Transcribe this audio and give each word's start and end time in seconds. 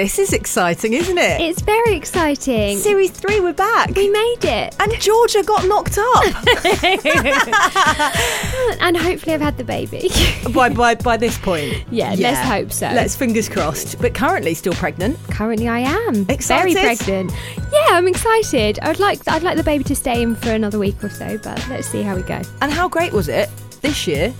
This 0.00 0.18
is 0.18 0.32
exciting, 0.32 0.94
isn't 0.94 1.18
it? 1.18 1.42
It's 1.42 1.60
very 1.60 1.94
exciting. 1.94 2.78
Series 2.78 3.10
three, 3.10 3.38
we're 3.38 3.52
back. 3.52 3.94
we 3.94 4.08
made 4.08 4.44
it. 4.44 4.74
And 4.80 4.98
Georgia 4.98 5.42
got 5.42 5.66
knocked 5.66 5.98
up 5.98 6.24
and 8.80 8.96
hopefully 8.96 9.34
I've 9.34 9.42
had 9.42 9.58
the 9.58 9.64
baby. 9.64 10.08
by, 10.54 10.70
by 10.70 10.94
by 10.94 11.18
this 11.18 11.36
point. 11.36 11.84
Yeah, 11.90 12.14
let's 12.18 12.40
hope 12.48 12.72
so. 12.72 12.86
Let's 12.86 13.14
fingers 13.14 13.46
crossed. 13.46 14.00
But 14.00 14.14
currently 14.14 14.54
still 14.54 14.72
pregnant. 14.72 15.18
Currently 15.28 15.68
I 15.68 15.80
am. 15.80 16.24
Excited? 16.30 16.72
Very 16.72 16.96
pregnant. 16.96 17.32
Yeah, 17.70 17.88
I'm 17.90 18.08
excited. 18.08 18.78
I'd 18.80 19.00
like 19.00 19.20
I'd 19.28 19.42
like 19.42 19.58
the 19.58 19.64
baby 19.64 19.84
to 19.84 19.94
stay 19.94 20.22
in 20.22 20.34
for 20.34 20.52
another 20.52 20.78
week 20.78 21.04
or 21.04 21.10
so, 21.10 21.36
but 21.36 21.62
let's 21.68 21.88
see 21.88 22.00
how 22.00 22.16
we 22.16 22.22
go. 22.22 22.40
And 22.62 22.72
how 22.72 22.88
great 22.88 23.12
was 23.12 23.28
it 23.28 23.50
this 23.82 24.06
year? 24.06 24.32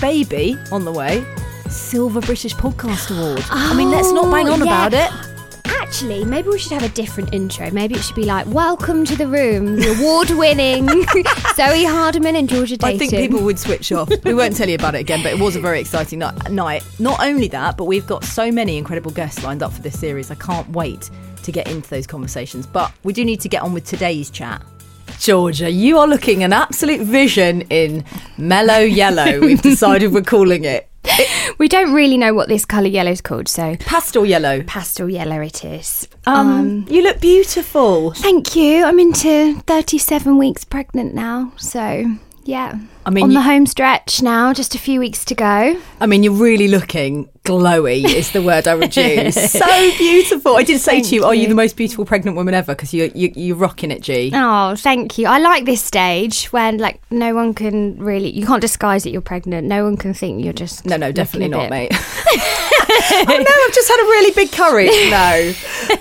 Baby 0.00 0.56
on 0.70 0.84
the 0.84 0.92
way. 0.92 1.26
Silver 1.68 2.20
British 2.20 2.54
Podcast 2.54 3.16
Award. 3.16 3.44
I 3.50 3.74
mean, 3.74 3.90
let's 3.90 4.12
not 4.12 4.26
oh, 4.26 4.30
bang 4.30 4.48
on 4.48 4.62
Oh, 4.62 4.64
yeah. 4.64 4.86
about 4.86 4.94
it. 4.94 5.30
Actually, 5.66 6.24
maybe 6.24 6.48
we 6.48 6.58
should 6.58 6.72
have 6.72 6.82
a 6.82 6.88
different 6.94 7.32
intro. 7.32 7.70
Maybe 7.70 7.94
it 7.94 8.00
should 8.02 8.16
be 8.16 8.24
like, 8.24 8.46
"Welcome 8.46 9.04
to 9.04 9.16
the 9.16 9.26
room, 9.26 9.76
the 9.76 9.94
award-winning 9.98 10.86
Zoe 11.54 11.84
Hardman 11.84 12.36
and 12.36 12.48
Georgia 12.48 12.76
Dayton." 12.76 12.96
I 12.96 12.98
think 12.98 13.12
people 13.12 13.42
would 13.44 13.58
switch 13.58 13.92
off. 13.92 14.10
We 14.24 14.34
won't 14.34 14.56
tell 14.56 14.68
you 14.68 14.74
about 14.74 14.94
it 14.94 15.00
again, 15.00 15.22
but 15.22 15.32
it 15.32 15.38
was 15.38 15.56
a 15.56 15.60
very 15.60 15.80
exciting 15.80 16.18
night. 16.20 16.82
Not 16.98 17.20
only 17.22 17.48
that, 17.48 17.76
but 17.76 17.84
we've 17.84 18.06
got 18.06 18.24
so 18.24 18.50
many 18.50 18.76
incredible 18.76 19.10
guests 19.12 19.42
lined 19.44 19.62
up 19.62 19.72
for 19.72 19.82
this 19.82 19.98
series. 19.98 20.30
I 20.30 20.36
can't 20.36 20.68
wait 20.70 21.10
to 21.42 21.52
get 21.52 21.68
into 21.70 21.88
those 21.90 22.06
conversations. 22.06 22.66
But 22.66 22.90
we 23.04 23.12
do 23.12 23.24
need 23.24 23.40
to 23.42 23.48
get 23.48 23.62
on 23.62 23.72
with 23.72 23.84
today's 23.84 24.30
chat. 24.30 24.62
Georgia, 25.18 25.70
you 25.70 25.98
are 25.98 26.06
looking 26.08 26.42
an 26.42 26.52
absolute 26.52 27.02
vision 27.02 27.62
in 27.70 28.04
mellow 28.36 28.78
yellow. 28.80 29.40
We've 29.40 29.62
decided 29.62 30.12
we're 30.12 30.22
calling 30.22 30.64
it 30.64 30.88
we 31.58 31.68
don't 31.68 31.92
really 31.92 32.16
know 32.16 32.34
what 32.34 32.48
this 32.48 32.64
colour 32.64 32.86
yellow 32.86 33.10
is 33.10 33.20
called, 33.20 33.48
so 33.48 33.76
pastel 33.76 34.26
yellow. 34.26 34.62
pastel 34.62 35.08
yellow 35.08 35.40
it 35.40 35.64
is. 35.64 36.08
Um, 36.26 36.86
you 36.88 37.02
look 37.02 37.20
beautiful. 37.20 38.12
Thank 38.12 38.56
you. 38.56 38.84
I'm 38.84 38.98
into 38.98 39.60
37 39.60 40.38
weeks 40.38 40.64
pregnant 40.64 41.14
now, 41.14 41.52
so 41.56 42.06
yeah. 42.44 42.78
I 43.06 43.10
mean, 43.10 43.24
on 43.24 43.30
you- 43.30 43.38
the 43.38 43.42
home 43.42 43.66
stretch 43.66 44.22
now, 44.22 44.52
just 44.52 44.74
a 44.74 44.78
few 44.78 44.98
weeks 45.00 45.24
to 45.26 45.34
go. 45.34 45.80
I 46.00 46.06
mean, 46.06 46.22
you're 46.22 46.32
really 46.32 46.68
looking 46.68 47.28
glowy, 47.44 48.02
is 48.04 48.32
the 48.32 48.40
word 48.40 48.66
I 48.66 48.74
would 48.74 48.96
use. 48.96 49.34
so 49.50 49.90
beautiful. 49.98 50.56
I 50.56 50.62
did 50.62 50.80
say 50.80 50.92
Thank 50.92 51.08
to 51.08 51.14
you, 51.16 51.24
Are 51.24 51.34
you 51.34 51.42
you. 51.42 51.48
the 51.48 51.54
most 51.54 51.76
beautiful 51.76 52.06
pregnant 52.06 52.36
woman 52.36 52.54
ever? 52.54 52.74
Because 52.74 52.94
you, 52.94 53.12
you, 53.14 53.32
you're 53.36 53.56
rocking 53.56 53.90
it, 53.90 54.00
G. 54.02 54.30
Oh, 54.34 54.74
thank 54.76 55.18
you. 55.18 55.26
I 55.26 55.38
like 55.38 55.66
this 55.66 55.82
stage 55.82 56.46
when 56.46 56.78
like 56.78 57.02
no 57.10 57.34
one 57.34 57.52
can 57.52 57.98
really, 57.98 58.30
you 58.30 58.46
can't 58.46 58.62
disguise 58.62 59.02
that 59.04 59.10
you're 59.10 59.20
pregnant. 59.20 59.66
No 59.66 59.84
one 59.84 59.98
can 59.98 60.14
think 60.14 60.42
you're 60.42 60.54
just 60.54 60.86
No, 60.86 60.96
no, 60.96 61.12
definitely 61.12 61.48
not, 61.48 61.68
mate. 61.68 61.92
oh 61.92 63.24
no, 63.26 63.34
I've 63.34 63.74
just 63.74 63.88
had 63.88 64.00
a 64.00 64.08
really 64.08 64.30
big 64.34 64.50
curry. 64.52 64.86
No. 65.10 65.52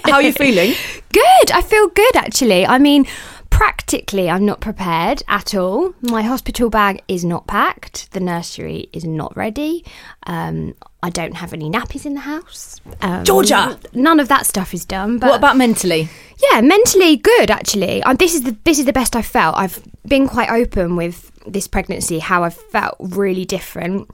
How 0.05 0.13
are 0.13 0.21
you 0.21 0.31
feeling? 0.33 0.73
Good. 1.11 1.51
I 1.51 1.61
feel 1.61 1.87
good 1.89 2.15
actually. 2.15 2.65
I 2.65 2.77
mean, 2.79 3.05
practically, 3.53 4.30
I'm 4.30 4.46
not 4.46 4.59
prepared 4.62 5.24
at 5.28 5.53
all. 5.56 5.94
My 6.02 6.22
hospital 6.24 6.69
bag 6.69 7.02
is 7.08 7.24
not 7.24 7.47
packed. 7.47 8.12
The 8.12 8.19
nursery 8.19 8.90
is 8.91 9.06
not 9.06 9.36
ready. 9.38 9.86
Um, 10.25 10.74
I 11.02 11.09
don't 11.09 11.36
have 11.36 11.53
any 11.53 11.69
nappies 11.69 12.06
in 12.06 12.14
the 12.16 12.22
house. 12.22 12.81
Um, 13.02 13.24
Georgia! 13.24 13.78
None 13.94 14.19
of 14.19 14.28
that 14.30 14.46
stuff 14.46 14.74
is 14.74 14.86
done. 14.86 15.19
But 15.19 15.30
What 15.30 15.38
about 15.38 15.58
mentally? 15.58 16.09
Yeah, 16.52 16.62
mentally 16.62 17.18
good 17.18 17.52
actually. 17.52 18.02
Um, 18.03 18.16
this 18.18 18.34
is 18.36 18.41
the 18.44 18.56
this 18.64 18.80
is 18.80 18.86
the 18.86 18.94
best 18.94 19.16
I've 19.16 19.25
felt. 19.25 19.56
I've 19.58 19.81
been 20.08 20.28
quite 20.28 20.50
open 20.50 20.96
with 20.96 21.31
this 21.46 21.68
pregnancy, 21.68 22.20
how 22.20 22.44
I've 22.44 22.56
felt 22.56 22.96
really 23.00 23.46
different. 23.46 24.09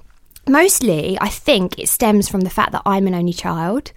Mostly, 0.47 1.15
I 1.21 1.29
think 1.29 1.77
it 1.77 1.87
stems 1.89 2.27
from 2.27 2.41
the 2.41 2.49
fact 2.49 2.71
that 2.71 2.81
I'm 2.85 3.05
an 3.05 3.13
only 3.13 3.33
child, 3.33 3.91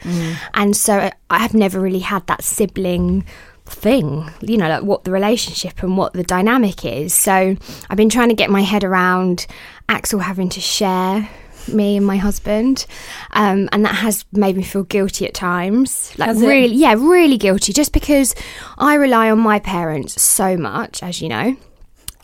and 0.52 0.76
so 0.76 1.10
I 1.30 1.38
have 1.38 1.54
never 1.54 1.80
really 1.80 2.00
had 2.00 2.26
that 2.26 2.44
sibling 2.44 3.24
thing. 3.72 4.30
You 4.40 4.56
know, 4.58 4.68
like 4.68 4.82
what 4.82 5.04
the 5.04 5.10
relationship 5.10 5.82
and 5.82 5.96
what 5.96 6.12
the 6.12 6.22
dynamic 6.22 6.84
is. 6.84 7.12
So 7.14 7.56
I've 7.90 7.96
been 7.96 8.08
trying 8.10 8.28
to 8.28 8.34
get 8.34 8.50
my 8.50 8.62
head 8.62 8.84
around 8.84 9.46
Axel 9.88 10.20
having 10.20 10.48
to 10.50 10.60
share 10.60 11.28
me 11.68 11.96
and 11.96 12.04
my 12.04 12.16
husband, 12.16 12.86
um, 13.34 13.68
and 13.72 13.84
that 13.84 13.94
has 13.94 14.24
made 14.32 14.56
me 14.56 14.64
feel 14.64 14.82
guilty 14.82 15.26
at 15.26 15.32
times. 15.34 16.12
Like 16.18 16.36
really, 16.36 16.74
yeah, 16.74 16.94
really 16.94 17.38
guilty. 17.38 17.72
Just 17.72 17.92
because 17.92 18.34
I 18.78 18.94
rely 18.94 19.30
on 19.30 19.38
my 19.38 19.60
parents 19.60 20.20
so 20.20 20.56
much, 20.56 21.02
as 21.02 21.22
you 21.22 21.28
know. 21.28 21.56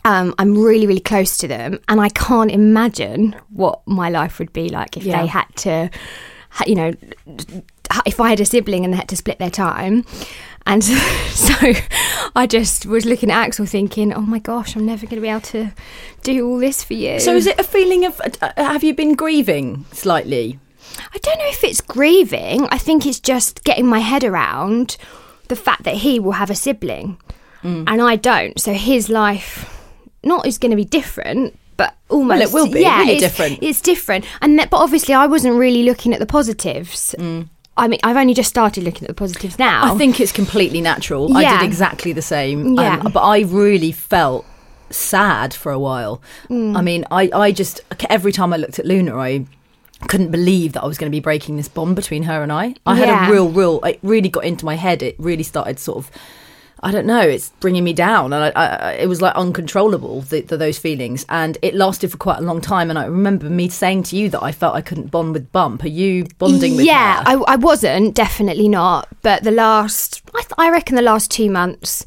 Um, 0.05 0.33
I'm 0.39 0.57
really, 0.57 0.87
really 0.87 0.99
close 1.01 1.37
to 1.37 1.47
them, 1.47 1.79
and 1.89 1.99
I 2.01 2.09
can't 2.09 2.51
imagine 2.51 3.35
what 3.49 3.81
my 3.85 4.09
life 4.09 4.39
would 4.39 4.51
be 4.53 4.69
like 4.69 4.97
if 4.97 5.03
Yeah. 5.03 5.21
they 5.21 5.27
had 5.27 5.45
to, 5.57 5.89
you 6.65 6.75
know, 6.75 6.93
if 8.05 8.19
I 8.19 8.29
had 8.29 8.39
a 8.39 8.45
sibling 8.45 8.83
and 8.85 8.93
they 8.93 8.97
had 8.97 9.09
to 9.09 9.17
split 9.17 9.39
their 9.39 9.49
time. 9.49 10.05
And 10.65 10.83
so 11.33 11.53
I 12.35 12.45
just 12.47 12.85
was 12.85 13.05
looking 13.05 13.31
at 13.31 13.37
Axel 13.45 13.65
thinking, 13.65 14.13
oh 14.13 14.21
my 14.21 14.39
gosh, 14.39 14.75
I'm 14.75 14.85
never 14.85 15.05
going 15.05 15.15
to 15.15 15.21
be 15.21 15.29
able 15.29 15.41
to 15.41 15.71
do 16.23 16.47
all 16.47 16.57
this 16.59 16.83
for 16.83 16.93
you. 16.93 17.19
So 17.19 17.35
is 17.35 17.47
it 17.47 17.59
a 17.59 17.63
feeling 17.63 18.05
of 18.05 18.21
uh, 18.21 18.51
have 18.57 18.83
you 18.83 18.93
been 18.93 19.15
grieving 19.15 19.85
slightly? 19.91 20.59
I 21.13 21.17
don't 21.19 21.37
know 21.39 21.47
if 21.49 21.63
it's 21.63 21.81
grieving. 21.81 22.65
I 22.71 22.77
think 22.77 23.05
it's 23.05 23.19
just 23.19 23.63
getting 23.63 23.85
my 23.85 23.99
head 23.99 24.23
around 24.23 24.97
the 25.47 25.55
fact 25.55 25.83
that 25.83 25.95
he 25.95 26.19
will 26.19 26.33
have 26.33 26.49
a 26.49 26.55
sibling 26.55 27.17
Mm. 27.63 27.83
and 27.87 28.01
I 28.01 28.15
don't. 28.15 28.57
So 28.57 28.71
his 28.73 29.09
life 29.09 29.85
not 30.23 30.47
is 30.47 30.57
going 30.57 30.71
to 30.71 30.77
be 30.77 30.85
different, 30.85 31.59
but 31.75 31.93
almost 32.07 32.41
it 32.41 32.53
will 32.53 32.71
be, 32.71 32.79
Yeah, 32.79 32.99
really 32.99 33.13
it's, 33.15 33.21
different. 33.21 33.59
It's 33.61 33.81
different, 33.81 34.23
and 34.41 34.57
that, 34.59 34.69
but 34.69 34.77
obviously 34.77 35.13
I 35.13 35.27
wasn't 35.27 35.55
really 35.57 35.83
looking 35.83 36.13
at 36.13 36.19
the 36.19 36.25
positives. 36.25 37.13
I 37.77 37.87
mean, 37.87 37.99
I've 38.03 38.17
only 38.17 38.33
just 38.33 38.49
started 38.49 38.83
looking 38.83 39.03
at 39.03 39.07
the 39.07 39.13
positives 39.13 39.57
now. 39.57 39.93
I 39.93 39.97
think 39.97 40.19
it's 40.19 40.31
completely 40.33 40.81
natural. 40.81 41.35
I 41.35 41.57
did 41.59 41.65
exactly 41.65 42.11
the 42.11 42.21
same. 42.21 42.67
Um, 42.67 42.75
Yeah. 42.75 43.01
but 43.01 43.21
I 43.21 43.41
really 43.41 43.91
felt 43.93 44.45
sad 44.89 45.53
for 45.53 45.71
a 45.71 45.79
while. 45.79 46.21
Mm. 46.49 46.75
I 46.77 46.81
mean, 46.81 47.05
I, 47.09 47.29
I 47.33 47.51
just, 47.51 47.81
every 48.09 48.31
time 48.31 48.51
I 48.53 48.57
looked 48.57 48.79
at 48.79 48.85
Luna, 48.85 49.15
I 49.17 49.45
couldn't 50.07 50.31
believe 50.31 50.73
that 50.73 50.83
I 50.83 50.87
was 50.87 50.97
going 50.97 51.09
to 51.09 51.15
be 51.15 51.21
breaking 51.21 51.57
this 51.57 51.69
bond 51.69 51.95
between 51.95 52.23
her 52.23 52.41
and 52.43 52.51
I. 52.51 52.75
I 52.85 52.95
had 52.95 53.29
a 53.29 53.31
real, 53.31 53.49
real, 53.49 53.79
it 53.85 53.99
really 54.03 54.29
got 54.29 54.43
into 54.43 54.65
my 54.65 54.75
head. 54.75 55.01
It 55.01 55.15
really 55.17 55.43
started 55.43 55.79
sort 55.79 55.99
of. 55.99 56.11
I 56.81 56.91
don't 56.91 57.05
know. 57.05 57.21
It's 57.21 57.49
bringing 57.59 57.83
me 57.83 57.93
down, 57.93 58.31
and 58.31 58.43
I, 58.43 58.49
I, 58.49 58.91
it 58.93 59.07
was 59.07 59.21
like 59.21 59.35
uncontrollable. 59.35 60.21
The, 60.21 60.41
the, 60.41 60.57
those 60.57 60.77
feelings, 60.77 61.25
and 61.29 61.57
it 61.61 61.75
lasted 61.75 62.11
for 62.11 62.17
quite 62.17 62.39
a 62.39 62.41
long 62.41 62.61
time. 62.61 62.89
And 62.89 62.97
I 62.97 63.05
remember 63.05 63.49
me 63.49 63.69
saying 63.69 64.03
to 64.03 64.15
you 64.15 64.29
that 64.29 64.41
I 64.41 64.51
felt 64.51 64.75
I 64.75 64.81
couldn't 64.81 65.11
bond 65.11 65.33
with 65.33 65.51
Bump. 65.51 65.83
Are 65.83 65.89
you 65.89 66.25
bonding 66.37 66.75
with 66.75 66.85
yeah? 66.85 67.23
I, 67.25 67.33
I 67.47 67.55
wasn't 67.57 68.15
definitely 68.15 68.69
not. 68.69 69.07
But 69.21 69.43
the 69.43 69.51
last, 69.51 70.21
I, 70.33 70.41
th- 70.41 70.53
I 70.57 70.69
reckon 70.69 70.95
the 70.95 71.01
last 71.01 71.31
two 71.31 71.49
months, 71.49 72.05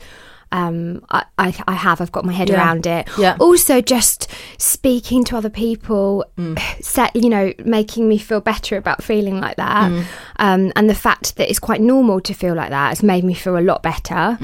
um, 0.52 1.04
I, 1.10 1.25
I, 1.38 1.54
I 1.66 1.72
have. 1.75 2.00
I've 2.00 2.12
got 2.12 2.25
my 2.25 2.32
head 2.32 2.49
Yeah. 2.49 2.56
around 2.58 2.87
it. 2.87 3.08
Yeah. 3.19 3.37
Also, 3.40 3.81
just 3.81 4.28
speaking 4.58 5.25
to 5.25 5.37
other 5.37 5.50
people, 5.50 6.25
set 6.81 7.16
you 7.16 7.28
know, 7.28 7.52
making 7.64 8.08
me 8.08 8.19
feel 8.19 8.40
better 8.40 8.76
about 8.76 9.02
feeling 9.02 9.40
like 9.40 9.56
that, 9.56 9.90
um, 10.38 10.72
and 10.76 10.88
the 10.88 10.94
fact 10.94 11.37
that 11.37 11.49
it's 11.50 11.58
quite 11.58 11.81
normal 11.81 12.20
to 12.20 12.34
feel 12.34 12.54
like 12.54 12.70
that 12.70 12.90
has 12.90 13.02
made 13.02 13.25
me 13.25 13.34
feel 13.34 13.58
a 13.58 13.60
lot 13.60 13.82
better. 13.82 14.38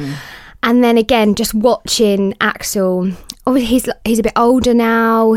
And 0.62 0.82
then 0.82 0.99
again, 0.99 1.34
just 1.37 1.55
watching 1.55 2.34
Axel 2.40 3.12
oh, 3.46 3.54
he's 3.54 3.88
he's 4.04 4.19
a 4.19 4.22
bit 4.22 4.32
older 4.37 4.75
now. 4.75 5.34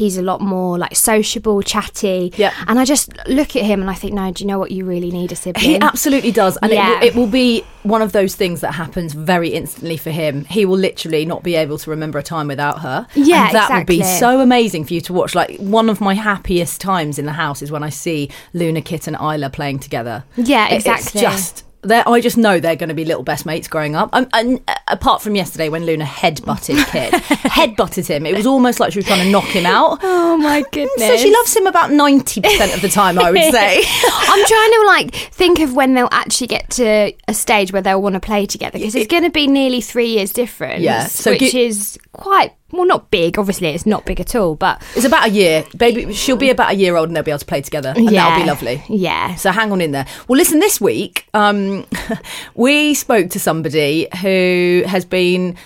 He's 0.00 0.16
a 0.16 0.22
lot 0.22 0.40
more 0.40 0.78
like 0.78 0.96
sociable, 0.96 1.60
chatty. 1.60 2.32
Yeah. 2.36 2.54
And 2.66 2.78
I 2.80 2.86
just 2.86 3.12
look 3.28 3.54
at 3.54 3.64
him 3.64 3.82
and 3.82 3.90
I 3.90 3.94
think, 3.94 4.14
no, 4.14 4.32
do 4.32 4.42
you 4.42 4.48
know 4.48 4.58
what? 4.58 4.70
You 4.70 4.86
really 4.86 5.10
need 5.10 5.30
a 5.30 5.36
sibling. 5.36 5.62
He 5.64 5.78
absolutely 5.78 6.32
does, 6.32 6.56
and 6.62 6.72
Yeah. 6.72 6.88
it, 6.92 6.98
will, 7.00 7.06
it 7.06 7.14
will 7.16 7.26
be 7.26 7.64
one 7.82 8.00
of 8.00 8.12
those 8.12 8.34
things 8.34 8.62
that 8.62 8.72
happens 8.72 9.12
very 9.12 9.50
instantly 9.50 9.98
for 9.98 10.10
him. 10.10 10.44
He 10.46 10.64
will 10.64 10.78
literally 10.78 11.26
not 11.26 11.42
be 11.42 11.54
able 11.54 11.76
to 11.76 11.90
remember 11.90 12.18
a 12.18 12.22
time 12.22 12.48
without 12.48 12.80
her. 12.80 13.06
Yeah, 13.14 13.46
and 13.48 13.54
that 13.54 13.70
would 13.70 13.86
be 13.86 14.02
so 14.02 14.40
amazing 14.40 14.84
for 14.86 14.94
you 14.94 15.02
to 15.02 15.12
watch. 15.12 15.34
Like 15.34 15.58
one 15.58 15.90
of 15.90 16.00
my 16.00 16.14
happiest 16.14 16.80
times 16.80 17.18
in 17.18 17.26
the 17.26 17.32
house 17.32 17.60
is 17.60 17.70
when 17.70 17.82
I 17.82 17.90
see 17.90 18.30
Luna, 18.54 18.80
Kit, 18.80 19.06
and 19.06 19.16
Isla 19.16 19.50
playing 19.50 19.80
together. 19.80 20.24
Yeah, 20.36 20.68
exactly. 20.68 21.20
It's 21.20 21.30
just. 21.30 21.64
They're- 21.82 22.04
I 22.06 22.20
just 22.20 22.36
know 22.36 22.60
they're 22.60 22.76
going 22.76 22.88
to 22.88 22.94
be 22.94 23.04
little 23.04 23.22
best 23.22 23.46
mates 23.46 23.68
growing 23.68 23.96
up. 23.96 24.10
Um, 24.12 24.28
and 24.32 24.60
uh, 24.68 24.74
apart 24.88 25.22
from 25.22 25.34
yesterday 25.34 25.68
when 25.68 25.84
Luna 25.86 26.04
head 26.04 26.44
butted 26.44 26.76
Kit, 26.88 27.14
head 27.14 27.76
butted 27.76 28.06
him, 28.06 28.26
it 28.26 28.34
was 28.36 28.46
almost 28.46 28.80
like 28.80 28.92
she 28.92 28.98
was 28.98 29.06
trying 29.06 29.24
to 29.24 29.30
knock 29.30 29.44
him 29.44 29.66
out. 29.66 29.98
Oh 30.32 30.36
my 30.36 30.62
goodness. 30.70 30.90
So 31.08 31.16
she 31.16 31.32
loves 31.32 31.56
him 31.56 31.66
about 31.66 31.90
ninety 31.90 32.40
percent 32.40 32.72
of 32.74 32.80
the 32.82 32.88
time, 32.88 33.18
I 33.18 33.30
would 33.32 33.50
say. 33.52 33.82
I'm 33.84 34.46
trying 34.46 34.70
to 34.72 34.84
like 34.86 35.14
think 35.32 35.58
of 35.58 35.74
when 35.74 35.94
they'll 35.94 36.08
actually 36.12 36.46
get 36.46 36.70
to 36.72 37.12
a 37.26 37.34
stage 37.34 37.72
where 37.72 37.82
they'll 37.82 38.00
want 38.00 38.14
to 38.14 38.20
play 38.20 38.46
together 38.46 38.78
because 38.78 38.94
it's 38.94 39.08
going 39.10 39.24
to 39.24 39.30
be 39.30 39.46
nearly 39.48 39.80
three 39.80 40.06
years 40.10 40.32
difference. 40.32 40.82
Yeah, 40.82 41.06
so 41.06 41.32
which 41.32 41.50
gi- 41.50 41.64
is 41.66 41.98
quite 42.12 42.52
well, 42.72 42.86
not 42.86 43.10
big. 43.10 43.38
Obviously, 43.38 43.68
it's 43.68 43.86
not 43.86 44.04
big 44.04 44.20
at 44.20 44.34
all, 44.34 44.54
but 44.54 44.82
It's 44.94 45.04
about 45.04 45.28
a 45.28 45.30
year. 45.30 45.64
Baby, 45.76 46.12
she'll 46.12 46.36
be 46.36 46.50
about 46.50 46.72
a 46.72 46.74
year 46.76 46.96
old 46.96 47.08
and 47.08 47.16
they'll 47.16 47.22
be 47.24 47.30
able 47.30 47.38
to 47.40 47.44
play 47.46 47.60
together. 47.62 47.92
And 47.96 48.08
that'll 48.08 48.40
be 48.40 48.46
lovely. 48.48 48.82
Yeah. 48.88 49.34
So 49.36 49.50
hang 49.50 49.72
on 49.72 49.80
in 49.80 49.92
there. 49.92 50.06
Well, 50.28 50.36
listen, 50.36 50.60
this 50.60 50.80
week, 50.80 51.26
um, 51.34 51.86
we 52.54 52.94
spoke 52.94 53.30
to 53.30 53.40
somebody 53.40 54.08
who 54.20 54.82
has 54.86 55.04
been 55.04 55.56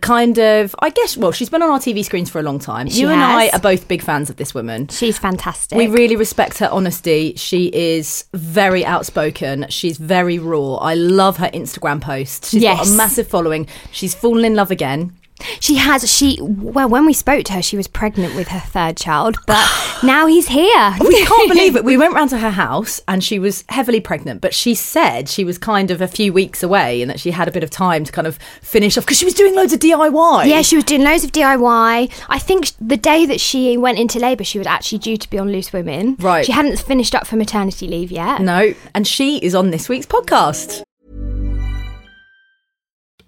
kind 0.00 0.38
of, 0.38 0.74
I 0.80 0.90
guess, 0.90 1.16
well, 1.16 1.32
she's 1.32 1.48
been 1.48 1.62
on 1.62 1.70
our 1.70 1.78
TV 1.78 2.04
screens 2.04 2.28
for 2.30 2.40
a 2.40 2.42
long 2.42 2.58
time. 2.58 2.88
She 2.88 3.02
you 3.02 3.08
and 3.08 3.20
I 3.20 3.48
are 3.50 3.60
both 3.60 3.86
big 3.88 4.02
fans 4.02 4.28
of 4.30 4.36
this 4.36 4.54
woman. 4.54 4.88
she's 4.88 5.18
fantastic. 5.18 5.78
We 5.78 5.86
really 5.86 6.16
respect 6.16 6.58
her 6.58 6.68
honesty. 6.68 7.34
She 7.36 7.66
is 7.66 8.24
very 8.34 8.84
outspoken. 8.84 9.66
She's 9.68 9.96
very 9.98 10.38
raw. 10.38 10.74
I 10.76 10.94
love 10.94 11.36
her 11.38 11.48
Instagram 11.50 12.00
posts. 12.00 12.50
She's 12.50 12.62
got 12.62 12.86
a 12.86 12.90
massive 12.90 13.28
following. 13.28 13.68
She's 13.92 14.14
fallen 14.14 14.44
in 14.44 14.54
love 14.54 14.70
again. 14.70 15.16
She 15.60 15.76
has. 15.76 16.10
She 16.10 16.38
well, 16.40 16.88
when 16.88 17.06
we 17.06 17.12
spoke 17.12 17.44
to 17.46 17.52
her, 17.54 17.62
she 17.62 17.76
was 17.76 17.88
pregnant 17.88 18.34
with 18.34 18.48
her 18.48 18.60
third 18.60 18.96
child, 18.96 19.36
but 19.46 19.66
now 20.02 20.26
he's 20.26 20.48
here. 20.48 20.96
We 21.00 21.24
can't 21.26 21.50
believe 21.50 21.76
it. 21.76 21.84
We 21.84 21.96
went 21.96 22.14
round 22.14 22.30
to 22.30 22.38
her 22.38 22.50
house 22.50 23.00
and 23.08 23.22
she 23.22 23.38
was 23.38 23.64
heavily 23.68 24.00
pregnant, 24.00 24.40
but 24.40 24.54
she 24.54 24.74
said 24.74 25.28
she 25.28 25.44
was 25.44 25.58
kind 25.58 25.90
of 25.90 26.00
a 26.00 26.08
few 26.08 26.32
weeks 26.32 26.62
away 26.62 27.02
and 27.02 27.10
that 27.10 27.20
she 27.20 27.30
had 27.30 27.48
a 27.48 27.52
bit 27.52 27.62
of 27.64 27.70
time 27.70 28.04
to 28.04 28.12
kind 28.12 28.26
of 28.26 28.38
finish 28.60 28.96
off 28.96 29.04
because 29.04 29.18
she 29.18 29.24
was 29.24 29.34
doing 29.34 29.54
loads 29.54 29.72
of 29.72 29.80
DIY. 29.80 30.46
Yeah, 30.46 30.62
she 30.62 30.76
was 30.76 30.84
doing 30.84 31.02
loads 31.02 31.24
of 31.24 31.32
DIY. 31.32 32.24
I 32.28 32.38
think 32.38 32.72
the 32.80 32.96
day 32.96 33.26
that 33.26 33.40
she 33.40 33.76
went 33.76 33.98
into 33.98 34.18
labour, 34.18 34.44
she 34.44 34.58
was 34.58 34.66
actually 34.66 34.98
due 34.98 35.16
to 35.16 35.30
be 35.30 35.38
on 35.38 35.50
Loose 35.50 35.72
Women. 35.72 36.16
Right. 36.18 36.44
She 36.44 36.52
hadn't 36.52 36.78
finished 36.78 37.14
up 37.14 37.26
for 37.26 37.36
maternity 37.36 37.86
leave 37.86 38.10
yet. 38.10 38.40
No, 38.40 38.74
and 38.94 39.06
she 39.06 39.38
is 39.38 39.54
on 39.54 39.70
this 39.70 39.88
week's 39.88 40.06
podcast. 40.06 40.82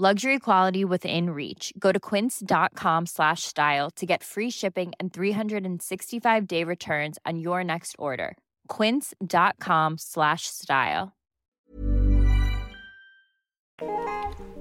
Luxury 0.00 0.38
quality 0.38 0.84
within 0.84 1.30
reach. 1.30 1.72
Go 1.76 1.90
to 1.90 1.98
quince.com 1.98 3.06
slash 3.06 3.42
style 3.42 3.90
to 3.96 4.06
get 4.06 4.22
free 4.22 4.48
shipping 4.48 4.92
and 5.00 5.12
365 5.12 6.46
day 6.46 6.62
returns 6.62 7.18
on 7.26 7.40
your 7.40 7.64
next 7.64 7.96
order. 7.98 8.36
Quince.com 8.68 9.98
slash 9.98 10.42
style. 10.46 11.16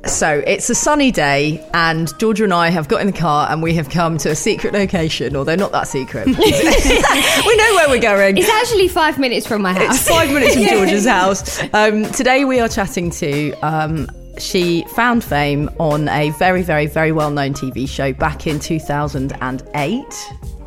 So 0.08 0.42
it's 0.48 0.72
a 0.72 0.76
sunny 0.76 1.12
day, 1.12 1.64
and 1.72 2.12
Georgia 2.18 2.46
and 2.46 2.54
I 2.54 2.70
have 2.70 2.88
got 2.88 3.02
in 3.02 3.08
the 3.08 3.14
car 3.14 3.48
and 3.52 3.62
we 3.62 3.76
have 3.76 3.90
come 3.90 4.18
to 4.20 4.32
a 4.32 4.36
secret 4.36 4.74
location, 4.74 5.36
although 5.36 5.56
not 5.56 5.72
that 5.72 5.88
secret. 5.88 6.26
we 6.28 6.34
know 6.34 7.76
where 7.76 7.90
we're 7.90 8.02
going. 8.02 8.38
It's 8.38 8.50
actually 8.50 8.88
five 8.88 9.20
minutes 9.20 9.46
from 9.46 9.62
my 9.62 9.74
house. 9.74 10.00
It's 10.00 10.10
five 10.10 10.32
minutes 10.32 10.56
from 10.56 10.64
Georgia's 10.64 11.06
house. 11.08 11.62
Um, 11.74 12.06
today 12.12 12.44
we 12.44 12.60
are 12.60 12.70
chatting 12.70 13.12
to. 13.12 13.52
Um, 13.62 14.08
she 14.40 14.84
found 14.96 15.24
fame 15.24 15.70
on 15.80 16.08
a 16.10 16.32
very, 16.32 16.64
very, 16.64 16.86
very 16.86 17.12
well 17.12 17.32
known 17.32 17.54
TV 17.54 17.88
show 17.88 18.14
back 18.14 18.48
in 18.48 18.60
2008. 18.60 20.04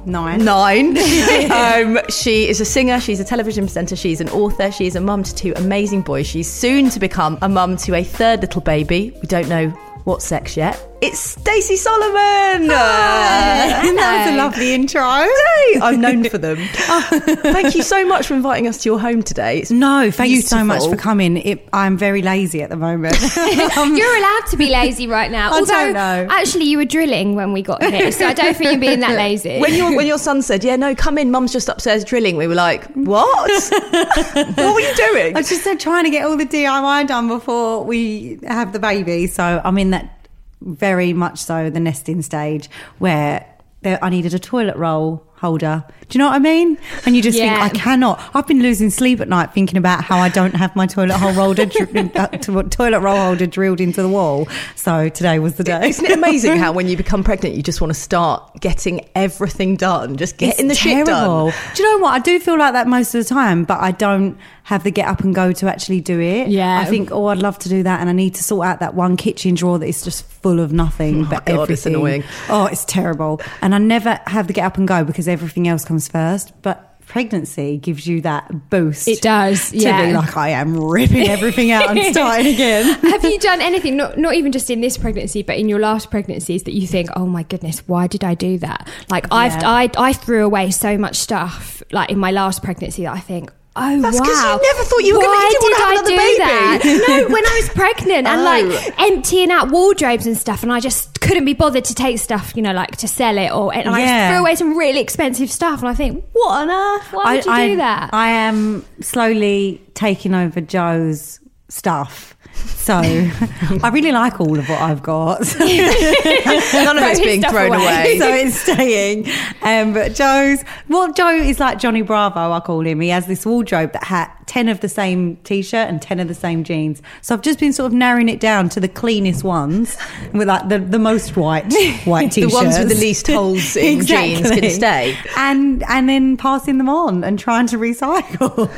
Nine. 0.07 0.45
Nine. 0.45 0.97
um, 1.51 1.99
she 2.09 2.49
is 2.49 2.61
a 2.61 2.65
singer, 2.65 3.01
she's 3.01 3.21
a 3.21 3.25
television 3.25 3.65
presenter, 3.65 3.97
she's 3.97 4.21
an 4.21 4.29
author, 4.31 4.73
she's 4.73 4.97
a 4.97 5.01
mum 5.01 5.23
to 5.23 5.35
two 5.35 5.53
amazing 5.57 6.03
boys. 6.03 6.27
She's 6.27 6.51
soon 6.51 6.89
to 6.91 6.99
become 6.99 7.39
a 7.43 7.49
mum 7.49 7.77
to 7.79 7.95
a 7.95 8.03
third 8.03 8.41
little 8.41 8.63
baby. 8.63 9.13
We 9.21 9.27
don't 9.27 9.49
know 9.49 9.69
what 10.05 10.23
sex 10.23 10.57
yet. 10.57 10.90
It's 11.03 11.19
Stacey 11.19 11.77
Solomon. 11.77 12.69
that 12.69 14.25
was 14.27 14.35
a 14.35 14.37
lovely 14.37 14.75
intro. 14.75 15.01
Hey, 15.01 15.81
I'm 15.81 15.99
known 15.99 16.25
for 16.31 16.37
them. 16.37 16.59
Thank 16.59 17.75
you 17.75 17.83
so 17.83 18.05
much 18.05 18.27
for 18.27 18.35
inviting 18.35 18.67
us 18.69 18.83
to 18.83 18.89
your 18.91 19.01
home 19.01 19.23
today. 19.23 19.61
It's 19.61 19.71
No, 19.71 20.11
thank 20.11 20.31
you 20.31 20.43
so 20.43 20.63
much 20.63 20.83
for 20.87 20.97
coming. 20.97 21.39
It, 21.39 21.67
I'm 21.73 21.97
very 21.97 22.21
lazy 22.21 22.63
at 22.63 22.69
the 22.69 22.77
moment. 22.77 23.17
You're 23.37 24.17
allowed 24.19 24.47
to 24.51 24.57
be 24.59 24.69
lazy 24.69 25.07
right 25.07 25.31
now. 25.31 25.51
I 25.51 25.61
Although, 25.61 25.67
don't 25.73 25.93
know. 25.95 26.27
actually, 26.29 26.67
you 26.67 26.77
were 26.77 26.85
drilling 26.85 27.35
when 27.35 27.55
we 27.55 27.63
got 27.63 27.83
here, 27.83 28.13
so 28.13 28.27
I 28.27 28.35
don't 28.35 28.55
think 28.55 28.71
you're 28.71 28.81
being 28.81 29.01
that 29.01 29.17
lazy. 29.17 29.59
When 29.59 29.75
your 29.75 29.97
when 29.97 30.07
your 30.07 30.19
son 30.19 30.43
said, 30.43 30.63
"Yeah, 30.63 30.77
no, 30.77 30.95
come 30.95 31.17
in, 31.17 31.31
Mum's 31.31 31.53
just 31.53 31.69
upstairs 31.71 32.05
drilling," 32.05 32.37
we 32.37 32.47
were 32.47 32.55
like, 32.55 32.85
"What? 32.93 33.51
what 33.91 34.75
were 34.75 34.81
you 34.81 34.95
doing?" 34.95 35.35
I 35.35 35.39
was 35.39 35.49
just 35.49 35.67
uh, 35.67 35.77
trying 35.77 36.05
to 36.05 36.11
get 36.11 36.27
all 36.27 36.37
the 36.37 36.45
DIY 36.47 37.07
done 37.07 37.29
before 37.29 37.85
we 37.85 38.39
have 38.47 38.73
the 38.75 38.79
baby. 38.79 39.27
So 39.27 39.63
I'm 39.65 39.79
in 39.79 39.91
that 39.91 40.20
very 40.61 41.13
much 41.13 41.39
so 41.39 41.71
the 41.71 41.81
nesting 41.81 42.23
stage 42.23 42.69
where 42.99 43.47
there, 43.83 43.99
I 44.03 44.11
needed 44.11 44.35
a 44.35 44.39
toilet 44.39 44.77
roll 44.77 45.27
holder. 45.41 45.85
Do 46.09 46.19
you 46.19 46.25
know 46.25 46.29
what 46.29 46.37
I 46.37 46.39
mean? 46.41 46.77
And 47.07 47.15
you 47.17 47.23
just 47.23 47.39
Yeah. 47.39 47.61
think, 47.69 47.75
I 47.75 47.79
cannot. 47.79 48.21
I've 48.35 48.47
been 48.47 48.63
losing 48.63 48.91
sleep 48.91 49.21
at 49.21 49.29
night 49.29 49.55
thinking 49.55 49.79
about 49.79 50.03
how 50.05 50.19
I 50.19 50.29
don't 50.29 50.55
have 50.57 50.75
my 50.75 50.87
toilet 50.87 51.17
hole 51.17 51.33
holder, 51.33 51.67
dr- 51.67 52.17
uh, 52.17 52.27
to- 52.29 52.63
toilet 52.65 53.01
roll 53.01 53.17
holder 53.17 53.47
drilled 53.47 53.81
into 53.81 54.03
the 54.03 54.09
wall. 54.09 54.49
So 54.75 55.09
today 55.09 55.39
was 55.39 55.55
the 55.55 55.65
day. 55.65 55.89
Isn't 55.89 56.05
it 56.05 56.13
amazing 56.13 56.57
how 56.57 56.73
when 56.73 56.89
you 56.89 56.97
become 57.05 57.23
pregnant, 57.25 57.55
you 57.55 57.63
just 57.63 57.81
want 57.81 57.93
to 57.95 57.99
start 57.99 58.61
getting 58.61 59.07
everything 59.15 59.77
done, 59.77 60.17
just 60.17 60.37
getting 60.37 60.67
the 60.67 60.73
It's 60.73 60.81
shit 60.81 61.07
done? 61.07 61.53
Do 61.75 61.83
you 61.83 61.91
know 61.91 62.03
what? 62.03 62.13
I 62.13 62.19
do 62.19 62.39
feel 62.41 62.59
like 62.59 62.73
that 62.73 62.87
most 62.89 63.15
of 63.15 63.23
the 63.27 63.29
time, 63.33 63.65
but 63.65 63.79
I 63.81 63.93
don't 63.93 64.37
have 64.65 64.85
the 64.85 64.91
get 64.91 65.09
up 65.09 65.21
and 65.21 65.35
go 65.35 65.53
to 65.53 65.69
actually 65.69 66.01
do 66.01 66.21
it. 66.21 66.49
Yeah. 66.49 66.81
I 66.81 66.85
think, 66.85 67.11
oh, 67.13 67.27
I'd 67.27 67.39
love 67.39 67.59
to 67.61 67.69
do 67.69 67.83
that, 67.85 68.01
and 68.01 68.09
I 68.09 68.13
need 68.13 68.35
to 68.35 68.43
sort 68.45 68.67
out 68.67 68.81
that 68.81 68.95
one 68.95 69.17
kitchen 69.17 69.55
drawer 69.55 69.79
that 69.79 69.87
is 69.87 70.03
just 70.03 70.25
full 70.25 70.61
of 70.61 70.73
nothing 70.73 71.25
but 71.25 71.43
Oh 71.49 71.57
God, 71.57 71.71
it's 71.71 71.87
annoying. 71.87 72.25
Oh, 72.49 72.67
it's 72.67 72.85
terrible. 72.85 73.41
And 73.63 73.75
I 73.75 73.79
never 73.79 74.21
have 74.27 74.47
the 74.49 74.53
get 74.53 74.65
up 74.65 74.77
and 74.77 74.87
go 74.89 75.03
because 75.05 75.27
everything 75.31 75.69
else 75.69 75.85
comes 75.85 76.09
first. 76.09 76.53
But 76.63 76.91
pregnancy 77.11 77.77
gives 77.77 78.07
you 78.07 78.21
that 78.21 78.71
boost. 78.71 79.09
It 79.09 79.21
does, 79.21 79.71
To 79.71 79.79
yeah. 79.79 80.07
be 80.07 80.13
like, 80.13 80.37
I 80.37 80.51
am 80.51 80.77
ripping 80.77 81.29
everything 81.29 81.73
out 81.73 81.91
and 81.91 82.15
starting 82.15 82.47
again. 82.55 82.85
Have 83.01 83.25
you 83.25 83.37
done 83.41 83.61
anything, 83.61 83.97
not, 83.97 84.17
not 84.17 84.35
even 84.35 84.53
just 84.53 84.71
in 84.71 84.81
this 84.81 84.97
pregnancy, 84.97 85.43
but 85.43 85.57
in 85.59 85.69
your 85.69 85.81
last 85.81 86.11
pregnancies, 86.11 86.63
that 86.63 86.73
you 86.73 86.87
think, 86.87 87.09
oh 87.17 87.27
my 87.27 87.43
goodness, 87.43 87.81
why 87.89 88.07
did 88.07 88.23
I 88.23 88.35
do 88.35 88.59
that? 88.59 88.89
Like 89.09 89.27
I've, 89.33 89.61
I, 89.65 89.91
I 89.99 90.13
threw 90.13 90.45
away 90.45 90.71
so 90.71 90.97
much 90.97 91.17
stuff, 91.17 91.83
like 91.91 92.11
in 92.11 92.19
my 92.19 92.31
last 92.31 92.63
pregnancy, 92.63 93.03
that 93.03 93.13
I 93.13 93.21
think, 93.21 93.51
Oh 93.77 94.03
That's 94.03 94.19
'cause 94.19 94.27
you 94.29 94.35
wow! 94.35 94.59
You 94.61 94.73
never 94.75 94.85
thought 94.89 95.05
you 95.05 95.15
were 95.17 95.23
you 95.23 95.29
wanna 95.29 95.77
have 95.77 95.89
I 95.89 95.93
another 95.93 96.09
do 96.11 96.17
baby. 96.17 96.39
that? 96.39 96.81
No, 97.09 97.29
when 97.35 97.47
I 97.47 97.61
was 97.63 97.69
pregnant 97.71 98.27
and 98.27 98.41
Oh. 98.41 98.45
like 98.45 99.01
emptying 99.01 99.51
out 99.53 99.71
wardrobes 99.71 100.27
and 100.27 100.37
stuff, 100.37 100.63
and 100.65 100.73
I 100.73 100.81
just 100.81 101.21
couldn't 101.21 101.45
be 101.45 101.55
bothered 101.55 101.85
to 101.85 101.95
take 101.95 102.19
stuff, 102.19 102.53
you 102.57 102.63
know, 102.63 102.73
like 102.73 102.97
to 102.97 103.07
sell 103.09 103.39
it, 103.39 103.51
or 103.53 103.73
and 103.73 103.89
I 103.89 104.01
Yeah. 104.01 104.31
threw 104.31 104.41
away 104.41 104.57
some 104.57 104.77
really 104.77 104.99
expensive 105.01 105.51
stuff, 105.53 105.81
and 105.81 105.89
I 105.89 105.95
think, 105.95 106.25
what 106.33 106.51
on 106.63 106.71
earth? 106.71 107.13
Why 107.13 107.37
would 107.37 107.45
you 107.47 107.53
I, 107.53 107.69
do 107.69 107.77
that? 107.77 108.11
I 108.13 108.31
am 108.31 108.85
slowly 109.01 109.81
taking 109.95 110.35
over 110.35 110.61
Joe's 110.61 111.39
stuff. 111.69 112.35
So 112.55 112.95
I 112.95 113.91
really 113.93 114.11
like 114.11 114.41
all 114.41 114.59
of 114.59 114.69
what 114.69 114.81
I've 114.81 115.03
got. 115.03 115.41
None 115.59 115.69
of 115.69 117.05
it's 117.05 117.21
being 117.21 117.43
thrown 117.43 117.75
away. 117.75 118.17
away. 118.17 118.43
it's 118.43 118.57
staying. 118.57 119.29
Um, 119.63 119.93
but 119.93 120.15
Joe's, 120.15 120.65
well, 120.89 121.13
Joe 121.13 121.37
is 121.37 121.61
like 121.61 121.79
Johnny 121.79 122.03
Bravo, 122.03 122.53
I 122.53 122.61
call 122.61 122.85
him. 122.85 123.01
He 123.01 123.11
has 123.11 123.27
this 123.27 123.45
wardrobe 123.47 123.93
that 123.93 124.05
had 124.05 124.31
10 124.47 124.69
of 124.69 124.81
the 124.81 124.89
same 124.89 125.37
t 125.45 125.63
shirt 125.63 125.89
and 125.89 126.03
10 126.03 126.21
of 126.21 126.29
the 126.29 126.35
same 126.35 126.65
jeans. 126.65 127.03
So 127.21 127.35
I've 127.35 127.43
just 127.43 127.61
been 127.61 127.73
sort 127.73 127.87
of 127.87 127.93
narrowing 127.93 128.29
it 128.29 128.41
down 128.41 128.69
to 128.71 128.81
the 128.81 128.89
cleanest 128.89 129.45
ones 129.45 129.97
with 130.33 130.49
like 130.49 130.69
the, 130.69 130.79
the 130.79 130.99
most 130.99 131.37
white 131.37 131.73
white 132.05 132.33
The 132.33 132.41
t 132.41 132.41
shirts. 132.43 132.53
The 132.53 132.57
ones 132.57 132.79
with 132.79 132.89
the 132.89 132.95
least 132.97 133.27
holes 133.27 133.77
in 133.77 134.05
jeans 134.05 134.51
can 134.51 134.71
stay. 134.71 135.17
And, 135.37 135.85
and 135.85 136.09
then 136.09 136.37
passing 136.37 136.79
them 136.79 136.89
on 136.89 137.23
and 137.23 137.39
trying 137.39 137.67
to 137.69 137.77
recycle. 137.77 138.69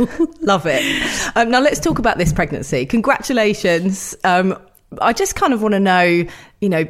Love 0.43 0.67
it. 0.67 0.83
Um, 1.37 1.51
now 1.51 1.61
let's 1.61 1.81
talk 1.81 1.99
about 1.99 2.19
this 2.19 2.33
pregnancy. 2.33 2.85
Congratulations. 2.85 3.62
Um, 4.25 4.59
I 5.01 5.13
just 5.13 5.37
kind 5.37 5.53
of 5.53 5.63
want 5.63 5.73
to 5.73 5.81
know, 5.81 6.27
you 6.61 6.69
know, 6.69 6.85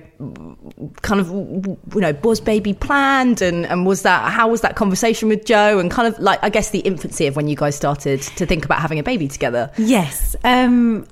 kind 1.03 1.21
of, 1.21 1.29
you 1.29 2.01
know, 2.01 2.17
was 2.25 2.41
baby 2.41 2.75
planned, 2.75 3.43
and 3.43 3.67
and 3.67 3.87
was 3.87 4.03
that 4.03 4.33
how 4.33 4.49
was 4.49 4.63
that 4.63 4.77
conversation 4.77 5.29
with 5.29 5.45
Joe, 5.45 5.79
and 5.79 5.91
kind 5.91 6.13
of 6.13 6.19
like 6.21 6.41
I 6.43 6.49
guess 6.49 6.71
the 6.71 6.81
infancy 6.81 7.27
of 7.27 7.37
when 7.37 7.49
you 7.49 7.57
guys 7.57 7.77
started 7.77 8.23
to 8.23 8.47
think 8.47 8.65
about 8.65 8.81
having 8.81 8.99
a 8.99 9.03
baby 9.03 9.29
together. 9.29 9.71
Yes. 9.77 10.35
Um, 10.45 11.07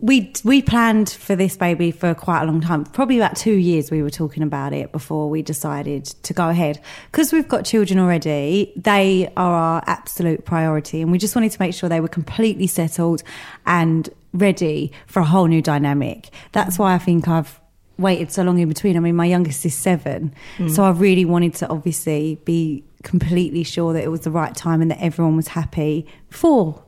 we 0.00 0.32
we 0.44 0.62
planned 0.62 1.08
for 1.08 1.36
this 1.36 1.56
baby 1.56 1.92
for 1.92 2.14
quite 2.14 2.42
a 2.42 2.44
long 2.44 2.60
time. 2.60 2.84
Probably 2.84 3.18
about 3.18 3.36
two 3.36 3.54
years. 3.54 3.90
We 3.90 4.02
were 4.02 4.10
talking 4.10 4.42
about 4.42 4.72
it 4.72 4.90
before 4.92 5.30
we 5.30 5.42
decided 5.42 6.04
to 6.04 6.34
go 6.34 6.48
ahead 6.48 6.80
because 7.10 7.32
we've 7.32 7.48
got 7.48 7.64
children 7.64 7.98
already. 8.00 8.72
They 8.76 9.32
are 9.36 9.54
our 9.54 9.82
absolute 9.86 10.44
priority, 10.44 11.02
and 11.02 11.12
we 11.12 11.18
just 11.18 11.36
wanted 11.36 11.52
to 11.52 11.60
make 11.60 11.74
sure 11.74 11.88
they 11.88 12.00
were 12.00 12.08
completely 12.08 12.66
settled 12.66 13.22
and 13.64 14.08
ready 14.32 14.92
for 15.06 15.20
a 15.20 15.24
whole 15.24 15.46
new 15.46 15.62
dynamic. 15.62 16.30
That's 16.52 16.78
why 16.78 16.94
I 16.94 16.98
think 16.98 17.28
I've 17.28 17.60
waited 17.98 18.32
so 18.32 18.42
long 18.42 18.58
in 18.58 18.68
between. 18.68 18.96
I 18.96 19.00
mean, 19.00 19.16
my 19.16 19.26
youngest 19.26 19.64
is 19.66 19.74
seven, 19.74 20.34
so 20.68 20.84
I 20.84 20.90
really 20.90 21.24
wanted 21.24 21.54
to 21.54 21.68
obviously 21.68 22.40
be 22.44 22.84
completely 23.02 23.64
sure 23.64 23.92
that 23.92 24.02
it 24.02 24.10
was 24.10 24.20
the 24.20 24.30
right 24.30 24.54
time 24.54 24.80
and 24.80 24.90
that 24.90 25.02
everyone 25.02 25.36
was 25.36 25.48
happy 25.48 26.06
for 26.30 26.82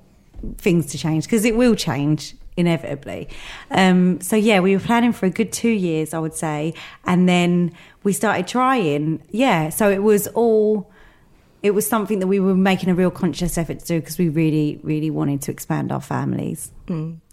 things 0.59 0.87
to 0.87 0.99
change 0.99 1.25
because 1.25 1.45
it 1.45 1.57
will 1.57 1.75
change 1.75 2.35
inevitably. 2.57 3.29
Um, 3.71 4.21
so 4.21 4.37
yeah, 4.37 4.61
we 4.61 4.75
were 4.77 4.83
planning 4.83 5.13
for 5.13 5.27
a 5.27 5.31
good 5.31 5.53
two 5.53 5.71
years, 5.71 6.15
I 6.15 6.19
would 6.19 6.35
say, 6.35 6.75
and 7.05 7.29
then 7.29 7.73
we 8.03 8.13
started 8.13 8.47
trying. 8.47 9.23
Yeah, 9.31 9.71
so 9.71 9.91
it 9.91 10.03
was 10.03 10.27
all. 10.29 10.91
It 11.63 11.73
was 11.73 11.89
something 11.89 12.19
that 12.19 12.27
we 12.27 12.41
were 12.41 12.55
making 12.55 12.91
a 12.91 12.95
real 12.95 13.11
conscious 13.11 13.57
effort 13.57 13.79
to 13.79 13.87
do 13.87 14.01
because 14.01 14.19
we 14.19 14.29
really, 14.29 14.79
really 14.83 15.09
wanted 15.09 15.41
to 15.43 15.51
expand 15.51 15.93
our 15.93 16.01
families. 16.01 16.71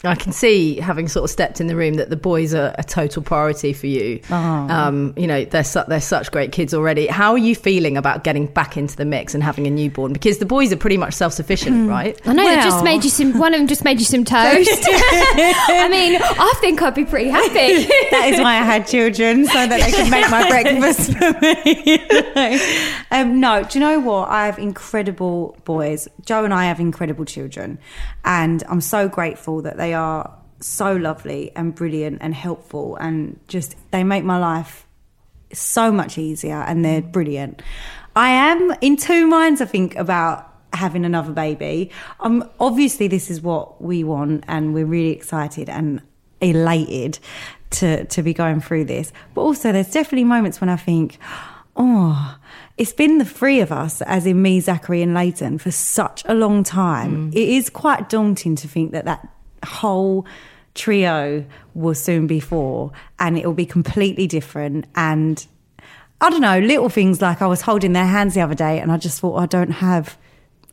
I 0.03 0.15
can 0.15 0.31
see, 0.31 0.77
having 0.79 1.07
sort 1.07 1.25
of 1.25 1.29
stepped 1.29 1.59
in 1.61 1.67
the 1.67 1.75
room, 1.75 1.95
that 1.95 2.09
the 2.09 2.15
boys 2.15 2.53
are 2.55 2.73
a 2.77 2.83
total 2.83 3.21
priority 3.21 3.73
for 3.73 3.85
you. 3.87 4.19
Um, 4.31 5.13
you 5.17 5.27
know, 5.27 5.43
they're 5.45 5.63
su- 5.63 5.83
they're 5.87 5.99
such 6.01 6.31
great 6.31 6.51
kids 6.51 6.73
already. 6.73 7.05
How 7.07 7.33
are 7.33 7.37
you 7.37 7.53
feeling 7.55 7.97
about 7.97 8.23
getting 8.23 8.47
back 8.47 8.77
into 8.77 8.95
the 8.95 9.03
mix 9.05 9.33
and 9.35 9.43
having 9.43 9.67
a 9.67 9.69
newborn? 9.69 10.13
Because 10.13 10.37
the 10.37 10.45
boys 10.45 10.71
are 10.71 10.77
pretty 10.77 10.97
much 10.97 11.13
self 11.13 11.33
sufficient, 11.33 11.89
right? 11.89 12.19
I 12.25 12.33
know 12.33 12.47
they 12.47 12.55
just 12.63 12.83
made 12.83 13.03
you 13.03 13.09
some. 13.09 13.37
One 13.37 13.53
of 13.53 13.59
them 13.59 13.67
just 13.67 13.83
made 13.83 13.99
you 13.99 14.05
some 14.05 14.23
toast. 14.25 14.69
I 14.87 15.87
mean, 15.91 16.19
I 16.21 16.53
think 16.61 16.81
I'd 16.81 16.95
be 16.95 17.05
pretty 17.05 17.29
happy. 17.29 17.83
that 18.11 18.29
is 18.33 18.39
why 18.39 18.53
I 18.55 18.63
had 18.63 18.87
children, 18.87 19.45
so 19.45 19.67
that 19.67 19.81
they 19.81 19.91
could 19.91 20.09
make 20.09 20.29
my 20.31 20.47
breakfast 20.47 21.13
for 21.13 21.33
me. 21.41 23.01
um, 23.11 23.39
no, 23.39 23.63
do 23.63 23.77
you 23.77 23.85
know 23.85 23.99
what? 23.99 24.29
I 24.29 24.45
have 24.45 24.57
incredible 24.57 25.57
boys. 25.65 26.07
Joe 26.25 26.45
and 26.45 26.53
I 26.53 26.65
have 26.65 26.79
incredible 26.79 27.25
children, 27.25 27.77
and 28.23 28.63
I'm 28.69 28.81
so 28.81 29.07
grateful 29.09 29.40
that 29.63 29.77
they 29.77 29.93
are 29.93 30.37
so 30.59 30.95
lovely 30.95 31.51
and 31.55 31.73
brilliant 31.73 32.19
and 32.21 32.33
helpful, 32.33 32.95
and 32.97 33.39
just 33.47 33.75
they 33.91 34.03
make 34.03 34.23
my 34.23 34.37
life 34.37 34.85
so 35.53 35.91
much 35.91 36.17
easier, 36.17 36.61
and 36.61 36.85
they're 36.85 37.01
brilliant. 37.01 37.61
I 38.15 38.29
am 38.29 38.75
in 38.81 38.97
two 38.97 39.27
minds. 39.27 39.61
I 39.61 39.65
think 39.65 39.95
about 39.95 40.47
having 40.73 41.05
another 41.05 41.31
baby. 41.33 41.91
Um, 42.19 42.49
obviously, 42.59 43.07
this 43.07 43.29
is 43.29 43.41
what 43.41 43.81
we 43.81 44.03
want, 44.03 44.43
and 44.47 44.73
we're 44.73 44.85
really 44.85 45.11
excited 45.11 45.69
and 45.69 46.01
elated 46.39 47.19
to 47.71 48.05
to 48.05 48.21
be 48.23 48.33
going 48.33 48.61
through 48.61 48.85
this. 48.85 49.11
But 49.33 49.41
also, 49.41 49.71
there's 49.71 49.91
definitely 49.91 50.25
moments 50.25 50.61
when 50.61 50.69
I 50.69 50.75
think, 50.75 51.17
oh. 51.75 52.37
It's 52.77 52.93
been 52.93 53.19
the 53.19 53.25
three 53.25 53.59
of 53.59 53.71
us, 53.71 54.01
as 54.01 54.25
in 54.25 54.41
me, 54.41 54.59
Zachary, 54.59 55.01
and 55.01 55.13
Leighton, 55.13 55.59
for 55.59 55.69
such 55.69 56.23
a 56.25 56.33
long 56.33 56.63
time. 56.63 57.31
Mm. 57.31 57.35
It 57.35 57.49
is 57.49 57.69
quite 57.69 58.09
daunting 58.09 58.55
to 58.55 58.67
think 58.67 58.91
that 58.91 59.05
that 59.05 59.27
whole 59.63 60.25
trio 60.73 61.45
will 61.73 61.93
soon 61.93 62.27
be 62.27 62.39
four 62.39 62.91
and 63.19 63.37
it 63.37 63.45
will 63.45 63.53
be 63.53 63.65
completely 63.65 64.25
different. 64.25 64.85
And 64.95 65.45
I 66.21 66.29
don't 66.29 66.41
know, 66.41 66.59
little 66.59 66.89
things 66.89 67.21
like 67.21 67.41
I 67.41 67.47
was 67.47 67.61
holding 67.61 67.93
their 67.93 68.05
hands 68.05 68.33
the 68.33 68.41
other 68.41 68.55
day 68.55 68.79
and 68.79 68.91
I 68.91 68.97
just 68.97 69.19
thought, 69.19 69.37
I 69.37 69.45
don't 69.45 69.71
have 69.71 70.17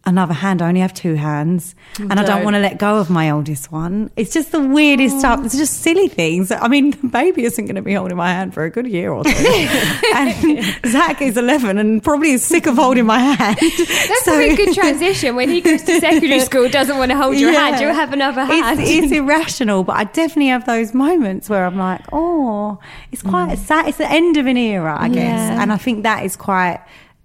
another 0.08 0.34
hand. 0.34 0.62
I 0.62 0.68
only 0.68 0.80
have 0.80 0.94
two 0.94 1.14
hands 1.14 1.74
and 1.98 2.12
I 2.12 2.16
don't 2.16 2.26
don't. 2.26 2.44
want 2.44 2.54
to 2.54 2.60
let 2.60 2.78
go 2.78 2.98
of 2.98 3.10
my 3.10 3.30
oldest 3.30 3.70
one. 3.70 4.10
It's 4.16 4.32
just 4.32 4.52
the 4.52 4.60
weirdest 4.60 5.16
oh. 5.16 5.18
stuff. 5.18 5.44
It's 5.44 5.56
just 5.56 5.82
silly 5.82 6.08
things. 6.08 6.50
I 6.50 6.66
mean, 6.68 6.90
the 6.90 7.08
baby 7.08 7.44
isn't 7.44 7.64
going 7.64 7.76
to 7.76 7.82
be 7.82 7.94
holding 7.94 8.16
my 8.16 8.30
hand 8.30 8.54
for 8.54 8.64
a 8.64 8.70
good 8.70 8.86
year 8.86 9.12
or 9.12 9.24
two. 9.24 9.30
and 10.14 10.64
Zach 10.86 11.20
is 11.20 11.36
11 11.36 11.78
and 11.78 12.02
probably 12.02 12.32
is 12.32 12.44
sick 12.44 12.66
of 12.66 12.76
holding 12.76 13.06
my 13.06 13.18
hand. 13.18 13.58
That's 13.60 14.24
So- 14.24 14.38
a 14.38 14.56
good 14.56 14.74
transition. 14.74 15.36
When 15.36 15.48
he 15.48 15.60
goes 15.60 15.82
to 15.82 16.00
secondary 16.00 16.40
school, 16.40 16.68
doesn't 16.68 16.96
want 16.96 17.10
to 17.10 17.16
hold 17.16 17.36
your 17.36 17.52
hand, 17.52 17.80
you'll 17.80 17.94
have 17.94 18.12
another 18.12 18.44
hand. 18.44 18.80
It's, 18.80 18.90
it's 18.90 19.12
irrational, 19.12 19.84
but 19.84 19.96
I 19.96 20.04
definitely 20.04 20.48
have 20.48 20.66
those 20.66 20.94
moments 20.94 21.48
where 21.50 21.64
I'm 21.66 21.76
like, 21.76 22.00
oh, 22.12 22.78
it's 23.12 23.22
quite 23.22 23.56
mm. 23.56 23.58
sad. 23.58 23.88
It's 23.88 23.98
the 23.98 24.10
end 24.10 24.36
of 24.36 24.46
an 24.46 24.56
era, 24.56 24.96
I 24.98 25.08
guess. 25.08 25.16
Yeah. 25.16 25.62
And 25.62 25.72
I 25.72 25.76
think 25.76 26.02
that 26.02 26.24
is 26.24 26.36
quite 26.36 26.80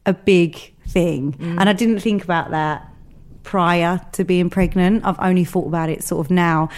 a 0.06 0.14
big 0.14 0.73
thing. 0.94 1.36
And 1.60 1.68
I 1.70 1.74
didn't 1.74 2.00
think 2.00 2.24
about 2.24 2.52
that 2.52 2.88
prior 3.44 4.00
to 4.14 4.24
being 4.24 4.50
pregnant. 4.50 5.04
I've 5.06 5.20
only 5.20 5.44
thought 5.46 5.68
about 5.68 5.90
it 5.90 6.04
sort 6.04 6.26
of 6.26 6.32
now, 6.32 6.70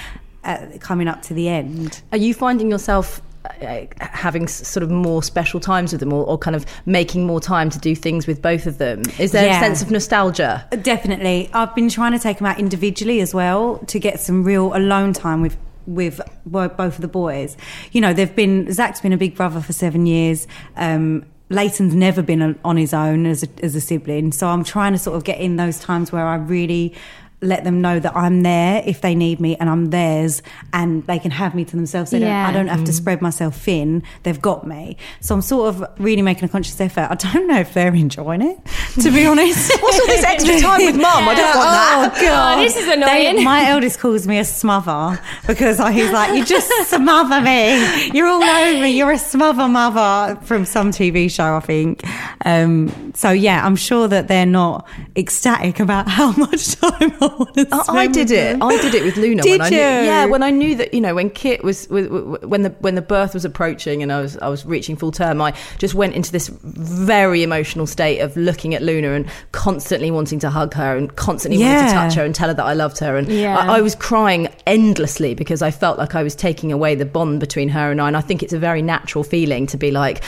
uh, 0.44 0.66
coming 0.80 1.08
up 1.08 1.22
to 1.24 1.34
the 1.34 1.48
end. 1.50 2.02
Are 2.12 2.18
you 2.18 2.34
finding 2.34 2.72
yourself 2.72 3.22
uh, 3.62 3.82
having 4.00 4.48
sort 4.48 4.82
of 4.84 4.90
more 4.90 5.22
special 5.22 5.60
times 5.60 5.92
with 5.92 6.00
them, 6.00 6.12
or, 6.12 6.26
or 6.26 6.38
kind 6.38 6.56
of 6.56 6.66
making 6.88 7.28
more 7.28 7.40
time 7.40 7.70
to 7.70 7.78
do 7.80 7.94
things 7.96 8.26
with 8.26 8.42
both 8.42 8.66
of 8.66 8.80
them? 8.80 9.04
Is 9.20 9.32
there 9.34 9.46
Yeah. 9.46 9.58
a 9.58 9.64
sense 9.64 9.84
of 9.84 9.92
nostalgia? 9.92 10.68
Definitely. 10.82 11.50
I've 11.54 11.76
been 11.76 11.90
trying 11.90 12.14
to 12.14 12.20
take 12.20 12.40
them 12.40 12.48
out 12.48 12.58
individually 12.60 13.22
as 13.22 13.34
well 13.36 13.78
to 13.88 14.00
get 14.00 14.20
some 14.20 14.44
real 14.44 14.76
alone 14.76 15.14
time 15.14 15.42
with 15.44 15.58
with 15.88 16.20
both 16.48 16.80
of 16.80 17.02
the 17.02 17.08
boys. 17.08 17.56
You 17.92 18.02
know, 18.02 18.12
they've 18.12 18.36
been 18.36 18.72
Zach's 18.74 19.02
been 19.02 19.14
a 19.14 19.18
big 19.18 19.36
brother 19.36 19.62
for 19.62 19.72
seven 19.74 20.08
years. 20.08 20.48
Um, 20.76 21.26
Leighton's 21.50 21.94
never 21.94 22.22
been 22.22 22.42
on- 22.42 22.56
on 22.66 22.78
his 22.78 22.94
own 22.94 23.26
as 23.26 23.44
a, 23.44 23.48
as 23.62 23.76
a 23.76 23.82
sibling, 23.82 24.32
so 24.32 24.48
I'm 24.48 24.64
trying 24.64 24.94
to 24.94 24.98
sort 25.00 25.16
of 25.16 25.24
get 25.24 25.40
in 25.40 25.58
those 25.58 25.80
times 25.80 26.12
where 26.12 26.26
I 26.26 26.36
really 26.36 26.94
let 27.42 27.64
them 27.64 27.82
know 27.82 28.00
that 28.00 28.16
I'm 28.16 28.42
there 28.44 28.82
if 28.86 29.02
they 29.02 29.14
need 29.14 29.40
me 29.40 29.56
and 29.58 29.70
I'm 29.70 29.88
theirs 29.92 30.42
and 30.74 31.06
they 31.06 31.20
can 31.20 31.32
have 31.32 31.54
me 31.54 31.66
to 31.66 31.76
themselves. 31.76 32.12
They 32.12 32.20
Yeah. 32.20 32.46
don't, 32.48 32.56
I 32.56 32.58
don't 32.58 32.68
have 32.70 32.86
to 32.86 32.94
spread 32.94 33.22
myself 33.22 33.56
thin. 33.58 34.04
They've 34.24 34.42
got 34.42 34.66
me. 34.66 34.98
So 35.20 35.36
I'm 35.36 35.42
sort 35.42 35.76
of 35.76 35.86
really 36.00 36.22
making 36.22 36.46
a 36.46 36.48
conscious 36.50 36.80
effort. 36.82 37.08
I 37.12 37.16
don't 37.16 37.48
know 37.48 37.60
if 37.60 37.74
they're 37.74 37.94
enjoying 38.08 38.42
it, 38.42 38.58
to 39.02 39.12
be 39.12 39.26
honest. 39.26 39.72
What's 39.82 40.00
all 40.00 40.08
this 40.08 40.24
extra 40.24 40.60
time 40.60 40.86
with 40.86 40.96
mum? 40.96 41.28
I 41.30 41.36
don't 41.36 41.58
want 41.58 41.70
that. 41.70 42.14
Oh, 42.18 42.22
God. 42.22 42.58
Oh, 42.58 42.62
this 42.62 42.76
is 42.78 42.88
annoying. 42.88 43.36
They- 43.36 43.44
my 43.44 43.70
eldest 43.70 44.00
calls 44.00 44.26
me 44.28 44.40
a 44.40 44.46
smother 44.46 45.20
because 45.46 45.78
he's 45.94 46.12
like, 46.12 46.36
you 46.36 46.46
just 46.46 46.70
smother 46.90 47.42
me. 47.42 48.08
You're 48.12 48.28
all 48.28 48.42
over 48.44 48.82
me. 48.82 48.98
You're 48.98 49.12
a 49.12 49.20
smother 49.20 49.68
mother 49.68 50.40
from 50.42 50.66
some 50.66 50.92
TV 50.92 51.30
show, 51.30 51.56
I 51.58 51.60
think. 51.60 52.02
Um, 52.46 53.14
so, 53.14 53.32
yeah, 53.32 53.66
I'm 53.66 53.76
sure 53.76 54.08
that 54.08 54.28
they're 54.28 54.46
not 54.46 54.88
ecstatic 55.16 55.80
about 55.80 56.08
how 56.08 56.32
much 56.34 56.76
time 56.76 57.14
To 57.56 57.68
oh, 57.72 57.84
I, 57.96 58.08
did 58.08 58.32
it. 58.32 58.62
I 58.62 58.82
did 58.82 58.94
it 58.96 59.04
with 59.04 59.18
Luna. 59.18 59.42
Did 59.42 59.60
when 59.60 59.62
I 59.62 59.70
knew, 59.70 59.78
you? 59.78 59.82
Yeah, 59.82 60.26
when 60.26 60.44
I 60.44 60.52
knew 60.52 60.76
that 60.76 60.94
you 60.94 61.02
know 61.02 61.16
when 61.16 61.30
Kit 61.30 61.64
was 61.64 61.88
when 61.90 62.64
the 62.64 62.76
when 62.80 62.96
the 62.96 63.02
birth 63.02 63.34
was 63.34 63.46
approaching 63.46 64.04
and 64.04 64.12
I 64.12 64.22
was 64.22 64.38
I 64.38 64.48
was 64.50 64.66
reaching 64.66 64.96
full 64.96 65.12
term, 65.12 65.42
I 65.42 65.54
just 65.78 65.96
went 65.96 66.16
into 66.16 66.32
this 66.32 66.50
very 66.64 67.44
emotional 67.44 67.88
state 67.88 68.20
of 68.20 68.36
looking 68.36 68.76
at 68.76 68.82
Luna 68.82 69.14
and 69.14 69.28
constantly 69.52 70.12
wanting 70.12 70.40
to 70.40 70.50
hug 70.50 70.74
her 70.74 70.98
and 70.98 71.16
constantly 71.16 71.62
wanting 71.64 71.88
to 71.88 71.94
touch 71.94 72.14
her 72.16 72.24
and 72.26 72.36
tell 72.36 72.50
her 72.50 72.54
that 72.54 72.66
I 72.66 72.74
loved 72.74 73.00
her. 73.00 73.18
And 73.18 73.28
Yeah. 73.28 73.58
I, 73.58 73.78
I 73.78 73.82
was 73.82 73.96
crying 73.96 74.48
endlessly 74.68 75.34
because 75.34 75.62
I 75.62 75.72
felt 75.72 75.98
like 75.98 76.16
I 76.16 76.24
was 76.24 76.36
taking 76.36 76.72
away 76.72 76.96
the 76.96 77.06
bond 77.06 77.40
between 77.40 77.70
her 77.70 77.92
and 77.92 78.02
I. 78.02 78.08
And 78.08 78.18
I 78.18 78.22
think 78.22 78.44
it's 78.44 78.54
a 78.54 78.60
very 78.60 78.82
natural 78.82 79.24
feeling 79.24 79.68
to 79.68 79.78
be 79.78 79.92
like. 79.92 80.22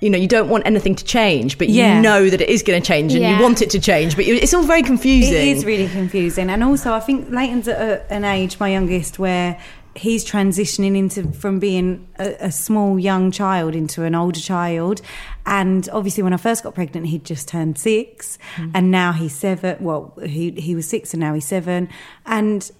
"Oh, 0.00 0.04
you 0.04 0.10
know, 0.10 0.18
you 0.18 0.26
don't 0.28 0.48
want 0.48 0.66
anything 0.66 0.94
to 0.94 1.04
change, 1.04 1.58
but 1.58 1.68
Yeah. 1.68 1.96
you 1.96 2.02
know 2.02 2.30
that 2.30 2.40
it 2.40 2.48
is 2.48 2.62
going 2.62 2.80
to 2.80 2.86
change 2.86 3.12
and 3.12 3.22
Yeah. 3.22 3.36
you 3.36 3.42
want 3.42 3.60
it 3.62 3.70
to 3.70 3.78
change, 3.80 4.16
but 4.16 4.24
it's 4.24 4.54
all 4.54 4.62
very 4.62 4.82
confusing. 4.82 5.34
It 5.34 5.56
is 5.56 5.64
really 5.64 5.88
confusing, 5.88 6.50
and 6.50 6.64
also 6.64 6.92
I 6.92 7.00
think 7.00 7.30
Leighton's 7.30 7.68
at 7.68 7.80
a, 7.80 8.12
an 8.12 8.24
age, 8.24 8.58
my 8.58 8.70
youngest, 8.70 9.18
where 9.18 9.58
he's 9.96 10.24
transitioning 10.24 10.96
into 10.96 11.32
from 11.32 11.58
being 11.58 12.06
a, 12.18 12.36
a 12.40 12.52
small 12.52 12.98
young 12.98 13.30
child 13.32 13.74
into 13.74 14.04
an 14.04 14.14
older 14.14 14.38
child. 14.40 15.02
And 15.44 15.88
obviously, 15.92 16.22
when 16.22 16.32
I 16.32 16.36
first 16.36 16.62
got 16.62 16.74
pregnant, 16.76 17.06
he'd 17.06 17.24
just 17.24 17.48
turned 17.48 17.76
six, 17.76 18.38
mm. 18.56 18.70
and 18.72 18.90
now 18.90 19.12
he's 19.12 19.34
seven. 19.34 19.76
Well, 19.80 20.14
he 20.24 20.52
he 20.52 20.74
was 20.74 20.88
six, 20.88 21.12
and 21.12 21.20
now 21.20 21.34
he's 21.34 21.46
seven, 21.46 21.88
and. 22.24 22.70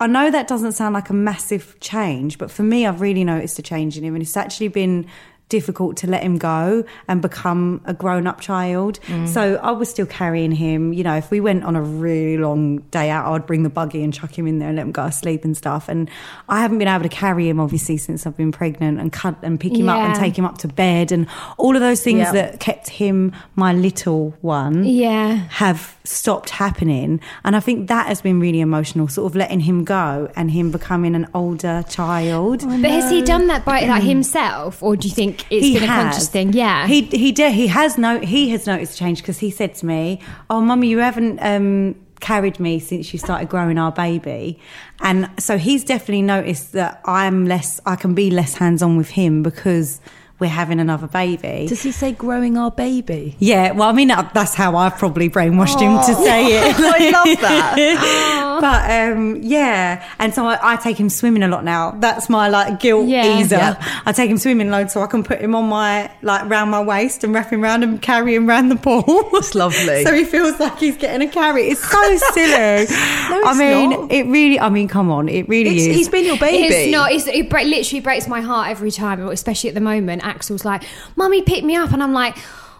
I 0.00 0.06
know 0.06 0.30
that 0.30 0.46
doesn't 0.46 0.74
sound 0.74 0.94
like 0.94 1.10
a 1.10 1.12
massive 1.12 1.74
change, 1.80 2.38
but 2.38 2.52
for 2.52 2.62
me, 2.62 2.86
I've 2.86 3.00
really 3.00 3.24
noticed 3.24 3.58
a 3.58 3.62
change 3.62 3.98
in 3.98 4.04
him, 4.04 4.14
and 4.14 4.22
it's 4.22 4.36
actually 4.36 4.68
been 4.68 5.06
difficult 5.48 5.96
to 5.98 6.06
let 6.06 6.22
him 6.22 6.38
go 6.38 6.84
and 7.08 7.22
become 7.22 7.80
a 7.84 7.94
grown-up 7.94 8.40
child. 8.40 9.00
Mm. 9.06 9.28
So 9.28 9.56
I 9.62 9.70
was 9.72 9.88
still 9.88 10.06
carrying 10.06 10.52
him. 10.52 10.92
You 10.92 11.04
know, 11.04 11.16
if 11.16 11.30
we 11.30 11.40
went 11.40 11.64
on 11.64 11.76
a 11.76 11.82
really 11.82 12.36
long 12.38 12.78
day 12.90 13.10
out, 13.10 13.32
I'd 13.32 13.46
bring 13.46 13.62
the 13.62 13.70
buggy 13.70 14.02
and 14.02 14.12
chuck 14.12 14.36
him 14.38 14.46
in 14.46 14.58
there 14.58 14.68
and 14.68 14.76
let 14.76 14.82
him 14.84 14.92
go 14.92 15.06
to 15.06 15.12
sleep 15.12 15.44
and 15.44 15.56
stuff. 15.56 15.88
And 15.88 16.10
I 16.48 16.60
haven't 16.60 16.78
been 16.78 16.88
able 16.88 17.02
to 17.04 17.08
carry 17.08 17.48
him 17.48 17.60
obviously 17.60 17.96
since 17.96 18.26
I've 18.26 18.36
been 18.36 18.52
pregnant 18.52 19.00
and 19.00 19.12
cut 19.12 19.36
and 19.42 19.58
pick 19.58 19.76
him 19.76 19.88
up 19.88 19.98
and 19.98 20.14
take 20.14 20.36
him 20.36 20.44
up 20.44 20.58
to 20.58 20.68
bed 20.68 21.12
and 21.12 21.26
all 21.56 21.74
of 21.74 21.80
those 21.80 22.02
things 22.02 22.20
Yeah. 22.20 22.32
that 22.32 22.60
kept 22.60 22.88
him 22.88 23.32
my 23.56 23.72
little 23.72 24.34
one 24.40 24.84
Yeah. 24.84 25.34
have 25.50 25.96
stopped 26.08 26.50
happening. 26.50 27.20
And 27.44 27.54
I 27.54 27.60
think 27.60 27.88
that 27.88 28.06
has 28.06 28.20
been 28.22 28.40
really 28.40 28.60
emotional, 28.60 29.08
sort 29.08 29.30
of 29.30 29.36
letting 29.36 29.60
him 29.60 29.84
go 29.84 30.30
and 30.34 30.50
him 30.50 30.70
becoming 30.70 31.14
an 31.14 31.26
older 31.34 31.84
child. 31.88 32.60
But 32.60 32.90
has 32.90 33.10
he 33.10 33.22
done 33.22 33.46
that 33.48 33.64
by 33.64 33.84
like 33.86 34.02
himself, 34.02 34.82
or 34.82 34.96
do 34.96 35.06
you 35.08 35.14
think 35.14 35.44
it's 35.50 35.64
He 35.66 35.74
been 35.74 35.84
a 35.84 35.86
conscious 35.86 36.28
thing? 36.28 36.52
Yeah. 36.52 36.86
he 36.86 37.02
he 37.02 37.32
de- 37.32 37.50
he 37.50 37.66
has 37.68 37.98
no 37.98 38.20
he 38.20 38.50
has 38.50 38.66
noticed 38.66 38.94
a 38.94 38.98
change 38.98 39.18
because 39.22 39.38
he 39.38 39.50
said 39.50 39.74
to 39.76 39.86
me, 39.86 40.20
"Oh, 40.50 40.60
mummy, 40.60 40.88
you 40.88 40.98
haven't 40.98 41.38
um, 41.40 41.94
carried 42.20 42.58
me 42.58 42.78
since 42.80 43.12
you 43.12 43.18
started 43.18 43.48
growing 43.48 43.78
our 43.78 43.92
baby," 43.92 44.58
and 45.00 45.28
so 45.38 45.58
he's 45.58 45.84
definitely 45.84 46.22
noticed 46.22 46.72
that 46.72 47.00
I'm 47.04 47.46
less 47.46 47.80
I 47.86 47.96
can 47.96 48.14
be 48.14 48.30
less 48.30 48.54
hands 48.54 48.82
on 48.82 48.96
with 48.96 49.10
him 49.10 49.42
because 49.42 50.00
we're 50.40 50.46
having 50.48 50.78
another 50.78 51.06
baby. 51.08 51.66
Does 51.68 51.82
he 51.82 51.90
say 51.92 52.12
growing 52.12 52.56
our 52.56 52.70
baby? 52.70 53.34
Yeah, 53.38 53.72
well, 53.72 53.88
I 53.88 53.92
mean 53.92 54.08
that's 54.08 54.54
how 54.54 54.76
I've 54.76 54.96
probably 54.96 55.28
brainwashed 55.28 55.80
him 55.80 55.96
to 55.98 56.14
say 56.22 56.46
it. 56.46 56.76
I 56.78 57.10
love 57.10 57.40
that. 57.40 58.58
but 58.60 58.90
um, 59.16 59.36
yeah, 59.42 60.08
and 60.18 60.32
so 60.32 60.46
I, 60.46 60.58
I 60.74 60.76
take 60.76 60.98
him 60.98 61.08
swimming 61.10 61.42
a 61.42 61.48
lot 61.48 61.64
now. 61.64 61.92
That's 61.92 62.28
my 62.28 62.48
like 62.48 62.78
guilt 62.80 63.08
Yeah. 63.08 63.38
easer. 63.40 63.56
Yeah. 63.56 64.00
I 64.06 64.12
take 64.12 64.30
him 64.30 64.38
swimming 64.38 64.70
loads 64.70 64.92
so 64.92 65.00
I 65.02 65.06
can 65.06 65.24
put 65.24 65.40
him 65.40 65.54
on 65.54 65.68
my 65.68 66.10
like 66.22 66.48
round 66.48 66.70
my 66.70 66.82
waist 66.82 67.24
and 67.24 67.34
wrap 67.34 67.52
him 67.52 67.60
round 67.60 67.82
and 67.82 68.00
carry 68.00 68.34
him 68.34 68.46
round 68.48 68.70
the 68.70 68.76
pool. 68.76 69.02
It's 69.34 69.54
lovely. 69.54 70.04
so 70.04 70.14
he 70.14 70.24
feels 70.24 70.58
like 70.60 70.78
he's 70.78 70.96
getting 70.96 71.26
a 71.28 71.30
carry. 71.30 71.68
It's 71.68 71.80
so 71.82 72.16
silly. 72.32 72.86
I 72.90 73.42
it's 73.44 73.58
mean, 73.58 73.90
not. 73.90 74.12
it 74.12 74.26
really. 74.26 74.60
I 74.60 74.68
mean, 74.68 74.86
come 74.88 75.10
on, 75.10 75.28
it 75.28 75.48
really 75.48 75.70
It's- 75.70 75.86
is. 75.86 75.96
he's 75.96 76.08
been 76.08 76.24
your 76.24 76.38
baby. 76.38 76.72
It's 76.74 76.92
not. 76.92 77.10
It's, 77.12 77.26
it 77.26 77.50
bre- 77.50 77.60
literally 77.60 78.00
breaks 78.00 78.28
my 78.28 78.40
heart 78.40 78.68
every 78.68 78.90
time, 78.90 79.26
especially 79.28 79.68
at 79.70 79.74
the 79.74 79.80
moment. 79.80 80.22
Axel's 80.28 80.64
like, 80.64 80.84
"Mummy, 81.16 81.42
pick 81.42 81.64
me 81.64 81.74
up," 81.76 81.92
and 81.92 82.02
I'm 82.02 82.12
like, 82.12 82.36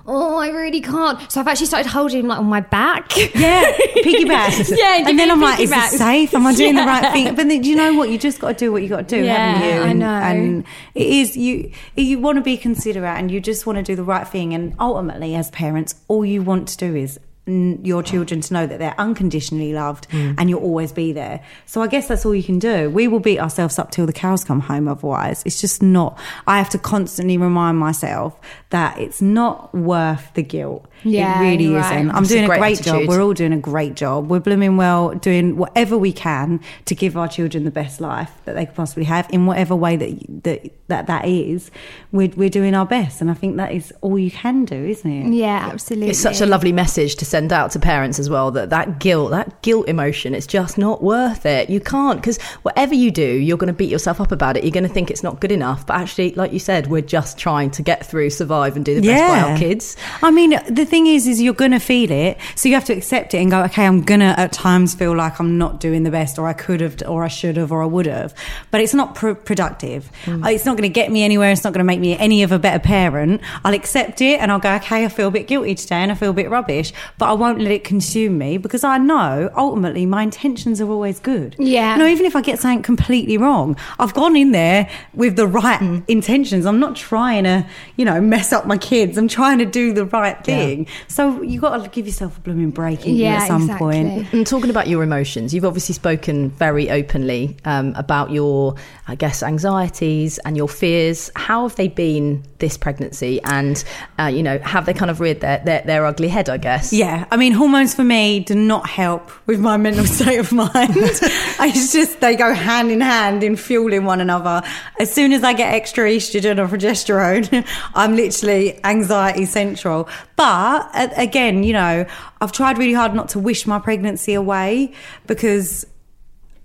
"Oh, 0.07 0.37
I 0.39 0.49
really 0.49 0.81
can't." 0.81 1.19
So 1.31 1.41
I've 1.41 1.49
actually 1.49 1.67
started 1.67 1.89
holding 1.89 2.21
him 2.21 2.29
like 2.29 2.39
on 2.39 2.47
my 2.47 2.61
back. 2.61 3.17
Yeah, 3.35 3.73
piggyback. 4.05 4.77
Yeah, 4.77 5.09
and 5.09 5.19
then 5.19 5.31
I'm 5.31 5.41
like, 5.41 5.61
is 5.61 5.73
it 5.73 5.99
safe? 5.99 6.35
Am 6.35 6.47
I 6.47 6.55
doing 6.55 6.77
the 6.77 6.83
right 6.83 7.13
thing? 7.13 7.35
But 7.35 7.49
then, 7.49 7.63
you 7.65 7.77
know 7.77 7.95
what? 7.95 8.11
You 8.11 8.19
just 8.19 8.39
got 8.41 8.49
to 8.53 8.55
do 8.65 8.73
what 8.73 8.83
you 8.83 8.89
got 8.89 9.09
to 9.09 9.17
do, 9.17 9.25
Yeah, 9.25 9.35
haven't 9.55 9.69
you? 9.69 9.83
I 9.83 9.87
And, 9.91 9.99
know. 9.99 10.07
And 10.07 10.65
it 10.95 11.07
is 11.07 11.37
you. 11.37 11.73
You 11.97 12.19
want 12.21 12.37
to 12.37 12.43
be 12.43 12.57
considerate, 12.57 13.19
and 13.19 13.31
you 13.31 13.41
just 13.41 13.67
want 13.67 13.77
to 13.79 13.83
do 13.83 13.97
the 13.97 14.05
right 14.05 14.27
thing. 14.27 14.55
And 14.55 14.75
ultimately, 14.81 15.35
as 15.35 15.51
parents, 15.51 15.95
all 16.09 16.25
you 16.25 16.43
want 16.43 16.69
to 16.69 16.77
do 16.77 16.95
is 16.97 17.19
your 17.49 18.03
children 18.03 18.41
to 18.43 18.55
know 18.55 18.67
that 18.67 18.79
they're 18.79 18.99
unconditionally 18.99 19.73
loved 19.73 20.09
mm. 20.11 20.35
and 20.39 20.51
you'll 20.51 20.63
always 20.63 20.93
be 20.93 21.13
there. 21.13 21.43
So 21.67 21.83
I 21.83 21.87
guess 21.87 22.09
that's 22.09 22.25
all 22.25 22.35
you 22.35 22.43
can 22.43 22.59
do. 22.59 22.91
We 22.91 23.09
will 23.09 23.21
beat 23.21 23.39
ourselves 23.39 23.79
up 23.79 23.91
till 23.91 24.07
the 24.07 24.13
cows 24.13 24.45
come 24.45 24.61
home 24.61 24.89
otherwise. 24.89 25.43
It's 25.45 25.61
just 25.61 25.83
not 25.83 26.19
I 26.47 26.59
have 26.59 26.71
to 26.71 26.79
constantly 26.79 27.37
remind 27.37 27.79
myself 27.79 28.39
that 28.71 28.99
it's 28.99 29.23
not 29.23 29.75
worth 29.75 30.33
the 30.35 30.43
guilt. 30.43 30.87
Yeah, 31.05 31.41
it 31.41 31.51
really 31.51 31.65
you're 31.65 31.81
isn't. 31.81 32.11
I'm 32.11 32.25
It's 32.25 32.33
doing 32.33 32.45
a 32.45 32.47
great 32.49 32.59
great, 32.59 32.83
job. 32.83 33.09
We're 33.09 33.23
all 33.23 33.35
doing 33.35 33.53
a 33.53 33.59
great 33.59 33.95
job. 33.95 34.29
We're 34.29 34.41
blooming 34.41 34.77
well, 34.77 35.15
doing 35.15 35.57
whatever 35.57 35.97
we 35.97 36.13
can 36.13 36.61
to 36.87 36.95
give 36.95 37.17
our 37.17 37.29
children 37.29 37.65
the 37.65 37.71
best 37.71 38.01
life 38.01 38.33
that 38.45 38.55
they 38.55 38.67
could 38.67 38.75
possibly 38.75 39.05
have 39.05 39.29
in 39.31 39.47
whatever 39.47 39.77
way 39.77 39.97
that 39.97 40.43
that 40.45 40.71
that, 40.89 41.07
that 41.07 41.27
is. 41.27 41.71
We're, 42.13 42.31
we're 42.31 42.49
doing 42.49 42.75
our 42.75 42.87
best, 42.87 43.21
and 43.21 43.31
I 43.31 43.35
think 43.35 43.57
that 43.59 43.73
is 43.73 43.93
all 44.01 44.19
you 44.19 44.31
can 44.31 44.65
do, 44.65 44.75
isn't 44.75 45.11
it? 45.11 45.33
yeah, 45.35 45.69
absolutely. 45.73 46.11
It's 46.11 46.19
such 46.19 46.41
a 46.41 46.47
lovely 46.47 46.73
message 46.73 47.17
to 47.17 47.25
send 47.39 47.53
out 47.53 47.71
to 47.71 47.79
parents 47.79 48.19
as 48.19 48.29
well 48.29 48.51
that 48.51 48.71
that 48.71 48.99
guilt, 48.99 49.31
that 49.31 49.63
guilt 49.63 49.89
emotion, 49.89 50.35
it's 50.35 50.47
just 50.47 50.77
not 50.77 51.05
worth 51.05 51.47
it. 51.47 51.71
You 51.71 51.79
can't, 51.79 52.21
because 52.21 52.41
whatever 52.63 52.95
you 52.95 53.13
do, 53.13 53.23
you're 53.23 53.57
going 53.57 53.69
to 53.69 53.79
beat 53.83 53.91
yourself 53.91 54.21
up 54.21 54.33
about 54.33 54.57
it. 54.57 54.65
You're 54.65 54.73
going 54.73 54.89
to 54.89 54.93
think 54.93 55.09
it's 55.09 55.23
not 55.23 55.41
good 55.41 55.53
enough. 55.53 55.87
But 55.87 55.99
actually, 55.99 56.33
like 56.33 56.53
you 56.53 56.59
said, 56.59 56.89
we're 56.89 57.01
just 57.01 57.39
trying 57.39 57.71
to 57.73 57.83
get 57.83 58.05
through, 58.05 58.31
survive, 58.31 58.75
and 58.75 58.85
do 58.85 59.01
the 59.01 59.03
best 59.07 59.21
by 59.29 59.51
our 59.53 59.57
kids. 59.57 59.97
I 60.21 60.33
mean, 60.33 60.51
the 60.69 60.85
thing 60.85 61.07
is, 61.07 61.29
is 61.29 61.41
you're 61.41 61.55
gonna 61.55 61.79
feel 61.79 62.11
it, 62.11 62.39
so 62.57 62.69
you 62.69 62.75
have 62.75 62.85
to 62.87 62.93
accept 62.93 63.35
it 63.35 63.39
and 63.39 63.53
go, 63.53 63.63
okay, 63.65 63.87
I'm 63.87 64.03
gonna 64.03 64.35
at 64.37 64.51
times 64.53 64.95
feel 64.97 65.15
like 65.15 65.39
I'm 65.39 65.59
not 65.59 65.79
doing 65.79 66.03
the 66.03 66.11
best, 66.11 66.41
or 66.41 66.49
I 66.49 66.55
could 66.55 66.81
have, 66.81 67.01
or 67.07 67.23
I 67.23 67.29
should 67.29 67.57
have, 67.57 67.71
or 67.71 67.83
I 67.85 67.87
would 67.87 68.07
have, 68.07 68.35
but 68.73 68.81
it's 68.81 68.95
not 68.95 69.15
pr- 69.15 69.35
productive. 69.35 70.11
Uh, 70.27 70.49
It's 70.49 70.65
not 70.65 70.77
going 70.77 70.91
to 70.91 71.01
get 71.01 71.13
me 71.13 71.23
anywhere. 71.23 71.53
It's 71.53 71.63
not 71.63 71.73
going 71.73 71.85
to 71.87 71.91
make 71.93 72.01
me 72.01 72.17
any 72.19 72.43
of 72.43 72.51
a 72.51 72.59
better 72.59 72.81
parent. 72.81 73.41
I'll 73.65 73.75
accept 73.75 74.21
it 74.21 74.41
and 74.41 74.51
I'll 74.51 74.59
go, 74.59 74.75
okay, 74.77 75.05
I 75.05 75.09
feel 75.09 75.29
a 75.29 75.31
bit 75.31 75.47
guilty 75.47 75.75
today 75.77 75.97
and 76.03 76.11
I 76.11 76.15
feel 76.17 76.31
a 76.31 76.35
bit 76.43 76.51
rubbish, 76.51 76.93
but 77.19 77.28
I 77.29 77.33
won't 77.35 77.61
let 77.61 77.71
it 77.71 77.85
consume 77.85 78.39
me 78.39 78.59
because 78.59 78.85
I 78.85 78.99
know 78.99 79.51
ultimately 79.57 80.07
my 80.07 80.23
intentions 80.23 80.81
are 80.81 80.91
always 80.91 81.21
good. 81.21 81.55
Yeah. 81.59 81.93
You 81.93 81.99
know, 82.03 82.09
even 82.09 82.27
if 82.27 82.35
I 82.35 82.41
get 82.41 82.59
something 82.59 82.83
completely 82.83 83.37
wrong, 83.39 83.77
I've 83.99 84.15
gone 84.15 84.35
in 84.37 84.53
there 84.53 84.89
with 85.15 85.37
the 85.37 85.47
right 85.47 85.79
Hmm. 85.79 85.99
intentions. 86.09 86.67
I'm 86.67 86.81
not 86.81 86.97
trying 86.97 87.45
to, 87.45 87.67
you 87.97 88.05
know, 88.05 88.21
mess 88.21 88.53
up 88.53 88.67
my 88.67 88.79
kids. 88.79 89.17
I'm 89.19 89.29
trying 89.29 89.59
to 89.59 89.67
do 89.67 89.93
the 89.93 90.07
right 90.07 90.43
thing. 90.45 90.87
So 91.07 91.43
you've 91.43 91.61
got 91.63 91.83
to 91.85 91.89
give 91.91 92.07
yourself 92.07 92.37
a 92.39 92.41
blooming 92.41 92.71
break 92.71 93.01
ain't 93.01 93.17
you, 93.19 93.25
Yeah, 93.25 93.43
at 93.43 93.47
some 93.49 93.63
exactly. 93.63 93.79
point. 94.03 94.33
And 94.33 94.47
talking 94.47 94.71
about 94.71 94.89
your 94.89 95.03
emotions, 95.03 95.53
you've 95.53 95.65
obviously 95.67 95.95
spoken 95.95 96.51
very 96.51 96.91
openly 96.91 97.57
um, 97.65 97.93
about 97.97 98.31
your, 98.31 98.75
I 99.07 99.15
guess, 99.15 99.43
anxieties 99.43 100.39
and 100.47 100.57
your 100.57 100.69
fears. 100.69 101.31
How 101.37 101.65
have 101.69 101.77
they 101.77 101.89
been 101.89 102.43
this 102.59 102.77
pregnancy? 102.79 103.41
And, 103.45 103.83
uh, 104.19 104.25
you 104.27 104.43
know, 104.43 104.59
have 104.61 104.87
they 104.87 104.95
kind 104.95 105.11
of 105.11 105.21
reared 105.21 105.41
their, 105.41 105.59
their, 105.65 105.83
their 105.83 106.07
ugly 106.07 106.29
head, 106.29 106.49
I 106.49 106.57
guess? 106.57 106.93
Yeah, 106.93 107.18
I 107.31 107.37
mean, 107.37 107.53
hormones 107.53 107.95
for 107.95 108.05
me 108.05 108.41
do 108.41 108.55
not 108.55 108.89
help 108.89 109.31
with 109.47 109.61
my 109.61 109.77
mental 109.77 110.05
state 110.17 110.39
of 110.39 110.53
mind. 110.53 110.73
it's 110.97 111.93
just 111.93 112.21
they 112.21 112.37
go 112.37 112.53
hand 112.53 112.91
in 112.91 113.01
hand 113.01 113.43
in 113.43 113.57
fueling 113.57 114.05
one 114.05 114.21
another. 114.21 114.63
As 114.99 115.13
soon 115.13 115.33
as 115.33 115.45
I 115.45 115.53
get 115.53 115.73
extra 115.73 116.09
estrogen 116.09 116.59
or 116.59 116.69
progesterone, 116.69 117.67
I'm 117.95 118.17
literally 118.17 118.83
anxiety 118.85 119.45
central. 119.47 120.09
But 120.37 120.91
again, 121.19 121.65
you 121.65 121.73
know, 121.73 122.07
I've 122.41 122.53
tried 122.53 122.79
really 122.79 122.95
hard 122.95 123.15
not 123.15 123.31
to 123.31 123.39
wish 123.39 123.67
my 123.67 123.79
pregnancy 123.79 124.35
away 124.35 124.93
because 125.27 125.87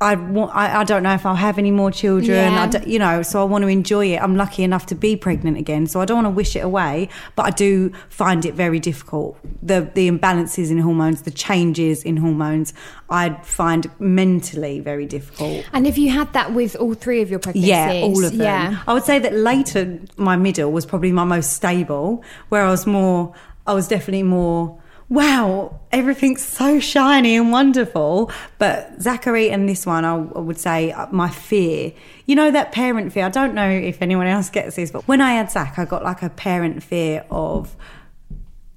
I 0.03 0.15
want. 0.15 0.55
I, 0.55 0.81
I 0.81 0.83
don't 0.83 1.03
know 1.03 1.13
if 1.13 1.25
I'll 1.25 1.35
have 1.35 1.57
any 1.57 1.71
more 1.71 1.89
children. 1.89 2.53
Yeah. 2.53 2.85
You 2.85 2.99
know, 2.99 3.21
so 3.23 3.41
I 3.41 3.45
want 3.45 3.61
to 3.63 3.69
enjoy 3.69 4.07
it. 4.13 4.21
I'm 4.21 4.35
lucky 4.35 4.63
enough 4.63 4.85
to 4.87 4.95
be 4.95 5.15
pregnant 5.15 5.57
again, 5.57 5.87
so 5.87 6.01
I 6.01 6.05
don't 6.05 6.17
want 6.21 6.25
to 6.25 6.37
wish 6.37 6.55
it 6.55 6.59
away. 6.59 7.09
But 7.35 7.45
I 7.45 7.49
do 7.51 7.91
find 8.09 8.45
it 8.45 8.53
very 8.53 8.79
difficult. 8.79 9.37
The 9.61 9.89
the 9.93 10.09
imbalances 10.09 10.69
in 10.69 10.79
hormones, 10.79 11.21
the 11.21 11.31
changes 11.31 12.03
in 12.03 12.17
hormones, 12.17 12.73
I 13.09 13.29
find 13.43 13.89
mentally 13.99 14.79
very 14.79 15.05
difficult. 15.05 15.65
And 15.71 15.85
have 15.85 15.97
you 15.97 16.09
had 16.09 16.33
that 16.33 16.53
with 16.53 16.75
all 16.75 16.93
three 16.93 17.21
of 17.21 17.29
your 17.29 17.39
pregnancies? 17.39 17.69
Yeah, 17.69 18.01
all 18.03 18.25
of 18.25 18.31
them. 18.31 18.41
Yeah. 18.41 18.83
I 18.85 18.93
would 18.93 19.03
say 19.03 19.19
that 19.19 19.33
Leighton, 19.33 20.07
my 20.17 20.35
middle 20.35 20.71
was 20.71 20.85
probably 20.85 21.11
my 21.11 21.23
most 21.23 21.53
stable, 21.53 22.23
where 22.49 22.65
I 22.65 22.69
was 22.69 22.85
more, 22.85 23.33
I 23.65 23.73
was 23.73 23.87
definitely 23.87 24.23
more, 24.23 24.81
wow, 25.13 25.79
everything's 25.91 26.41
so 26.41 26.79
shiny 26.79 27.35
and 27.35 27.51
wonderful. 27.51 28.31
But 28.57 28.99
Zachary 28.99 29.51
and 29.51 29.69
this 29.69 29.85
one, 29.85 30.03
I, 30.03 30.15
would 30.15 30.57
say 30.57 30.91
uh, 30.91 31.07
my 31.11 31.29
fear. 31.29 31.93
You 32.25 32.35
know, 32.35 32.49
that 32.49 32.71
parent 32.71 33.13
fear. 33.13 33.25
I 33.25 33.29
don't 33.29 33.53
know 33.53 33.69
if 33.69 34.01
anyone 34.01 34.25
else 34.25 34.49
gets 34.49 34.75
this, 34.75 34.89
but 34.89 35.07
when 35.07 35.21
I 35.21 35.33
had 35.33 35.51
Zach, 35.51 35.77
I 35.77 35.85
got 35.85 36.03
like 36.03 36.23
a 36.23 36.29
parent 36.29 36.81
fear 36.81 37.25
of, 37.29 37.75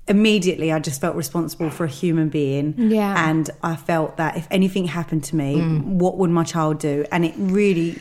immediately 0.08 0.70
I 0.70 0.78
just 0.78 1.00
felt 1.00 1.16
responsible 1.16 1.70
for 1.70 1.84
a 1.84 1.88
human 1.88 2.28
being. 2.28 2.74
Yeah. 2.76 3.28
And 3.28 3.48
I 3.62 3.74
felt 3.74 4.18
that 4.18 4.36
if 4.36 4.46
anything 4.50 4.84
happened 4.84 5.24
to 5.24 5.36
me, 5.36 5.58
what 5.80 6.18
would 6.18 6.30
my 6.30 6.44
child 6.44 6.78
do? 6.80 7.06
And 7.10 7.24
it 7.24 7.34
really 7.38 7.98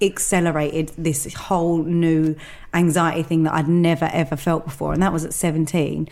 accelerated 0.00 0.92
this 0.96 1.32
whole 1.34 1.82
new 1.82 2.34
anxiety 2.72 3.22
thing 3.22 3.42
that 3.44 3.54
I'd 3.54 3.68
never 3.68 4.08
ever 4.12 4.36
felt 4.36 4.64
before. 4.64 4.92
And 4.92 5.02
that 5.02 5.12
was 5.12 5.24
at 5.24 5.32
17. 5.32 6.08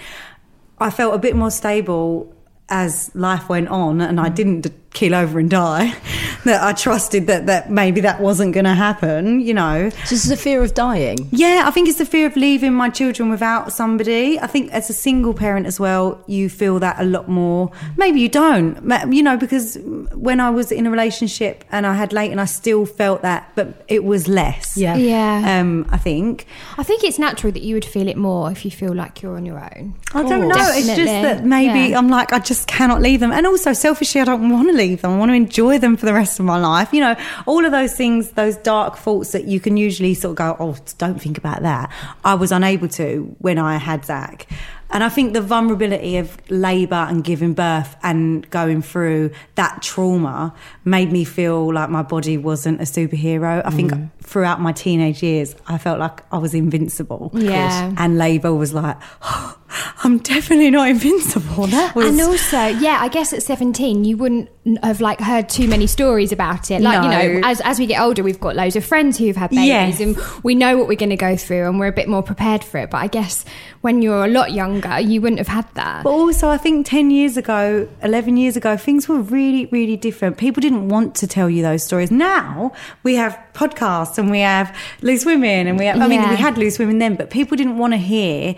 I 0.83 0.90
felt 0.90 1.14
a 1.14 1.18
bit 1.18 1.37
more 1.37 1.51
stable 1.51 2.35
as 2.68 3.11
life 3.14 3.49
went 3.49 3.68
on 3.68 4.01
and 4.01 4.21
I 4.21 4.29
didn't 4.29 4.61
keel 4.92 5.14
over 5.14 5.38
and 5.38 5.50
die. 5.50 5.94
that 6.44 6.62
I 6.62 6.72
trusted 6.72 7.26
that 7.28 7.46
that 7.46 7.70
maybe 7.70 8.00
that 8.02 8.20
wasn't 8.20 8.52
going 8.55 8.64
to 8.64 8.74
happen. 8.74 9.40
You 9.40 9.55
know. 9.55 9.90
So 9.90 9.96
this 10.11 10.24
is 10.24 10.31
a 10.31 10.37
fear 10.37 10.62
of 10.62 10.74
dying. 10.74 11.28
Yeah, 11.31 11.62
I 11.66 11.70
think 11.70 11.88
it's 11.88 11.98
the 11.98 12.07
fear 12.07 12.26
of 12.26 12.37
leaving 12.37 12.72
my 12.74 12.90
children 12.90 13.31
without 13.31 13.72
somebody. 13.72 14.38
I 14.40 14.46
think 14.46 14.72
as 14.72 14.90
a 14.90 14.92
single 14.92 15.35
parent 15.35 15.66
as 15.66 15.78
well, 15.81 16.22
you 16.26 16.48
feel 16.48 16.78
that 16.81 17.00
a 17.00 17.05
lot 17.05 17.28
more. 17.28 17.70
Maybe 17.96 18.20
you 18.20 18.28
don't, 18.28 18.78
you 19.12 19.22
know, 19.22 19.37
because 19.37 19.78
when 20.14 20.40
I 20.40 20.50
was 20.50 20.72
in 20.72 20.87
a 20.87 20.90
relationship 20.90 21.64
and 21.70 21.87
I 21.87 21.94
had 21.94 22.12
Leighton 22.12 22.38
I 22.38 22.44
still 22.46 22.85
felt 22.87 23.22
that, 23.22 23.50
but 23.55 23.85
it 23.88 24.05
was 24.05 24.28
less. 24.28 24.76
Yeah. 24.76 24.96
Yeah. 24.96 25.61
Um, 25.61 25.87
I 25.90 25.96
think. 25.98 26.46
I 26.76 26.83
think 26.83 27.05
it's 27.05 27.18
natural 27.18 27.52
that 27.52 27.62
you 27.62 27.74
would 27.76 27.85
feel 27.85 28.09
it 28.09 28.16
more 28.16 28.50
if 28.50 28.64
you 28.64 28.70
feel 28.70 28.94
like 28.94 29.22
you're 29.22 29.37
on 29.37 29.46
your 29.46 29.59
own. 29.59 29.94
I 30.14 30.22
don't 30.22 30.44
Oh. 30.44 30.48
know. 30.48 30.68
It's 30.74 30.87
just 30.88 31.07
that 31.07 31.44
maybe 31.44 31.90
Yeah. 31.90 31.98
I'm 31.98 32.09
like, 32.09 32.33
I 32.33 32.38
just 32.40 32.66
cannot 32.66 33.00
leave 33.00 33.20
them. 33.20 33.31
And 33.33 33.46
also, 33.46 33.72
selfishly, 33.72 34.20
I 34.20 34.24
don't 34.24 34.50
want 34.50 34.68
to 34.68 34.74
leave 34.74 34.82
them. 34.87 35.12
I 35.12 35.18
want 35.18 35.31
to 35.31 35.35
enjoy 35.35 35.79
them 35.79 35.97
for 35.97 36.07
the 36.07 36.12
rest 36.12 36.38
of 36.38 36.45
my 36.45 36.59
life. 36.59 36.92
You 36.92 37.01
know, 37.01 37.16
all 37.47 37.64
of 37.64 37.73
those 37.73 37.95
things, 37.95 38.33
those 38.33 38.57
dark 38.57 38.97
thoughts 38.97 39.33
that 39.33 39.45
you 39.45 39.61
can 39.61 39.77
usually 39.77 40.14
sort 40.14 40.33
of 40.33 40.37
go, 40.37 40.57
oh, 40.59 40.77
don't 40.99 41.21
think 41.21 41.38
about 41.38 41.62
that. 41.62 41.90
I 42.25 42.35
was 42.35 42.53
unable 42.53 42.88
to 42.88 43.35
when 43.38 43.59
I 43.59 43.77
had 43.77 44.05
Zach. 44.05 44.47
And 44.92 45.03
I 45.03 45.09
think 45.09 45.33
the 45.33 45.40
vulnerability 45.40 46.18
of 46.18 46.37
labour 46.51 47.07
and 47.09 47.25
giving 47.25 47.55
birth 47.55 47.97
and 48.03 48.49
going 48.51 48.83
through 48.83 49.31
that 49.55 49.81
trauma 49.81 50.55
made 50.85 51.11
me 51.11 51.25
feel 51.25 51.73
like 51.73 51.88
my 51.88 52.03
body 52.03 52.37
wasn't 52.37 52.79
a 52.81 52.85
superhero. 52.85 53.62
I 53.64 53.71
think 53.71 53.92
mm. 53.92 54.11
Throughout 54.33 54.61
my 54.62 54.73
teenage 54.73 55.23
years, 55.23 55.55
I 55.66 55.77
felt 55.77 55.99
like 56.01 56.21
I 56.33 56.38
was 56.38 56.55
invincible. 56.55 57.31
Yeah. 57.35 57.92
And 57.99 58.16
labour 58.16 58.55
was 58.55 58.73
like, 58.73 58.97
I'm 60.05 60.18
definitely 60.18 60.71
not 60.71 60.88
invincible. 60.88 61.66
That 61.66 61.95
was. 61.95 62.07
and 62.07 62.21
also, 62.21 62.66
yeah, 62.66 62.99
I 63.01 63.09
guess 63.09 63.33
at 63.33 63.42
17, 63.42 64.05
you 64.05 64.16
wouldn't 64.16 64.49
have 64.83 65.01
like 65.01 65.21
heard 65.21 65.49
too 65.49 65.66
many 65.68 65.87
stories 65.87 66.31
about 66.33 66.71
it. 66.71 66.81
Like, 66.83 67.03
you 67.03 67.09
know, 67.11 67.40
as, 67.49 67.61
as 67.62 67.79
we 67.79 67.87
get 67.87 68.01
older, 68.01 68.23
we've 68.23 68.40
got 68.40 68.55
loads 68.57 68.77
of 68.77 68.85
friends 68.85 69.16
who've 69.18 69.37
had 69.37 69.51
babies 69.51 69.66
Yes. 69.66 70.01
and 70.01 70.16
we 70.45 70.55
know 70.55 70.77
what 70.77 70.88
we're 70.88 70.97
going 70.97 71.11
to 71.11 71.16
go 71.16 71.37
through 71.37 71.66
and 71.68 71.79
we're 71.79 71.87
a 71.87 71.92
bit 71.92 72.09
more 72.09 72.23
prepared 72.23 72.62
for 72.64 72.79
it. 72.79 72.90
But 72.90 72.99
I 72.99 73.07
guess 73.07 73.45
when 73.81 74.03
you're 74.03 74.25
a 74.25 74.29
lot 74.29 74.53
younger, 74.53 74.99
you 75.01 75.21
wouldn't 75.21 75.38
have 75.38 75.49
had 75.49 75.73
that. 75.75 76.05
but 76.05 76.11
also, 76.11 76.49
I 76.49 76.59
think 76.59 76.87
10 76.87 77.11
years 77.11 77.37
ago, 77.37 77.88
11 78.03 78.37
years 78.37 78.57
ago, 78.57 78.77
things 78.77 79.09
were 79.09 79.21
really, 79.21 79.66
really 79.66 79.97
different. 79.97 80.37
People 80.37 80.61
didn't 80.61 80.88
want 80.88 81.14
to 81.16 81.27
tell 81.27 81.49
you 81.49 81.62
those 81.62 81.83
stories. 81.83 82.11
Now 82.11 82.73
we 83.05 83.14
have 83.16 83.38
podcasts 83.55 84.18
and 84.22 84.30
we 84.30 84.40
have 84.40 84.74
loose 85.02 85.24
women 85.26 85.66
and 85.66 85.78
we 85.78 85.85
have, 85.87 86.00
I 86.00 86.06
mean, 86.08 86.20
we 86.28 86.37
had 86.37 86.56
loose 86.56 86.78
women 86.78 86.98
then, 86.98 87.14
but 87.16 87.30
people 87.30 87.56
didn't 87.56 87.78
want 87.78 87.92
to 87.92 87.98
hear 87.98 88.54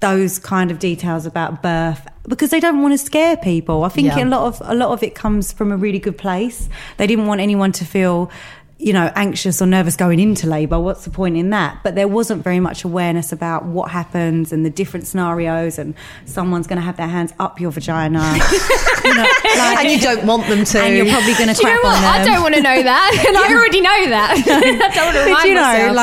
those 0.00 0.38
kind 0.38 0.70
of 0.70 0.78
details 0.78 1.24
about 1.24 1.62
birth 1.62 2.06
because 2.28 2.50
they 2.50 2.60
don't 2.60 2.82
want 2.82 2.92
to 2.92 2.98
scare 2.98 3.36
people. 3.36 3.84
I 3.84 3.88
think 3.88 4.08
Yeah. 4.08 4.24
a 4.24 4.26
lot 4.26 4.42
of 4.48 4.62
a 4.64 4.74
lot 4.74 4.90
of 4.90 5.02
it 5.02 5.14
comes 5.14 5.52
from 5.52 5.72
a 5.72 5.76
really 5.76 5.98
good 5.98 6.18
place. 6.18 6.68
They 6.98 7.06
didn't 7.06 7.26
want 7.26 7.40
anyone 7.40 7.72
to 7.72 7.84
feel 7.84 8.30
you 8.78 8.92
know 8.92 9.10
anxious 9.14 9.62
or 9.62 9.66
nervous 9.66 9.96
going 9.96 10.20
into 10.20 10.46
labor 10.46 10.78
what's 10.78 11.04
the 11.04 11.10
point 11.10 11.36
in 11.36 11.50
that 11.50 11.80
but 11.82 11.94
there 11.94 12.08
wasn't 12.08 12.42
very 12.44 12.60
much 12.60 12.84
awareness 12.84 13.32
about 13.32 13.64
what 13.64 13.90
happens 13.90 14.52
and 14.52 14.66
the 14.66 14.70
different 14.70 15.06
scenarios 15.06 15.78
and 15.78 15.94
someone's 16.26 16.66
going 16.66 16.76
to 16.76 16.84
have 16.84 16.96
their 16.98 17.08
hands 17.08 17.32
up 17.38 17.58
your 17.58 17.70
vagina 17.70 18.20
you 19.04 19.14
know, 19.14 19.22
like- 19.22 19.78
and 19.78 19.90
you 19.90 19.98
don't 19.98 20.26
want 20.26 20.46
them 20.48 20.64
to. 20.64 20.78
and 20.78 20.94
you're 20.94 21.06
probably 21.06 21.32
going 21.34 21.48
to 21.48 21.54
Do 21.54 21.66
you 21.66 21.74
know 21.74 21.80
what? 21.82 21.96
on 21.96 22.02
them 22.02 22.12
I 22.12 22.24
don't 22.24 22.42
want 22.42 22.54
to 22.54 22.60
know 22.60 22.82
that. 22.82 23.24
And 23.26 23.36
I 23.36 23.52
already 23.52 23.80
know 23.80 24.08
that. 24.10 24.36
I 24.46 24.94
don't 24.94 25.06
want 25.06 25.16
to 25.16 25.24
remind 25.24 25.42
but 25.42 25.48
you 25.48 25.54
know, 25.54 25.62
myself. 25.62 25.96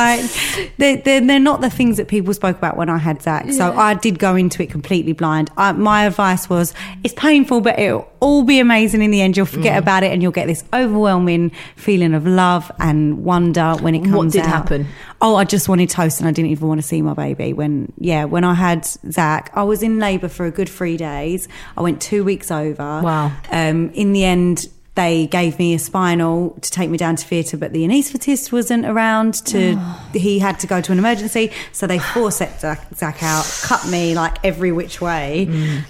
like 0.57 0.77
they're, 0.77 0.97
they're, 0.97 1.21
they're 1.21 1.39
not 1.39 1.62
the 1.62 1.69
things 1.69 1.97
that 1.97 2.07
people 2.07 2.33
spoke 2.33 2.57
about 2.57 2.75
when 2.75 2.89
I 2.89 2.97
had 2.97 3.21
Zach. 3.21 3.49
So 3.51 3.71
I 3.71 3.93
did 3.93 4.19
go 4.19 4.36
into 4.36 4.62
it 4.62 4.69
completely 4.69 5.13
blind. 5.13 5.49
I, 5.55 5.71
my 5.71 6.05
advice 6.05 6.49
was, 6.49 6.73
it's 7.03 7.13
painful, 7.13 7.62
but 7.62 7.79
it'll 7.79 8.09
all 8.19 8.43
be 8.43 8.59
amazing 8.59 9.01
in 9.01 9.12
the 9.12 9.21
end. 9.21 9.38
You'll 9.38 9.45
forget 9.45 9.75
mm. 9.75 9.79
about 9.83 10.03
it, 10.03 10.12
and 10.12 10.21
you'll 10.21 10.31
get 10.31 10.47
this 10.47 10.63
overwhelming 10.73 11.51
feeling 11.75 12.13
of 12.13 12.25
love 12.25 12.62
and 12.80 13.23
wonder 13.23 13.76
when 13.82 13.95
it 13.95 14.04
comes. 14.04 14.13
What 14.13 14.32
did 14.32 14.41
out. 14.41 14.47
happen? 14.47 14.88
Oh, 15.21 15.36
I 15.36 15.43
just 15.43 15.69
wanted 15.69 15.89
toast, 15.89 16.19
and 16.19 16.28
I 16.28 16.32
didn't 16.32 16.52
even 16.52 16.67
want 16.67 16.82
to 16.82 16.88
see 16.88 17.02
my 17.02 17.13
baby. 17.13 17.54
When 17.54 17.91
yeah, 17.97 18.26
when 18.26 18.43
I 18.43 18.54
had 18.54 18.86
Zach, 18.86 19.52
I 19.54 19.63
was 19.63 19.84
in 19.84 19.99
labour 19.99 20.30
for 20.30 20.45
a 20.45 20.52
good 20.52 20.69
three 20.69 20.97
days. 20.97 21.47
I 21.78 21.82
went 21.82 22.02
two 22.02 22.23
weeks 22.23 22.52
over. 22.52 23.02
Wow. 23.04 23.32
Um, 23.52 23.89
in 23.91 24.13
the 24.13 24.26
end, 24.26 24.67
they 24.95 25.26
gave 25.26 25.58
me 25.58 25.73
a 25.73 25.80
spinal 25.80 26.52
to 26.62 26.69
take 26.69 26.89
me 26.89 26.97
down 26.97 27.15
to 27.15 27.26
theatre, 27.26 27.58
but 27.58 27.73
the 27.73 27.84
anaesthetist 27.84 28.52
wasn't 28.52 28.86
around. 28.86 29.45
To 29.45 29.76
he 30.13 30.39
had 30.39 30.60
to 30.60 30.67
go 30.67 30.82
to 30.82 30.91
an 30.91 30.99
emergency, 30.99 31.52
so 31.71 31.88
they 31.88 31.99
forceps 31.99 32.62
Zach, 32.62 32.88
Zach 32.95 33.23
out, 33.23 33.45
cut 33.63 33.88
me 33.88 34.13
like 34.13 34.43
every 34.43 34.71
which 34.71 35.02
way, 35.02 35.47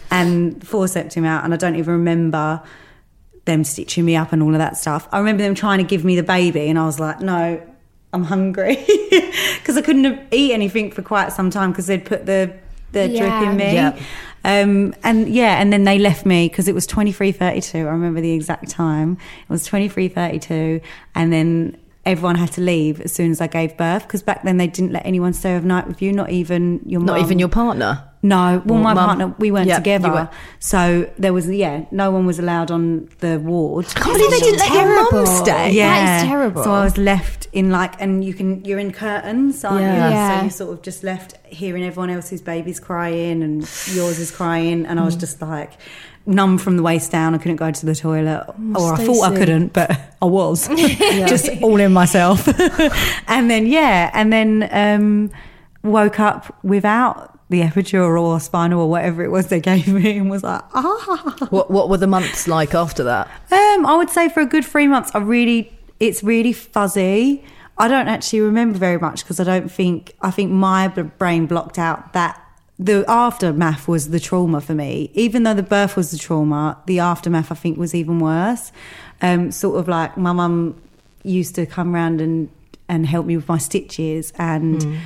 and 0.10 0.66
forceps 0.66 1.16
him 1.16 1.26
out. 1.26 1.44
And 1.44 1.54
I 1.54 1.58
don't 1.58 1.76
even 1.76 1.94
remember 1.94 2.62
them 3.46 3.64
stitching 3.64 4.06
me 4.06 4.16
up 4.16 4.32
and 4.32 4.42
all 4.42 4.54
of 4.54 4.60
that 4.60 4.78
stuff. 4.78 5.08
I 5.12 5.20
remember 5.20 5.44
them 5.44 5.56
trying 5.56 5.80
to 5.80 5.84
give 5.84 6.06
me 6.06 6.16
the 6.16 6.24
baby, 6.24 6.68
and 6.68 6.78
I 6.80 6.86
was 6.86 7.00
like, 7.00 7.20
no. 7.22 7.62
I'm 8.16 8.26
hungry 8.26 8.76
because 9.58 9.76
I 9.76 9.82
couldn't 9.82 10.04
have 10.04 10.28
eat 10.30 10.54
anything 10.54 10.92
for 10.92 11.02
quite 11.02 11.34
some 11.34 11.50
time 11.50 11.72
because 11.72 11.88
they'd 11.88 12.06
put 12.06 12.28
the 12.28 12.56
the 12.92 13.08
drip 13.08 13.42
in 13.42 13.58
me. 13.58 13.74
Yep. 13.74 14.00
Um, 14.46 14.94
and 15.04 15.28
yeah, 15.30 15.60
and 15.62 15.72
then 15.72 15.84
they 15.84 16.00
left 16.00 16.26
me 16.26 16.48
because 16.48 16.68
it 16.68 16.76
was 16.76 16.88
23.32. 16.88 17.76
I 17.76 17.82
remember 17.82 18.22
the 18.22 18.32
exact 18.32 18.70
time. 18.70 19.14
It 19.14 19.50
was 19.50 19.68
23.32. 19.68 20.82
And 21.16 21.34
then 21.34 21.78
everyone 22.06 22.36
had 22.36 22.52
to 22.54 22.62
leave 22.62 23.00
as 23.02 23.14
soon 23.14 23.32
as 23.32 23.40
I 23.40 23.48
gave 23.48 23.78
birth 23.78 24.04
because 24.04 24.22
back 24.22 24.44
then 24.44 24.58
they 24.58 24.68
didn't 24.68 24.92
let 24.92 25.06
anyone 25.06 25.34
stay 25.34 25.56
overnight 25.56 25.88
with 25.88 26.02
you, 26.02 26.12
not 26.12 26.30
even 26.30 26.82
your 26.86 27.02
not 27.02 27.14
mum. 27.14 27.26
even 27.26 27.40
your 27.40 27.50
partner. 27.50 28.04
No, 28.26 28.62
well, 28.66 28.80
my 28.80 28.94
mum. 28.94 29.06
partner, 29.06 29.36
we 29.38 29.52
weren't 29.52 29.68
you 29.68 29.76
together. 29.76 30.10
were- 30.10 30.30
So 30.60 31.10
there 31.20 31.34
was, 31.34 31.50
yeah, 31.50 31.84
no 31.92 32.10
one 32.10 32.26
was 32.26 32.40
allowed 32.40 32.72
on 32.72 33.10
the 33.20 33.38
ward. 33.38 33.86
I 33.98 34.00
can't 34.00 34.14
believe 34.18 34.32
they 34.32 34.40
didn't 34.40 34.60
let 34.60 34.72
your 34.72 34.86
mum 34.86 35.08
Terrible. 35.12 35.26
stay. 35.28 35.72
Yeah. 35.74 36.06
That 36.06 36.22
is 36.24 36.28
terrible. 36.30 36.64
So 36.64 36.72
I 36.72 36.84
was 36.86 36.98
left 36.98 37.48
in 37.52 37.70
like, 37.70 38.02
and 38.02 38.24
you 38.24 38.34
can, 38.34 38.64
you're 38.64 38.80
in 38.80 38.92
curtains, 38.94 39.66
aren't 39.66 39.82
Yeah. 39.82 40.08
you? 40.08 40.14
Yeah. 40.16 40.38
So 40.38 40.42
you're 40.44 40.52
sort 40.52 40.72
of 40.78 40.82
just 40.84 41.04
left 41.04 41.36
hearing 41.46 41.84
everyone 41.84 42.10
else's 42.10 42.42
babies 42.42 42.80
crying 42.80 43.44
and 43.44 43.62
yours 43.94 44.20
is 44.20 44.32
crying. 44.32 44.86
And 44.86 45.00
I 45.00 45.04
Mm. 45.04 45.06
was 45.08 45.16
just 45.18 45.42
like 45.42 45.74
numb 46.26 46.58
from 46.58 46.78
the 46.78 46.84
waist 46.84 47.12
down. 47.12 47.36
I 47.36 47.40
couldn't 47.40 47.58
go 47.58 47.72
to 47.72 47.86
the 47.86 47.94
toilet, 47.94 48.46
or 48.74 48.94
I 48.94 49.04
thought 49.04 49.24
I 49.24 49.28
Stacey. 49.28 49.36
couldn't, 49.36 49.74
but 49.74 49.92
I 50.22 50.26
was 50.26 50.68
just 51.28 51.50
all 51.62 51.78
in 51.82 51.92
myself. 51.92 52.48
and 53.28 53.52
then, 53.52 53.68
yeah, 53.68 54.10
and 54.14 54.32
then 54.32 54.70
um, 54.72 55.30
woke 55.84 56.22
up 56.22 56.58
without 56.64 57.33
the 57.50 57.62
epidural 57.62 58.24
or 58.24 58.40
spinal 58.40 58.82
or 58.82 58.90
whatever 58.90 59.24
it 59.24 59.30
was 59.30 59.48
they 59.48 59.60
gave 59.60 59.88
me 59.88 60.18
and 60.18 60.30
was 60.30 60.44
like, 60.44 60.62
ah. 60.74 61.36
What 61.50 61.70
What 61.70 61.90
were 61.90 61.98
the 61.98 62.08
months 62.08 62.48
like 62.48 62.74
after 62.74 63.04
that? 63.04 63.28
Um, 63.52 63.86
I 63.86 63.96
would 63.96 64.10
say 64.10 64.30
for 64.30 64.42
a 64.42 64.46
good 64.46 64.66
three 64.66 64.88
months, 64.88 65.12
I 65.14 65.20
really, 65.20 65.78
it's 66.00 66.24
really 66.24 66.54
fuzzy. 66.54 67.44
I 67.78 67.88
don't 67.88 68.08
actually 68.08 68.42
remember 68.42 68.78
very 68.78 69.00
much 69.00 69.24
because 69.24 69.40
I 69.40 69.44
don't 69.44 69.72
think, 69.72 70.16
I 70.22 70.32
think 70.32 70.52
my 70.52 70.88
brain 70.88 71.46
blocked 71.48 71.78
out 71.78 72.14
that 72.14 72.40
the 72.80 73.06
aftermath 73.08 73.88
was 73.88 74.10
the 74.10 74.20
trauma 74.20 74.62
for 74.62 74.74
me. 74.74 75.12
Even 75.14 75.44
though 75.44 75.54
the 75.54 75.64
birth 75.64 75.96
was 75.96 76.12
the 76.12 76.18
trauma, 76.18 76.78
the 76.86 77.00
aftermath 77.00 77.52
I 77.52 77.56
think 77.56 77.78
was 77.78 77.94
even 77.94 78.20
worse. 78.20 78.72
Um, 79.22 79.52
sort 79.52 79.80
of 79.80 79.88
like 79.88 80.18
my 80.18 80.34
mum 80.34 80.82
used 81.24 81.56
to 81.56 81.66
come 81.66 81.94
round 81.94 82.20
and, 82.20 82.50
and 82.90 83.06
help 83.06 83.26
me 83.26 83.36
with 83.38 83.48
my 83.48 83.58
stitches 83.58 84.34
and 84.38 85.00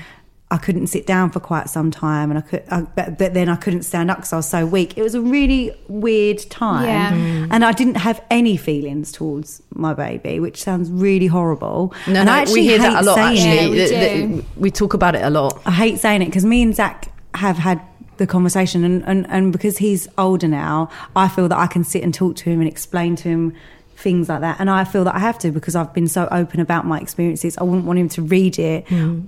I 0.49 0.57
couldn't 0.57 0.87
sit 0.87 1.05
down 1.05 1.29
for 1.31 1.41
quite 1.41 1.69
some 1.69 1.91
time, 1.91 2.31
and 2.31 2.37
I 2.37 2.41
could, 2.41 2.63
I, 2.71 2.81
but, 2.81 3.17
but 3.17 3.33
then 3.33 3.49
I 3.49 3.57
couldn't 3.57 3.83
stand 3.83 4.09
up 4.09 4.19
because 4.19 4.31
I 4.31 4.37
was 4.37 4.47
so 4.47 4.65
weak. 4.65 4.97
It 4.97 5.01
was 5.03 5.13
a 5.13 5.19
really 5.21 5.73
weird 5.89 6.39
time, 6.49 6.85
Yeah. 6.85 7.11
Mm. 7.11 7.47
and 7.51 7.65
I 7.65 7.73
didn't 7.73 7.95
have 7.95 8.23
any 8.31 8.55
feelings 8.55 9.11
towards 9.11 9.61
my 9.73 9.93
baby, 9.93 10.39
which 10.39 10.63
sounds 10.63 10.89
really 10.89 11.27
horrible. 11.27 11.93
No, 12.07 12.19
and 12.21 12.27
no, 12.27 12.31
I 12.31 12.37
actually 12.39 12.61
we 12.61 12.67
hear 12.67 12.77
that 12.79 13.03
a 13.03 13.05
lot. 13.05 13.17
Actually. 13.19 13.43
Yeah, 13.55 13.69
we 13.69 13.75
Th- 13.75 13.89
do. 13.89 14.27
th- 14.35 14.45
we 14.55 14.71
talk 14.71 14.93
about 14.93 15.15
it 15.15 15.23
a 15.23 15.29
lot. 15.29 15.61
I 15.65 15.71
hate 15.71 15.99
saying 15.99 16.21
it 16.21 16.25
because 16.27 16.45
me 16.45 16.61
and 16.63 16.73
Zach 16.73 17.11
have 17.33 17.57
had 17.57 17.81
the 18.15 18.25
conversation, 18.25 18.85
and, 18.85 19.03
and, 19.05 19.27
and 19.29 19.51
because 19.51 19.77
he's 19.79 20.07
older 20.17 20.47
now, 20.47 20.89
I 21.15 21.27
feel 21.27 21.49
that 21.49 21.57
I 21.57 21.67
can 21.67 21.83
sit 21.83 22.03
and 22.03 22.13
talk 22.13 22.37
to 22.37 22.49
him 22.49 22.61
and 22.61 22.69
explain 22.69 23.15
to 23.17 23.27
him 23.29 23.53
things 23.97 24.29
like 24.29 24.41
that. 24.41 24.57
And 24.59 24.69
I 24.69 24.83
feel 24.83 25.03
that 25.05 25.15
I 25.15 25.19
have 25.19 25.37
to 25.39 25.51
because 25.51 25.75
I've 25.75 25.91
been 25.93 26.07
so 26.07 26.27
open 26.31 26.59
about 26.59 26.85
my 26.85 26.99
experiences. 26.99 27.57
I 27.57 27.63
wouldn't 27.63 27.85
want 27.85 27.97
him 27.99 28.09
to 28.09 28.21
read 28.21 28.59
it 28.59 28.85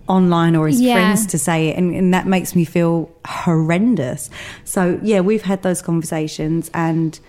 online 0.07 0.55
or 0.55 0.67
his 0.67 0.79
Yeah. 0.79 0.93
friends 0.93 1.25
to 1.27 1.37
say 1.39 1.69
it. 1.69 1.77
And, 1.77 1.93
and 1.95 2.13
that 2.13 2.27
makes 2.27 2.55
me 2.55 2.65
feel 2.65 3.09
horrendous. 3.25 4.29
So, 4.65 4.99
yeah, 5.01 5.21
we've 5.21 5.41
had 5.41 5.63
those 5.63 5.81
conversations, 5.81 6.69
and 6.73 7.19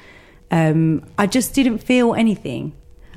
um, 0.51 1.03
I 1.19 1.27
just 1.27 1.55
didn't 1.55 1.79
feel 1.79 2.15
anything. 2.15 2.73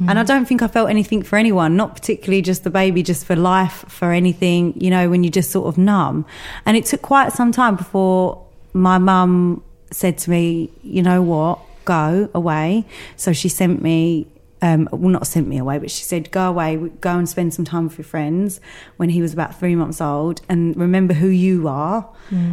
And 0.08 0.18
I 0.20 0.24
don't 0.24 0.46
think 0.46 0.62
I 0.62 0.68
felt 0.68 0.90
anything 0.90 1.22
for 1.22 1.38
anyone, 1.38 1.78
not 1.78 1.94
particularly 1.96 2.42
just 2.42 2.64
the 2.66 2.70
baby, 2.72 3.04
just 3.04 3.26
for 3.26 3.36
life, 3.38 3.86
for 3.88 4.12
anything, 4.12 4.74
you 4.82 4.90
know, 4.90 5.10
when 5.10 5.24
you're 5.24 5.32
just 5.32 5.52
sort 5.52 5.68
of 5.68 5.78
numb. 5.78 6.26
And 6.66 6.76
it 6.76 6.86
took 6.86 7.02
quite 7.04 7.32
some 7.32 7.52
time 7.54 7.76
before 7.78 8.44
my 8.74 8.98
mum 8.98 9.64
said 9.92 10.18
to 10.18 10.30
me, 10.32 10.72
you 10.82 11.04
know 11.04 11.22
what, 11.22 11.60
go 11.86 12.30
away. 12.34 12.86
So 13.16 13.34
she 13.34 13.50
sent 13.50 13.82
me, 13.82 14.28
um, 14.62 14.88
well, 14.92 15.12
not 15.12 15.28
sent 15.28 15.48
me 15.48 15.58
away, 15.58 15.78
but 15.78 15.92
she 15.92 16.04
said, 16.04 16.32
go 16.32 16.48
away, 16.50 16.78
go 16.78 17.18
and 17.18 17.28
spend 17.28 17.54
some 17.54 17.66
time 17.66 17.86
with 17.86 17.98
your 17.98 18.06
friends 18.06 18.62
when 18.98 19.10
he 19.10 19.22
was 19.22 19.34
about 19.34 19.60
three 19.60 19.76
months 19.76 20.00
old 20.00 20.42
and 20.48 20.76
remember 20.78 21.14
who 21.14 21.28
you 21.28 21.68
are 21.68 22.10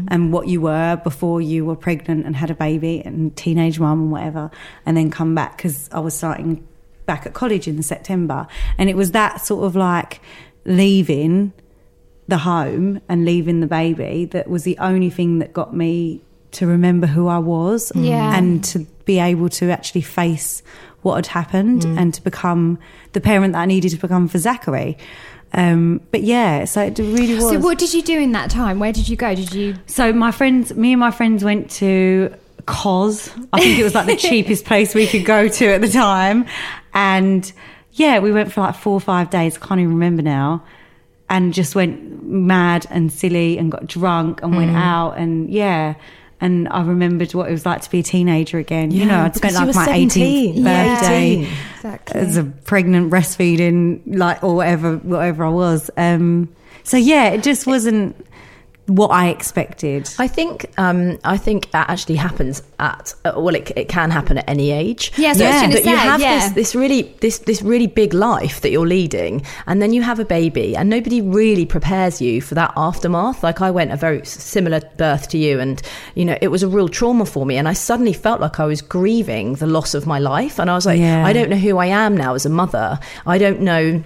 and 0.09 0.33
what 0.33 0.49
you 0.49 0.61
were 0.61 0.97
before 1.05 1.41
you 1.41 1.65
were 1.65 1.77
pregnant 1.77 2.27
and 2.27 2.37
had 2.37 2.51
a 2.51 2.55
baby 2.55 3.01
and 3.05 3.37
teenage 3.37 3.79
mum 3.79 4.01
and 4.03 4.11
whatever. 4.11 4.51
And 4.85 4.97
then 4.97 5.11
come 5.11 5.35
back 5.35 5.57
because 5.57 5.89
I 5.93 6.01
was 6.01 6.15
starting 6.15 6.67
back 7.07 7.27
at 7.27 7.33
college 7.33 7.67
in 7.67 7.83
September, 7.83 8.47
and 8.79 8.89
it 8.89 8.97
was 8.97 9.11
that 9.13 9.41
sort 9.41 9.65
of 9.65 9.75
like 9.75 10.21
leaving 10.65 11.53
the 12.29 12.39
home 12.39 13.01
and 13.09 13.25
leaving 13.25 13.59
the 13.61 13.67
baby 13.67 14.25
that 14.27 14.49
was 14.49 14.63
the 14.63 14.79
only 14.79 15.11
thing 15.11 15.41
that 15.41 15.53
got 15.53 15.75
me 15.75 16.21
to 16.53 16.67
remember 16.67 17.07
who 17.07 17.29
I 17.29 17.39
was 17.39 17.93
mm. 17.93 18.09
Yeah. 18.09 18.37
and 18.37 18.63
to 18.65 18.81
be 19.05 19.19
able 19.19 19.49
to 19.51 19.71
actually 19.71 20.03
face 20.03 20.63
what 21.03 21.17
had 21.17 21.27
happened 21.27 21.83
mm. 21.83 21.99
and 21.99 22.13
to 22.15 22.23
become 22.23 22.79
the 23.13 23.21
parent 23.21 23.55
that 23.55 23.61
I 23.61 23.67
needed 23.67 23.91
to 23.91 23.97
become 23.97 24.29
for 24.29 24.39
Zachary. 24.39 24.99
Um, 25.53 26.01
but 26.11 26.23
yeah, 26.23 26.65
so 26.65 26.83
it 26.83 26.99
really 26.99 27.35
was. 27.35 27.51
So 27.51 27.59
what 27.59 27.79
did 27.79 27.93
you 27.93 28.03
do 28.03 28.19
in 28.19 28.33
that 28.33 28.51
time? 28.51 28.79
Where 28.79 28.93
did 28.93 29.09
you 29.09 29.17
go? 29.17 29.35
Did 29.35 29.53
you? 29.53 29.75
So 29.87 30.13
my 30.13 30.31
friends, 30.31 30.73
me 30.75 30.93
and 30.93 31.01
my 31.01 31.11
friends 31.11 31.43
went 31.43 31.71
to 31.73 32.33
Cos. 32.67 33.31
I 33.53 33.61
think 33.61 33.79
it 33.79 33.83
was 33.83 33.95
like 33.95 34.07
the 34.07 34.17
cheapest 34.29 34.65
place 34.65 34.95
we 34.95 35.07
could 35.07 35.25
go 35.25 35.49
to 35.49 35.67
at 35.67 35.81
the 35.81 35.89
time, 35.89 36.47
and 36.95 37.53
yeah, 37.93 38.21
we 38.21 38.31
went 38.31 38.53
for 38.53 38.61
like 38.61 38.77
four 38.77 38.93
or 38.93 39.01
five 39.01 39.31
days. 39.31 39.57
I 39.57 39.67
can't 39.67 39.81
even 39.81 39.95
remember 39.95 40.23
now, 40.23 40.63
and 41.29 41.53
just 41.53 41.75
went 41.75 42.23
mad 42.23 42.87
and 42.89 43.13
silly 43.13 43.59
and 43.59 43.73
got 43.73 43.87
drunk 43.87 44.43
and 44.43 44.57
went 44.57 44.71
mm. 44.71 44.81
out 44.81 45.13
and 45.13 45.51
yeah. 45.51 45.95
And 46.41 46.69
I 46.69 46.83
remembered 46.83 47.33
what 47.35 47.49
it 47.49 47.53
was 47.53 47.67
like 47.67 47.83
to 47.83 47.91
be 47.91 47.99
a 47.99 48.03
teenager 48.03 48.59
again. 48.59 48.91
you 48.91 49.05
know, 49.05 49.19
I'd 49.21 49.37
spent 49.37 49.55
like 49.55 49.75
my 49.75 49.85
17. 49.85 50.55
18th 50.55 50.65
Yeah. 50.65 50.95
birthday 51.01 51.17
18. 51.43 51.49
Exactly. 51.77 52.21
as 52.21 52.37
a 52.39 52.45
pregnant 52.45 53.11
breastfeeding, 53.11 54.01
like 54.07 54.43
or 54.43 54.55
whatever, 54.57 54.97
whatever 54.97 55.45
I 55.45 55.51
was. 55.51 55.91
Um, 55.97 56.49
so 56.83 56.97
yeah, 56.97 57.29
it 57.29 57.43
just 57.43 57.67
wasn't 57.67 58.17
what 58.91 59.09
I 59.13 59.29
expected. 59.29 60.11
I 60.19 60.27
think 60.27 60.67
um, 60.77 61.19
I 61.25 61.37
think 61.37 61.71
that 61.71 61.89
actually 61.89 62.17
happens 62.17 62.63
at 62.81 63.15
uh, 63.25 63.33
well, 63.37 63.55
it, 63.55 63.71
it 63.77 63.89
can 63.89 64.11
happen 64.11 64.39
at 64.39 64.49
any 64.49 64.73
age. 64.73 65.13
Yeah, 65.17 65.33
so 65.33 65.45
was 65.45 65.55
That 65.55 65.85
gonna 65.85 65.91
you 65.91 65.97
have 65.97 66.21
yeah. 66.21 66.39
this 66.41 66.53
this 66.53 66.75
really 66.75 67.03
this 67.21 67.39
this 67.39 67.63
really 67.63 67.87
big 67.87 68.13
life 68.13 68.61
that 68.63 68.71
you're 68.71 68.87
leading, 68.87 69.43
and 69.67 69.81
then 69.81 69.93
you 69.93 70.03
have 70.03 70.19
a 70.19 70.25
baby, 70.25 70.77
and 70.77 70.91
nobody 70.91 71.21
really 71.21 71.67
prepares 71.67 72.21
you 72.21 72.41
for 72.43 72.57
that 72.57 72.73
aftermath. 72.77 73.45
Like 73.45 73.61
I 73.61 73.71
went 73.71 73.93
a 73.93 73.97
very 73.97 74.25
similar 74.27 74.81
birth 74.97 75.29
to 75.29 75.39
you, 75.39 75.61
and 75.61 75.81
you 76.17 76.25
know 76.25 76.37
it 76.41 76.49
was 76.49 76.63
a 76.63 76.69
real 76.69 76.89
trauma 76.89 77.27
for 77.27 77.47
me, 77.47 77.57
and 77.57 77.69
I 77.69 77.75
suddenly 77.75 78.13
felt 78.13 78.41
like 78.41 78.59
I 78.59 78.65
was 78.65 78.83
grieving 78.83 79.55
the 79.55 79.67
loss 79.67 79.95
of 79.95 80.07
my 80.07 80.19
life, 80.19 80.59
and 80.59 80.69
I 80.69 80.75
was 80.75 80.87
like, 80.87 80.99
Yeah. 80.99 81.25
I 81.25 81.33
don't 81.33 81.49
know 81.49 81.57
who 81.57 81.79
I 81.79 81.87
am 81.87 82.17
now 82.17 82.35
as 82.35 82.45
a 82.45 82.51
mother. 82.51 82.99
I 83.25 83.39
don't 83.39 83.61
know 83.61 84.03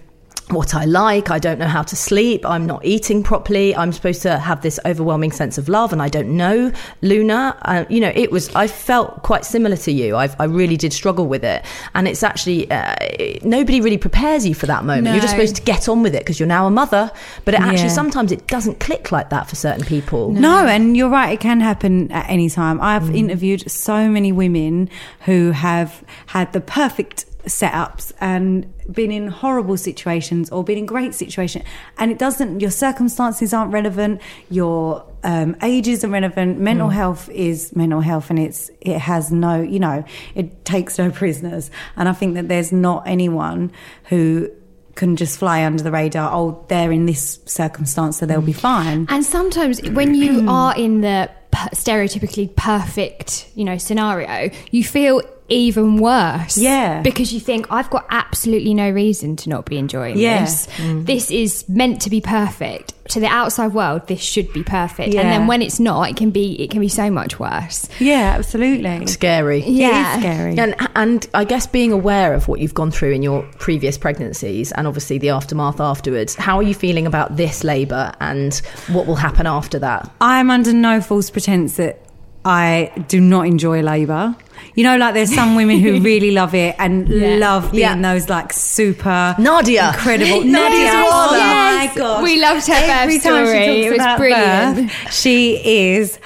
what 0.50 0.74
I 0.74 0.85
like. 0.85 1.30
I 1.30 1.38
don't 1.38 1.59
know 1.59 1.66
how 1.66 1.83
to 1.83 1.96
sleep. 1.96 2.44
I'm 2.44 2.66
not 2.66 2.85
eating 2.85 3.22
properly. 3.22 3.74
I'm 3.74 3.92
supposed 3.92 4.22
to 4.22 4.38
have 4.38 4.61
this 4.62 4.78
overwhelming 4.85 5.33
sense 5.33 5.59
of 5.59 5.68
love, 5.68 5.92
and 5.92 6.02
I 6.02 6.09
don't 6.09 6.37
know 6.37 6.70
Luna. 7.02 7.57
Uh, 7.62 7.85
you 7.88 8.00
know, 8.00 8.12
it 8.14 8.30
was. 8.30 8.54
I 8.54 8.66
felt 8.66 9.22
quite 9.22 9.44
similar 9.44 9.76
to 9.78 9.92
you. 9.92 10.16
I've, 10.16 10.38
I 10.40 10.44
really 10.44 10.76
did 10.76 10.92
struggle 10.92 11.26
with 11.26 11.44
it, 11.44 11.64
and 11.94 12.07
it's 12.07 12.22
actually 12.22 12.70
uh, 12.70 12.94
nobody 13.42 13.80
really 13.80 13.98
prepares 13.98 14.46
you 14.46 14.54
for 14.54 14.66
that 14.66 14.85
moment. 14.85 15.09
You're 15.14 15.22
just 15.22 15.30
supposed 15.35 15.57
to 15.57 15.62
get 15.62 15.88
on 15.88 16.02
with 16.02 16.14
it 16.14 16.20
because 16.20 16.38
you're 16.38 16.46
now 16.46 16.66
a 16.66 16.70
mother. 16.70 17.11
But 17.44 17.54
it 17.54 17.61
actually 17.61 17.85
Yeah. 17.85 17.88
sometimes 17.88 18.33
it 18.33 18.46
doesn't 18.46 18.80
click 18.80 19.12
like 19.12 19.30
that 19.30 19.48
for 19.48 19.57
certain 19.57 19.85
people. 19.85 20.33
No, 20.33 20.66
and 20.66 20.96
you're 20.96 21.09
right. 21.11 21.33
It 21.33 21.40
can 21.40 21.61
happen 21.61 22.11
at 22.12 22.28
any 22.28 22.50
time. 22.50 22.80
I've 22.80 23.14
interviewed 23.14 23.70
so 23.70 24.09
many 24.09 24.33
women 24.33 24.90
who 25.20 25.52
have 25.52 26.04
had 26.26 26.52
the 26.52 26.61
perfect 26.61 27.24
setups 27.46 28.12
and 28.20 28.72
been 28.90 29.11
in 29.11 29.28
horrible 29.28 29.76
situations 29.76 30.50
or 30.50 30.64
been 30.64 30.78
in 30.78 30.87
great 30.87 31.14
situations, 31.14 31.64
and 31.98 32.11
it 32.11 32.18
doesn't. 32.18 32.61
Your 32.61 32.70
circumstances 32.70 33.52
aren't 33.52 33.72
relevant. 33.72 34.20
Your 34.50 35.04
um, 35.22 35.57
age 35.62 35.88
isn't 35.88 36.11
relevant. 36.11 36.59
Mental 36.59 36.88
health 36.88 37.28
is 37.30 37.74
mental 37.74 38.00
health, 38.00 38.30
and 38.30 38.38
it's 38.38 38.70
it 38.80 38.98
has 38.98 39.33
no. 39.33 39.61
You 39.61 39.80
know, 39.80 40.04
it 40.35 40.64
takes 40.64 40.98
no 40.98 41.11
prisoners. 41.11 41.70
And 41.96 42.09
I 42.09 42.12
think 42.12 42.35
that 42.35 42.48
there's 42.48 42.72
not 42.72 43.04
anyone 43.07 43.72
who 44.04 44.50
can 44.94 45.16
just 45.16 45.38
fly 45.38 45.64
under 45.64 45.83
the 45.83 45.90
radar. 45.90 46.33
Oh, 46.33 46.64
they're 46.68 46.92
in 46.92 47.07
this 47.07 47.40
circumstance, 47.46 48.18
so 48.18 48.26
they'll 48.26 48.40
be 48.40 48.52
fine. 48.52 49.07
And 49.09 49.24
sometimes 49.24 49.83
when 49.90 50.14
you 50.14 50.44
are 50.48 50.76
in 50.76 51.00
the 51.00 51.30
stereotypically 51.52 52.54
perfect, 52.57 53.48
you 53.54 53.64
know, 53.64 53.78
scenario, 53.78 54.50
you 54.70 54.85
feel 54.85 55.22
even 55.48 55.96
worse. 55.98 56.57
Yeah. 56.57 57.02
Because 57.02 57.33
you 57.33 57.40
think 57.40 57.66
I've 57.70 57.90
got 57.90 58.07
absolutely 58.11 58.72
no 58.74 58.90
reason 58.90 59.37
to 59.37 59.48
not 59.50 59.66
be 59.66 59.76
enjoying 59.76 60.16
Yeah. 60.18 60.40
this. 60.40 60.66
Mm. 60.78 61.07
This 61.07 61.30
is 61.30 61.68
meant 61.68 62.00
to 62.02 62.11
be 62.11 62.20
perfect. 62.20 62.92
To 63.11 63.20
the 63.20 63.26
outside 63.26 63.74
world, 63.74 64.09
this 64.09 64.22
should 64.22 64.50
be 64.54 64.62
perfect. 64.62 65.14
And 65.14 65.28
then 65.28 65.46
when 65.46 65.61
it's 65.61 65.78
not, 65.78 66.09
it 66.09 66.16
can 66.16 66.30
be 66.30 66.54
it 66.62 66.70
can 66.70 66.80
be 66.80 66.88
so 66.88 67.11
much 67.11 67.38
worse. 67.38 67.87
Yeah, 67.98 68.35
absolutely. 68.38 69.07
Scary. 69.07 69.62
Yeah. 69.62 70.14
It 70.14 70.16
is 70.16 70.22
scary. 70.22 70.59
And 70.59 70.74
and 70.96 71.26
I 71.35 71.44
guess 71.44 71.66
being 71.66 71.92
aware 71.92 72.33
of 72.33 72.48
what 72.48 72.61
you've 72.61 72.72
gone 72.72 72.90
through 72.90 73.12
in 73.12 73.22
your 73.22 73.42
previous 73.59 73.98
pregnancies 73.98 74.72
and 74.72 74.87
obviously 74.87 75.18
the 75.18 75.28
aftermath 75.28 75.80
afterwards, 75.80 76.35
how 76.35 76.57
are 76.57 76.62
you 76.62 76.72
feeling 76.74 77.07
about 77.07 77.37
this 77.37 77.62
labour 77.62 78.11
and 78.20 78.54
what 78.88 79.07
will 79.07 79.16
happen 79.16 79.46
after 79.46 79.78
that? 79.80 80.11
I'm 80.22 80.50
under 80.50 80.72
no 80.72 81.02
false 81.02 81.28
pretense 81.28 81.76
that 81.76 82.00
I 82.44 82.92
do 83.09 83.20
not 83.20 83.46
enjoy 83.46 83.83
labour. 83.83 84.37
You 84.74 84.85
know, 84.85 84.96
like 84.96 85.14
there's 85.14 85.33
some 85.35 85.54
women 85.54 85.78
who 85.78 86.00
really 86.11 86.30
love 86.33 86.54
it 86.54 86.74
and 86.78 87.09
love 87.40 87.70
being 87.72 87.80
Yeah. 87.83 88.00
those 88.14 88.28
like 88.28 88.52
super 88.52 89.35
Nadia. 89.38 89.88
incredible. 89.94 90.44
Nadia 90.44 90.90
oh 90.94 91.09
Walla. 91.30 91.38
my 91.38 91.83
Yes. 91.85 91.96
god, 91.96 92.22
We 92.22 92.40
loved 92.40 92.66
her 92.66 92.72
birth 92.74 92.90
Every 92.90 93.18
time 93.20 93.46
story. 93.46 93.46
she 93.46 93.66
talks 93.66 93.87
It 93.87 93.90
was 94.09 94.18
brilliant. 94.18 94.76
birth, 94.88 95.12
she 95.14 95.92
is. 95.94 96.18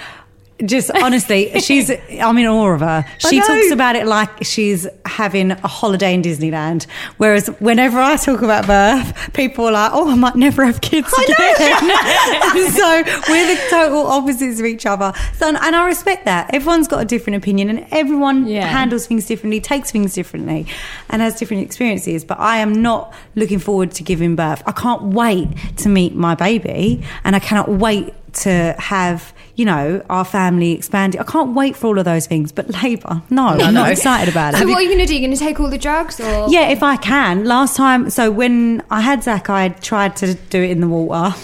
Just 0.65 0.91
honestly, 1.03 1.59
she's. 1.61 1.91
I'm 1.91 2.37
in 2.39 2.47
awe 2.47 2.75
of 2.75 2.81
her. 2.81 3.05
She 3.19 3.39
talks 3.41 3.71
about 3.71 3.95
it 3.97 4.07
like 4.07 4.45
she's 4.45 4.87
having 5.07 5.53
a 5.53 5.69
holiday 5.69 6.15
in 6.15 6.23
Disneyland. 6.23 6.87
Whereas 7.19 7.47
whenever 7.61 7.99
I 8.01 8.17
talk 8.17 8.43
about 8.43 8.67
birth, 8.67 9.33
people 9.35 9.67
are 9.67 9.73
like, 9.73 9.91
"Oh, 9.95 10.11
I 10.11 10.15
might 10.17 10.35
never 10.37 10.65
have 10.65 10.81
kids 10.81 11.13
again." 11.13 11.35
so 12.73 13.03
we're 13.29 13.55
the 13.55 13.61
total 13.71 14.07
opposites 14.07 14.59
of 14.59 14.67
each 14.67 14.85
other. 14.87 15.13
So, 15.35 15.49
and 15.49 15.59
I 15.77 15.87
respect 15.87 16.25
that. 16.25 16.53
Everyone's 16.53 16.89
got 16.89 17.03
a 17.03 17.05
different 17.05 17.37
opinion, 17.37 17.71
and 17.71 17.87
everyone 17.93 18.47
Yeah. 18.47 18.67
handles 18.67 19.07
things 19.07 19.27
differently, 19.27 19.61
takes 19.61 19.91
things 19.93 20.13
differently, 20.15 20.67
and 21.09 21.23
has 21.23 21.39
different 21.39 21.63
experiences. 21.63 22.25
But 22.25 22.41
I 22.41 22.59
am 22.59 22.83
not 22.83 23.15
looking 23.37 23.59
forward 23.61 23.93
to 23.93 24.03
giving 24.03 24.35
birth. 24.35 24.63
I 24.67 24.73
can't 24.73 25.03
wait 25.03 25.49
to 25.79 25.89
meet 25.89 26.15
my 26.17 26.35
baby, 26.35 27.05
and 27.25 27.37
I 27.37 27.39
cannot 27.39 27.69
wait 27.69 28.13
to 28.35 28.75
have 28.79 29.33
you 29.57 29.65
know 29.65 30.05
our 30.09 30.25
family 30.25 30.73
expanded. 30.73 31.21
I 31.21 31.25
can't 31.25 31.55
wait 31.55 31.77
for 31.77 31.89
all 31.89 31.99
of 31.99 32.05
those 32.05 32.27
things. 32.27 32.53
But 32.53 32.69
labour, 32.83 33.23
no, 33.31 33.47
I'm 33.49 33.75
not 33.75 33.91
excited 33.91 34.31
about 34.33 34.55
it. 34.55 34.59
So 34.59 34.67
what 34.69 34.77
are 34.79 34.83
you 34.83 34.89
going 34.89 35.01
to 35.01 35.07
do? 35.07 35.15
You're 35.15 35.27
going 35.27 35.37
to 35.37 35.45
take 35.45 35.59
all 35.61 35.69
the 35.69 35.79
drugs, 35.79 36.21
or 36.21 36.47
Yeah, 36.49 36.69
if 36.69 36.83
I 36.83 36.97
can. 36.97 37.45
Last 37.45 37.77
time, 37.77 38.11
so 38.11 38.31
when 38.31 38.83
I 38.91 39.01
had 39.01 39.23
Zach, 39.25 39.51
I 39.51 39.69
tried 39.71 40.17
to 40.17 40.35
do 40.35 40.63
it 40.63 40.71
in 40.71 40.81
the 40.81 40.89
water. 40.89 41.35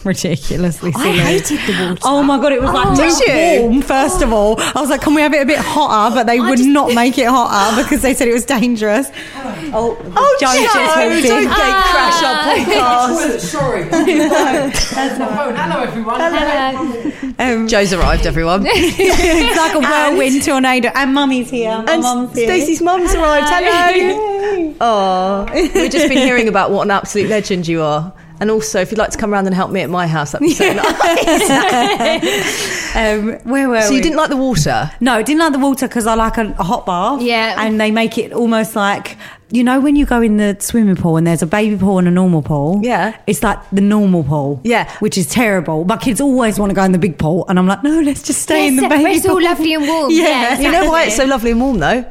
Ridiculously 0.04 0.92
I 0.94 1.08
hated 1.10 1.58
the 1.66 1.88
water. 1.90 2.00
Oh 2.04 2.22
my 2.22 2.38
god, 2.40 2.52
it 2.52 2.60
was 2.62 2.70
like 2.70 2.86
Oh. 2.98 3.20
too 3.26 3.60
warm. 3.62 3.82
First 3.82 4.22
of 4.22 4.32
all, 4.32 4.54
I 4.60 4.80
was 4.80 4.90
like, 4.90 5.00
"Can 5.02 5.14
we 5.14 5.22
have 5.22 5.34
it 5.34 5.42
a 5.42 5.46
bit 5.46 5.58
hotter?" 5.58 6.14
But 6.14 6.26
they 6.26 6.38
would 6.40 6.60
not 6.60 6.94
make 6.94 7.18
it 7.18 7.26
hotter 7.26 7.82
because 7.82 8.02
they 8.02 8.14
said 8.14 8.28
it 8.28 8.32
was 8.32 8.44
dangerous. 8.44 9.08
Oh, 9.74 9.96
oh 10.16 10.36
Joe 10.40 10.46
just 10.54 10.76
walked 10.76 10.98
in. 10.98 11.22
don't 11.24 11.42
gate 11.44 11.50
crash 11.50 12.22
our 12.22 12.44
podcast. 12.54 13.40
Sorry. 13.40 13.88
Hello, 15.56 15.80
everyone. 15.82 17.34
Um, 17.40 17.68
Joe's 17.68 17.92
arrived, 17.92 18.26
everyone. 18.26 18.62
it's 18.66 19.56
like 19.56 19.74
a 19.74 19.80
whirlwind 19.80 20.42
tornado, 20.44 20.90
and 20.94 21.12
Mummy's 21.14 21.50
here. 21.50 21.70
My 21.82 21.92
and 21.94 22.02
mum's 22.02 22.34
here. 22.36 22.46
Stacey's 22.48 22.80
mum's 22.82 23.14
arrived. 23.14 23.46
Hello. 23.50 24.74
Oh, 24.80 25.46
we've 25.52 25.90
just 25.90 26.08
been 26.08 26.18
hearing 26.18 26.48
about 26.48 26.70
what 26.70 26.82
an 26.84 26.90
absolute 26.92 27.28
legend 27.28 27.66
you 27.66 27.82
are. 27.82 28.12
And 28.40 28.50
also, 28.50 28.80
if 28.80 28.90
you'd 28.90 28.98
like 28.98 29.10
to 29.10 29.18
come 29.18 29.32
around 29.32 29.46
and 29.46 29.54
help 29.54 29.70
me 29.70 29.80
at 29.80 29.90
my 29.90 30.06
house, 30.06 30.32
that'd 30.32 30.46
be 30.46 30.54
so 30.54 30.72
nice. 30.72 30.86
Um, 32.96 33.32
where 33.44 33.68
were 33.68 33.80
So 33.82 33.90
we? 33.90 33.96
you 33.96 34.02
didn't 34.02 34.16
like 34.16 34.30
the 34.30 34.36
water? 34.36 34.90
No, 35.00 35.14
I 35.14 35.22
didn't 35.22 35.40
like 35.40 35.52
the 35.52 35.58
water 35.58 35.88
because 35.88 36.06
I 36.06 36.14
like 36.14 36.38
a, 36.38 36.54
a 36.58 36.64
hot 36.64 36.86
bath. 36.86 37.22
Yeah. 37.22 37.54
And 37.58 37.80
they 37.80 37.90
make 37.90 38.18
it 38.18 38.32
almost 38.32 38.76
like, 38.76 39.16
you 39.50 39.64
know, 39.64 39.80
when 39.80 39.96
you 39.96 40.06
go 40.06 40.20
in 40.22 40.36
the 40.36 40.56
swimming 40.60 40.96
pool 40.96 41.16
and 41.16 41.26
there's 41.26 41.42
a 41.42 41.46
baby 41.46 41.76
pool 41.76 41.98
and 41.98 42.08
a 42.08 42.10
normal 42.10 42.42
pool. 42.42 42.80
Yeah. 42.82 43.18
It's 43.26 43.42
like 43.42 43.58
the 43.70 43.80
normal 43.80 44.24
pool. 44.24 44.60
Yeah. 44.64 44.90
Which 44.98 45.18
is 45.18 45.28
terrible. 45.28 45.84
My 45.84 45.96
kids 45.96 46.20
always 46.20 46.58
want 46.58 46.70
to 46.70 46.74
go 46.74 46.84
in 46.84 46.92
the 46.92 46.98
big 46.98 47.18
pool. 47.18 47.44
And 47.48 47.58
I'm 47.58 47.66
like, 47.66 47.82
no, 47.82 48.00
let's 48.00 48.22
just 48.22 48.42
stay 48.42 48.68
in 48.68 48.76
the 48.76 48.82
Yes, 48.82 48.90
baby 48.92 49.10
it's 49.16 49.26
all 49.26 49.42
lovely 49.42 49.74
and 49.74 49.86
warm. 49.86 50.10
Yeah. 50.12 50.28
Yeah, 50.28 50.60
You 50.60 50.72
know 50.72 50.90
why 50.90 51.04
it's 51.04 51.16
so 51.16 51.24
lovely 51.24 51.50
and 51.52 51.60
warm, 51.60 51.78
though? 51.78 52.04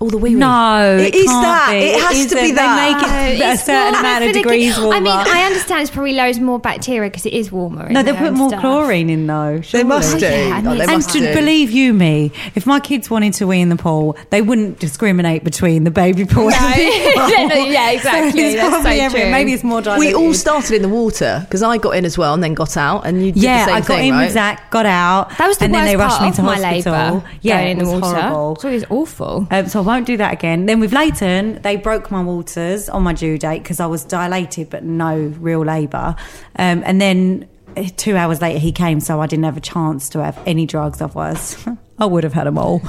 All 0.00 0.08
the 0.08 0.16
wee 0.16 0.30
wee. 0.34 0.40
No, 0.40 0.96
It 0.98 1.08
it, 1.08 1.14
is 1.14 1.26
can't 1.26 1.42
that. 1.44 1.68
Be. 1.70 1.76
It 1.76 2.00
has 2.00 2.26
to 2.30 2.34
be 2.36 2.52
that. 2.52 2.76
They 2.80 2.94
make 2.94 3.02
it 3.02 3.42
Oh, 3.42 3.48
a 3.50 3.52
it's 3.52 3.64
certain 3.64 3.92
warmer 3.92 3.98
amount 4.00 4.24
of 4.24 4.32
degrees 4.32 4.78
warmer. 4.78 4.96
I 4.96 5.00
mean, 5.00 5.12
I 5.12 5.44
understand 5.44 5.82
it's 5.82 5.90
probably 5.90 6.14
loads 6.14 6.40
more 6.40 6.58
bacteria 6.58 7.10
because 7.10 7.26
it 7.26 7.34
is 7.34 7.52
warmer. 7.52 7.88
no, 7.90 8.02
they 8.02 8.12
there 8.12 8.20
put 8.20 8.32
more 8.32 8.48
stuff. 8.48 8.62
chlorine 8.62 9.10
in 9.10 9.26
though. 9.26 9.58
They 9.58 9.84
must 9.84 10.18
do. 10.18 10.24
yeah, 10.24 10.54
I 10.54 10.58
Oh, 10.60 10.62
mean, 10.62 10.64
they 10.64 10.70
it's- 10.84 10.88
And 10.88 10.96
must 10.96 11.10
to 11.10 11.18
do. 11.20 11.34
believe 11.34 11.70
you 11.70 11.92
me, 11.92 12.32
if 12.54 12.66
my 12.66 12.80
kids 12.80 13.10
wanted 13.10 13.34
to 13.34 13.46
wee 13.46 13.60
in 13.60 13.68
the 13.68 13.76
pool, 13.76 14.16
they 14.30 14.40
wouldn't 14.40 14.78
discriminate 14.78 15.44
between 15.44 15.84
the 15.84 15.90
baby 15.90 16.24
pool 16.24 16.50
and 16.50 16.74
the 16.74 16.80
pool. 17.14 17.28
Yeah, 17.30 17.46
no, 17.46 17.54
yeah, 17.66 17.90
exactly. 17.90 18.40
it's 18.42 18.56
That's 18.56 18.74
so 18.76 18.80
probably 18.80 19.00
every- 19.00 19.20
true. 19.20 19.30
Maybe 19.30 19.52
it's 19.52 19.64
more 19.64 19.82
diluted. 19.82 20.14
we 20.14 20.14
all 20.14 20.32
started 20.32 20.76
in 20.76 20.82
the 20.82 20.88
water 20.88 21.40
because 21.44 21.62
I 21.62 21.76
got 21.76 21.90
in 21.96 22.06
as 22.06 22.16
well 22.16 22.32
and 22.32 22.42
then 22.42 22.54
got 22.54 22.76
out, 22.78 23.06
and 23.06 23.22
you 23.24 23.32
did 23.32 23.42
yeah, 23.42 23.58
the 23.58 23.64
same 23.66 23.74
I 23.74 23.78
got 23.80 23.86
thing, 23.86 24.08
in 24.08 24.14
right? 24.14 24.24
with 24.24 24.32
Zach, 24.32 24.70
got 24.70 24.86
out. 24.86 25.36
That 25.36 25.46
was 25.46 25.58
the 25.58 25.64
and 25.66 25.74
worst 25.74 25.84
then 25.84 25.92
they 25.92 25.96
rushed 25.96 26.16
part 26.16 26.22
me 26.22 26.28
of 26.30 26.36
to 26.36 26.42
my 26.42 26.54
hospital. 26.56 26.92
labour. 26.94 27.24
Yeah, 27.42 27.60
in 27.60 27.76
it 27.76 27.84
the 27.84 27.90
was 27.90 28.00
water. 28.00 28.20
horrible. 28.20 28.56
So 28.56 28.68
it 28.70 28.72
was 28.74 28.84
awful. 28.88 29.46
Um, 29.50 29.68
so 29.68 29.82
won't 29.90 30.06
do 30.06 30.16
that 30.16 30.32
again. 30.32 30.66
Then 30.66 30.80
with 30.80 30.92
Leighton, 30.92 31.60
they 31.62 31.76
broke 31.76 32.10
my 32.10 32.22
waters 32.22 32.88
on 32.88 33.02
my 33.02 33.12
due 33.12 33.38
date 33.38 33.62
because 33.62 33.80
I 33.80 33.86
was 33.86 34.04
dilated 34.04 34.70
but 34.70 34.84
no 34.84 35.16
real 35.40 35.64
labour. 35.64 36.16
Um, 36.56 36.82
and 36.84 37.00
then 37.00 37.48
uh, 37.76 37.84
two 37.96 38.16
hours 38.16 38.40
later 38.40 38.58
he 38.58 38.72
came, 38.72 39.00
so 39.00 39.20
I 39.20 39.26
didn't 39.26 39.44
have 39.44 39.56
a 39.56 39.60
chance 39.60 40.08
to 40.10 40.22
have 40.22 40.38
any 40.46 40.66
drugs. 40.66 41.00
Otherwise, 41.00 41.66
I 41.98 42.06
would 42.06 42.24
have 42.24 42.32
had 42.32 42.46
them 42.46 42.58
all. 42.58 42.82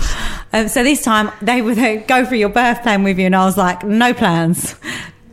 Um, 0.53 0.67
so 0.67 0.83
this 0.83 1.03
time 1.03 1.31
they 1.41 1.61
would 1.61 2.07
go 2.07 2.25
for 2.25 2.35
your 2.35 2.49
birth 2.49 2.81
plan 2.81 3.03
with 3.03 3.19
you, 3.19 3.25
and 3.25 3.35
I 3.35 3.45
was 3.45 3.57
like, 3.57 3.83
no 3.83 4.13
plans. 4.13 4.75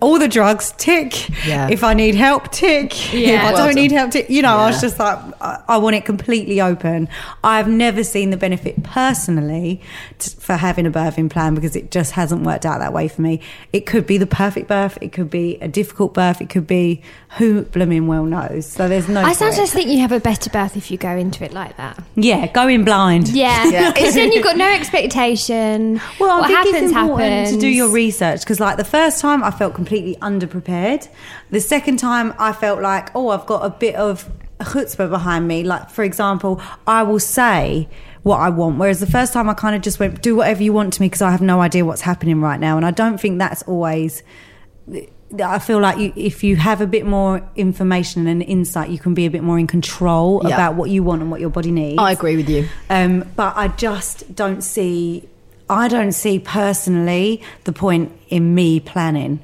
All 0.00 0.18
the 0.18 0.28
drugs, 0.28 0.72
tick. 0.78 1.28
Yeah. 1.46 1.68
If 1.68 1.82
I 1.82 1.94
need 1.94 2.14
help, 2.14 2.52
tick. 2.52 3.12
Yeah. 3.12 3.30
If 3.30 3.40
I 3.40 3.52
Well 3.52 3.66
don't 3.66 3.74
need 3.74 3.90
help, 3.90 4.12
tick. 4.12 4.30
You 4.30 4.42
know, 4.42 4.56
I 4.56 4.66
was 4.70 4.80
just 4.80 4.98
like, 4.98 5.18
I, 5.40 5.62
I 5.68 5.76
want 5.78 5.96
it 5.96 6.04
completely 6.04 6.61
open. 6.61 7.08
I've 7.42 7.68
never 7.68 8.04
seen 8.04 8.30
the 8.30 8.37
benefit 8.37 8.82
personally 8.84 9.80
t- 10.18 10.30
for 10.38 10.54
having 10.54 10.87
a 10.87 10.90
birthing 10.90 11.28
plan 11.30 11.54
because 11.56 11.74
it 11.74 11.90
just 11.90 12.12
hasn't 12.12 12.42
worked 12.44 12.64
out 12.64 12.78
that 12.78 12.92
way 12.92 13.08
for 13.08 13.22
me. 13.22 13.40
It 13.72 13.87
could 13.87 14.06
be 14.06 14.18
the 14.18 14.26
perfect 14.26 14.68
birth, 14.68 14.98
it 15.00 15.12
could 15.12 15.30
be 15.30 15.56
a 15.61 15.66
difficult 15.68 16.14
birth, 16.14 16.40
it 16.40 16.48
could 16.48 16.66
be 16.68 17.02
who 17.37 17.62
blooming 17.62 18.06
well 18.06 18.24
knows. 18.24 18.66
So 18.66 18.88
there's 18.88 19.08
no. 19.08 19.20
I 19.20 19.30
for 19.32 19.38
sometimes 19.38 19.72
think 19.72 19.88
you 19.90 19.98
have 19.98 20.12
a 20.12 20.20
better 20.20 20.48
birth 20.48 20.76
if 20.76 20.90
you 20.90 20.96
go 20.96 21.11
into 21.11 21.44
it 21.44 21.52
like 21.52 21.76
that. 21.76 22.02
Yeah, 22.14 22.46
going 22.52 22.84
blind. 22.84 23.28
Yeah, 23.28 23.68
Yeah. 23.68 23.92
because 23.94 24.14
then 24.14 24.32
you've 24.32 24.44
got 24.44 24.56
no 24.56 24.70
expectation. 24.72 26.00
Well, 26.20 26.30
I 26.30 26.38
what 26.40 26.46
think 26.46 26.58
happens 26.58 26.90
it's 26.90 26.92
important 26.98 27.30
happens. 27.32 27.54
to 27.56 27.61
do 27.61 27.66
your 27.68 27.90
research 27.90 28.40
because, 28.40 28.61
like, 28.61 28.76
the 28.76 28.84
first 28.84 29.20
time 29.20 29.42
I 29.42 29.50
felt 29.50 29.74
completely 29.74 29.88
underprepared. 29.88 31.09
The 31.51 31.61
second 31.61 31.98
time 31.98 32.35
I 32.38 32.53
felt 32.53 32.81
like, 32.81 33.14
oh, 33.14 33.29
I've 33.31 33.46
got 33.46 33.64
a 33.64 33.70
bit 33.70 33.94
of 33.94 34.31
a 34.61 34.64
chutzpah 34.64 35.09
behind 35.11 35.46
me. 35.48 35.62
Like, 35.64 35.90
for 35.90 36.03
example, 36.05 36.61
I 36.87 37.03
will 37.03 37.20
say 37.20 37.88
what 38.22 38.38
I 38.38 38.48
want, 38.51 38.79
whereas 38.79 39.01
the 39.01 39.07
first 39.07 39.33
time 39.33 39.48
I 39.48 39.55
kind 39.55 39.74
of 39.77 39.83
just 39.83 39.98
went, 40.01 40.20
do 40.22 40.37
whatever 40.37 40.62
you 40.62 40.72
want 40.72 40.92
to 40.94 41.01
me 41.01 41.07
because 41.07 41.22
I 41.22 41.31
have 41.31 41.40
no 41.40 41.61
idea 41.61 41.85
what's 41.85 42.01
happening 42.03 42.40
right 42.40 42.61
now, 42.61 42.77
and 42.77 42.85
I 42.85 42.90
don't 42.90 43.18
think 43.18 43.38
that's 43.38 43.62
always. 43.62 44.22
I 45.42 45.59
feel 45.59 45.79
like 45.79 45.98
you, 45.98 46.12
if 46.16 46.42
you 46.42 46.57
have 46.57 46.81
a 46.81 46.87
bit 46.87 47.05
more 47.05 47.46
information 47.55 48.27
and 48.27 48.42
insight, 48.42 48.88
you 48.88 48.98
can 48.98 49.12
be 49.12 49.27
a 49.27 49.31
bit 49.31 49.42
more 49.42 49.59
in 49.59 49.66
control 49.66 50.40
Yeah. 50.42 50.55
about 50.55 50.74
what 50.74 50.88
you 50.88 51.03
want 51.03 51.20
and 51.20 51.31
what 51.31 51.38
your 51.40 51.51
body 51.51 51.70
needs. 51.70 51.98
I 51.98 52.12
agree 52.12 52.37
with 52.37 52.48
you. 52.48 52.66
Um, 52.88 53.31
but 53.37 53.55
I 53.55 53.68
just 53.68 54.35
don't 54.35 54.62
see, 54.62 55.29
I 55.68 55.87
don't 55.88 56.12
see 56.12 56.38
personally 56.38 57.42
the 57.64 57.72
point 57.74 58.11
in 58.31 58.55
me 58.55 58.81
planning 58.81 59.40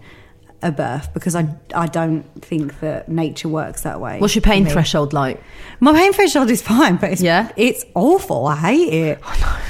a 0.64 0.72
birth 0.72 1.12
because 1.14 1.36
I, 1.36 1.46
I 1.74 1.86
don't 1.86 2.22
think 2.42 2.80
that 2.80 3.08
nature 3.08 3.48
works 3.48 3.82
that 3.82 4.00
way. 4.00 4.18
What's 4.18 4.34
your 4.34 4.42
pain 4.42 4.64
threshold 4.66 5.12
like? 5.12 5.40
My 5.80 5.92
pain 5.92 6.12
threshold 6.12 6.50
is 6.50 6.62
fine, 6.62 6.96
but 6.96 7.10
it's, 7.12 7.20
Yeah? 7.22 7.52
it's 7.56 7.84
awful. 7.94 8.46
I 8.46 8.56
hate 8.56 8.92
it. 8.92 9.18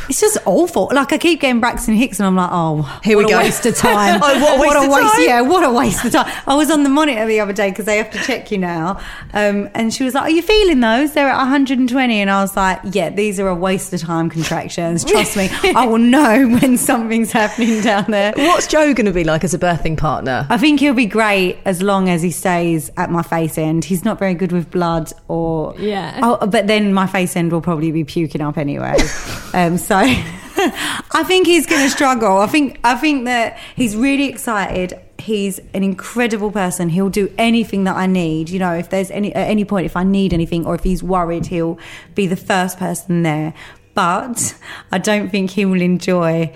It's 0.09 0.21
just 0.21 0.39
awful. 0.47 0.91
Like 0.95 1.13
I 1.13 1.19
keep 1.19 1.41
getting 1.41 1.61
Braxton 1.61 1.95
Hicks, 1.95 2.21
and 2.21 2.27
I'm 2.27 2.37
like, 2.37 2.51
oh, 2.53 2.83
Here 3.03 3.17
what 3.17 3.27
we 3.27 3.33
a 3.33 3.37
go. 3.37 3.43
waste 3.43 3.67
of 3.67 3.75
time. 3.89 4.21
Oh, 4.23 4.41
what 4.41 4.77
a 4.77 4.89
waste 4.89 5.05
of 5.07 5.13
time. 5.13 5.25
Yeah, 5.27 5.41
what 5.41 5.65
a 5.65 5.71
waste 5.73 6.05
of 6.05 6.13
time. 6.13 6.33
I 6.47 6.55
was 6.55 6.71
on 6.71 6.83
the 6.85 6.91
monitor 6.91 7.27
the 7.27 7.41
other 7.41 7.53
day 7.53 7.71
because 7.71 7.87
they 7.87 7.97
have 7.97 8.11
to 8.11 8.19
check 8.19 8.51
you 8.53 8.59
now, 8.59 9.01
um, 9.33 9.69
and 9.75 9.93
she 9.93 10.05
was 10.05 10.15
like, 10.15 10.25
"Are 10.25 10.31
you 10.31 10.43
feeling 10.43 10.81
those? 10.81 11.13
They're 11.15 11.29
at 11.29 11.39
120." 11.39 12.21
And 12.21 12.31
I 12.31 12.43
was 12.43 12.55
like, 12.57 12.81
"Yeah, 12.85 13.11
these 13.11 13.41
are 13.41 13.49
a 13.49 13.55
waste 13.55 13.93
of 13.95 14.01
time 14.03 14.29
contractions. 14.31 15.05
Trust 15.05 15.37
me, 15.37 15.49
I 15.75 15.87
will 15.87 15.99
know 16.17 16.49
when 16.61 16.77
something's 16.77 17.33
happening 17.33 17.81
down 17.81 18.05
there." 18.09 18.33
What's 18.37 18.67
Joe 18.67 18.93
going 18.95 19.07
to 19.07 19.13
be 19.13 19.25
like 19.25 19.43
as 19.43 19.55
a 19.55 19.59
birthing 19.59 19.97
partner? 19.97 20.47
I 20.51 20.59
think 20.59 20.83
he'll 20.85 20.93
be 20.93 21.07
great 21.07 21.57
as 21.65 21.81
long 21.81 22.11
as 22.11 22.21
he 22.21 22.31
stays 22.31 22.91
at 22.99 23.11
my 23.11 23.23
face 23.23 23.57
end. 23.57 23.87
He's 23.87 24.05
not 24.05 24.19
very 24.19 24.35
good 24.35 24.53
with 24.53 24.71
blood 24.71 25.11
or 25.29 25.75
Yeah. 25.79 26.21
Oh, 26.23 26.47
but 26.47 26.67
then 26.67 26.93
my 26.93 27.07
face 27.07 27.37
end 27.37 27.53
will 27.53 27.63
probably 27.63 27.91
be 27.91 28.05
puking 28.05 28.43
up 28.43 28.59
anyway. 28.59 28.97
um, 29.55 29.79
so 29.79 29.97
I 29.97 31.25
think 31.27 31.47
he's 31.47 31.67
going 31.67 31.83
to 31.83 31.89
struggle. 31.89 32.37
I 32.37 32.47
think 32.47 32.81
I 32.85 32.97
think 32.97 33.25
that 33.25 33.59
he's 33.75 33.97
really 33.97 34.27
excited. 34.27 35.01
He's 35.19 35.59
an 35.73 35.83
incredible 35.83 36.51
person. 36.53 36.91
He'll 36.91 37.09
do 37.09 37.33
anything 37.39 37.85
that 37.85 37.97
I 37.97 38.05
need. 38.07 38.51
You 38.51 38.59
know, 38.59 38.75
if 38.75 38.91
there's 38.91 39.11
any 39.11 39.35
at 39.35 39.49
any 39.49 39.65
point 39.65 39.87
if 39.87 39.97
I 39.97 40.05
need 40.05 40.35
anything 40.35 40.67
or 40.67 40.75
if 40.75 40.85
he's 40.85 41.03
worried, 41.03 41.47
he'll 41.47 41.79
be 42.15 42.27
the 42.27 42.37
first 42.37 42.79
person 42.79 43.23
there. 43.23 43.55
But 43.95 44.55
I 44.93 44.99
don't 44.99 45.31
think 45.31 45.53
he 45.53 45.65
will 45.65 45.81
enjoy 45.81 46.53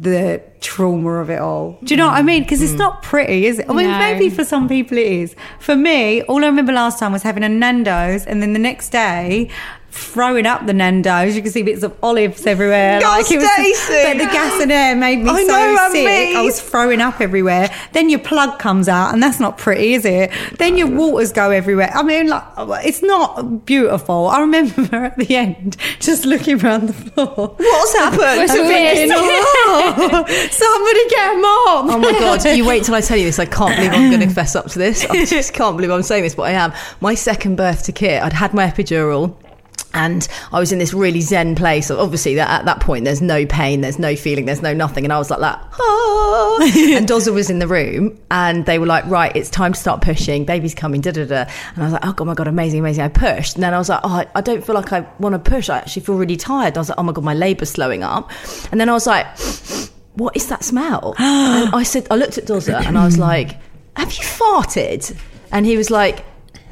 the 0.00 0.42
trauma 0.60 1.20
of 1.20 1.30
it 1.30 1.40
all. 1.40 1.78
Do 1.84 1.94
you 1.94 1.98
know 1.98 2.06
what 2.06 2.16
I 2.16 2.22
mean? 2.22 2.42
Because 2.42 2.60
it's 2.62 2.72
mm. 2.72 2.78
not 2.78 3.02
pretty, 3.02 3.46
is 3.46 3.58
it? 3.58 3.68
I 3.68 3.72
mean, 3.72 3.90
No. 3.90 3.98
maybe 3.98 4.30
for 4.30 4.44
some 4.44 4.68
people 4.68 4.98
it 4.98 5.06
is. 5.06 5.34
For 5.58 5.76
me, 5.76 6.22
all 6.22 6.42
I 6.44 6.46
remember 6.46 6.72
last 6.72 6.98
time 6.98 7.12
was 7.12 7.22
having 7.22 7.44
a 7.44 7.48
Nando's, 7.48 8.26
and 8.26 8.42
then 8.42 8.52
the 8.52 8.58
next 8.58 8.90
day. 8.90 9.48
Throwing 9.90 10.44
up 10.46 10.66
the 10.66 10.74
Nando's, 10.74 11.34
you 11.36 11.42
can 11.42 11.50
see 11.50 11.62
bits 11.62 11.82
of 11.82 11.96
olives 12.02 12.46
everywhere. 12.46 13.00
God, 13.00 13.20
it 13.30 13.36
was, 13.36 13.50
Stacey! 13.52 14.02
but 14.04 14.18
the 14.18 14.30
gas 14.30 14.60
and 14.60 14.70
air 14.70 14.94
made 14.94 15.20
me 15.20 15.30
I 15.30 15.42
so 15.44 15.46
know, 15.46 15.88
sick. 15.90 16.04
mean. 16.04 16.36
I 16.36 16.42
was 16.42 16.60
throwing 16.60 17.00
up 17.00 17.20
everywhere. 17.20 17.70
Then 17.92 18.10
your 18.10 18.18
plug 18.18 18.58
comes 18.58 18.88
out, 18.88 19.14
and 19.14 19.22
that's 19.22 19.40
not 19.40 19.56
pretty, 19.56 19.94
is 19.94 20.04
it? 20.04 20.30
Then 20.58 20.76
your 20.76 20.88
waters 20.88 21.32
go 21.32 21.50
everywhere. 21.50 21.90
I 21.94 22.02
mean, 22.02 22.28
like, 22.28 22.44
it's 22.86 23.02
not 23.02 23.64
beautiful. 23.64 24.28
I 24.28 24.40
remember 24.40 24.96
at 25.06 25.16
the 25.16 25.34
end 25.34 25.76
just 26.00 26.26
looking 26.26 26.62
around 26.62 26.88
the 26.88 26.92
floor. 26.92 27.54
What's 27.56 27.94
happened? 27.96 28.20
What's 28.20 28.52
I'm 28.52 28.58
this? 28.66 28.98
thinking, 28.98 29.16
oh, 29.16 30.24
somebody 30.50 31.08
get 31.08 31.34
a 31.34 31.38
mop. 31.38 31.94
Oh 31.94 31.98
my 31.98 32.12
god! 32.18 32.44
You 32.56 32.66
wait 32.66 32.84
till 32.84 32.94
I 32.94 33.00
tell 33.00 33.16
you 33.16 33.24
this. 33.24 33.38
I 33.38 33.46
can't 33.46 33.74
believe 33.76 33.92
I'm 33.92 34.10
going 34.10 34.20
to 34.28 34.34
fess 34.34 34.54
up 34.54 34.66
to 34.72 34.78
this. 34.78 35.04
I 35.06 35.24
just 35.24 35.54
can't 35.54 35.76
believe 35.76 35.90
I'm 35.90 36.02
saying 36.02 36.22
this, 36.24 36.34
but 36.34 36.42
I 36.42 36.50
am. 36.52 36.72
My 37.00 37.14
second 37.14 37.56
birth 37.56 37.84
to 37.84 37.92
Kit, 37.92 38.22
I'd 38.22 38.32
had 38.34 38.52
my 38.52 38.66
epidural. 38.66 39.34
And 39.94 40.28
I 40.52 40.58
was 40.58 40.72
in 40.72 40.78
this 40.78 40.92
really 40.92 41.22
zen 41.22 41.54
place. 41.54 41.90
Obviously, 41.90 42.34
that 42.34 42.50
at 42.50 42.66
that 42.66 42.80
point, 42.80 43.04
there's 43.04 43.22
no 43.22 43.46
pain, 43.46 43.80
there's 43.80 43.98
no 43.98 44.14
feeling, 44.14 44.44
there's 44.44 44.60
no 44.60 44.74
nothing. 44.74 45.04
And 45.04 45.12
I 45.12 45.18
was 45.18 45.30
like 45.30 45.40
that. 45.40 45.58
Ah. 45.80 46.58
and 46.62 47.08
Dozza 47.08 47.32
was 47.32 47.48
in 47.48 47.60
the 47.60 47.66
room, 47.66 48.18
and 48.30 48.66
they 48.66 48.78
were 48.78 48.86
like, 48.86 49.06
"Right, 49.06 49.34
it's 49.34 49.48
time 49.48 49.72
to 49.72 49.80
start 49.80 50.02
pushing. 50.02 50.44
Baby's 50.44 50.74
coming." 50.74 51.00
Da 51.00 51.12
da 51.12 51.24
da. 51.24 51.50
And 51.74 51.82
I 51.82 51.84
was 51.84 51.92
like, 51.94 52.04
"Oh 52.04 52.12
god, 52.12 52.26
my 52.26 52.34
god, 52.34 52.48
amazing, 52.48 52.80
amazing!" 52.80 53.04
I 53.04 53.08
pushed, 53.08 53.54
and 53.54 53.62
then 53.62 53.72
I 53.72 53.78
was 53.78 53.88
like, 53.88 54.00
"Oh, 54.04 54.08
I, 54.08 54.26
I 54.34 54.40
don't 54.42 54.64
feel 54.64 54.74
like 54.74 54.92
I 54.92 55.06
want 55.18 55.32
to 55.32 55.50
push. 55.50 55.70
I 55.70 55.78
actually 55.78 56.02
feel 56.02 56.16
really 56.16 56.36
tired." 56.36 56.76
I 56.76 56.80
was 56.80 56.90
like, 56.90 56.98
"Oh 56.98 57.02
my 57.02 57.12
god, 57.12 57.24
my 57.24 57.34
labour's 57.34 57.70
slowing 57.70 58.02
up." 58.02 58.30
And 58.70 58.80
then 58.80 58.90
I 58.90 58.92
was 58.92 59.06
like, 59.06 59.26
what 60.16 60.34
is 60.34 60.48
that 60.48 60.64
smell? 60.64 61.14
and 61.18 61.74
I 61.74 61.82
said, 61.82 62.06
I 62.10 62.16
looked 62.16 62.38
at 62.38 62.44
Dozza 62.44 62.84
and 62.84 62.98
I 62.98 63.04
was 63.04 63.18
like, 63.18 63.56
have 63.96 64.12
you 64.12 64.24
farted? 64.24 65.16
And 65.52 65.64
he 65.64 65.76
was 65.76 65.90
like, 65.90 66.24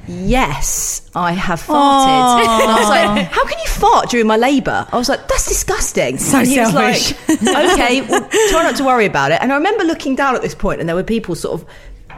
yes, 0.09 1.11
I 1.15 1.33
have 1.33 1.61
farted. 1.61 2.45
And 2.45 2.71
I 2.71 2.79
was 2.79 2.89
like, 2.89 3.27
how 3.29 3.45
can 3.45 3.59
you 3.59 3.67
fart 3.69 4.11
during 4.11 4.27
my 4.27 4.37
labour? 4.37 4.87
I 4.93 4.97
was 4.99 5.09
like, 5.09 5.27
that's 5.29 5.47
disgusting. 5.49 6.19
So 6.19 6.39
and 6.39 6.49
he 6.49 6.59
was 6.59 6.71
selfish. 6.73 7.29
like, 7.29 7.73
okay, 7.73 8.03
well, 8.03 8.29
try 8.51 8.63
not 8.63 8.77
to 8.77 8.85
worry 8.85 9.07
about 9.07 9.33
it. 9.33 9.39
And 9.41 9.53
I 9.53 9.57
remember 9.57 9.85
looking 9.85 10.15
down 10.15 10.35
at 10.35 10.43
this 10.43 10.55
point 10.55 10.81
and 10.81 10.89
there 10.89 10.97
were 10.97 11.03
people 11.03 11.35
sort 11.35 11.61
of 11.61 11.69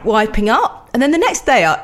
wiping 0.03 0.49
up. 0.49 0.89
And 0.93 1.01
then 1.01 1.11
the 1.11 1.17
next 1.17 1.45
day 1.45 1.65
I 1.65 1.75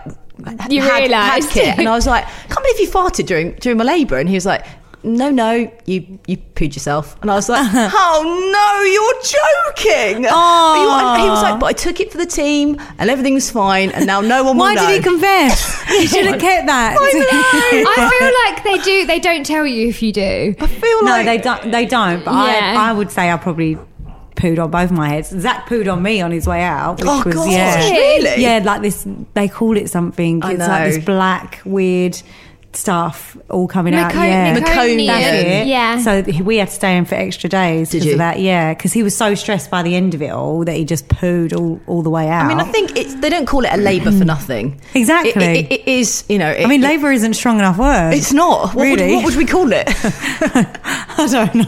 You 0.69 0.81
had, 0.81 0.91
had 0.91 1.01
realised. 1.03 1.49
Kit 1.51 1.77
and 1.77 1.87
I 1.87 1.95
was 1.95 2.07
like, 2.07 2.25
can't 2.25 2.61
believe 2.63 2.79
you 2.79 2.89
farted 2.89 3.25
during 3.25 3.53
during 3.55 3.77
my 3.77 3.83
labour. 3.83 4.17
And 4.17 4.27
he 4.29 4.35
was 4.35 4.45
like, 4.45 4.65
no, 5.03 5.29
no, 5.29 5.71
you 5.85 6.19
you 6.27 6.37
pooed 6.55 6.73
yourself. 6.75 7.17
And 7.21 7.29
I 7.29 7.35
was 7.35 7.49
like, 7.49 7.67
oh 7.73 8.23
no, 8.53 8.83
you're 8.83 10.15
joking. 10.15 10.25
Aw. 10.29 11.23
He 11.23 11.29
was 11.29 11.41
like, 11.43 11.59
but 11.59 11.65
I 11.67 11.73
took 11.73 11.99
it 11.99 12.11
for 12.11 12.17
the 12.17 12.25
team 12.25 12.79
and 12.97 13.09
everything 13.09 13.33
was 13.33 13.49
fine. 13.51 13.89
And 13.91 14.05
now 14.07 14.21
no 14.21 14.43
one 14.43 14.57
will 14.57 14.63
Why 14.63 14.73
know. 14.75 14.87
did 14.87 14.97
he 14.97 15.03
confess? 15.03 15.81
He 15.93 16.07
should 16.07 16.25
have 16.25 16.39
kept 16.39 16.65
that. 16.67 16.95
I 16.97 17.85
I 17.87 18.09
feel 18.09 18.33
like 18.45 18.63
they 18.63 18.83
do. 18.83 19.05
They 19.05 19.19
don't 19.19 19.45
tell 19.45 19.65
you 19.67 19.87
if 19.89 20.01
you 20.01 20.11
do. 20.11 20.55
I 20.59 20.67
feel 20.67 21.03
no, 21.03 21.11
like 21.11 21.25
they 21.25 21.37
don't. 21.37 21.71
They 21.71 21.85
don't. 21.85 22.23
But 22.25 22.31
Yeah. 22.31 22.75
I, 22.77 22.89
I 22.89 22.93
would 22.93 23.11
say 23.11 23.29
I 23.31 23.37
probably 23.37 23.77
pooed 24.35 24.57
on 24.63 24.71
both 24.71 24.89
my 24.91 25.09
heads. 25.09 25.29
Zach 25.29 25.67
pooed 25.67 25.91
on 25.91 26.01
me 26.01 26.19
on 26.21 26.31
his 26.31 26.47
way 26.47 26.63
out, 26.63 26.97
which 26.99 27.05
Oh, 27.07 27.21
was 27.25 27.35
God. 27.35 27.51
yeah, 27.51 27.89
Really? 27.89 28.41
yeah, 28.41 28.59
like 28.63 28.81
this. 28.81 29.05
They 29.35 29.47
call 29.47 29.77
it 29.77 29.89
something. 29.89 30.43
I 30.43 30.51
it's 30.51 30.59
know. 30.59 30.67
like 30.67 30.93
this 30.93 31.05
black 31.05 31.61
weird 31.65 32.19
stuff 32.75 33.37
all 33.49 33.67
coming 33.67 33.93
out. 33.93 34.13
Yeah, 34.13 34.57
Meconium. 34.57 35.07
That's 35.07 35.43
it. 35.43 35.67
Yeah. 35.67 35.97
So 35.99 36.21
we 36.43 36.57
had 36.57 36.67
to 36.69 36.73
stay 36.73 36.97
in 36.97 37.05
for 37.05 37.15
extra 37.15 37.49
days 37.49 37.91
because 37.91 38.11
of 38.11 38.17
that. 38.17 38.39
Yeah, 38.39 38.73
because 38.73 38.93
he 38.93 39.03
was 39.03 39.15
so 39.15 39.35
stressed 39.35 39.69
by 39.69 39.83
the 39.83 39.95
end 39.95 40.13
of 40.13 40.21
it 40.21 40.29
all 40.31 40.63
that 40.65 40.75
he 40.75 40.85
just 40.85 41.07
pooed 41.07 41.55
all, 41.55 41.79
all 41.87 42.01
the 42.01 42.09
way 42.09 42.27
out. 42.29 42.45
I 42.45 42.47
mean, 42.47 42.59
I 42.59 42.65
think 42.71 42.97
it's 42.97 43.15
they 43.15 43.29
don't 43.29 43.45
call 43.45 43.63
it 43.65 43.71
a 43.73 43.77
labour 43.77 44.11
for 44.11 44.25
nothing. 44.25 44.79
Exactly. 45.03 45.43
It, 45.43 45.71
it, 45.71 45.71
it 45.81 45.87
is, 45.87 46.23
you 46.29 46.37
know. 46.37 46.49
It, 46.51 46.63
I 46.63 46.67
mean, 46.67 46.81
labour 46.81 47.11
isn't 47.11 47.31
a 47.31 47.33
strong 47.33 47.57
enough 47.59 47.77
word. 47.77 48.13
It's 48.13 48.31
not. 48.31 48.73
What, 48.73 48.83
Really? 48.83 49.15
would, 49.15 49.15
what 49.15 49.25
would 49.25 49.35
we 49.35 49.45
call 49.45 49.71
it? 49.73 49.83
I 49.87 51.27
don't 51.29 51.55
know. 51.55 51.63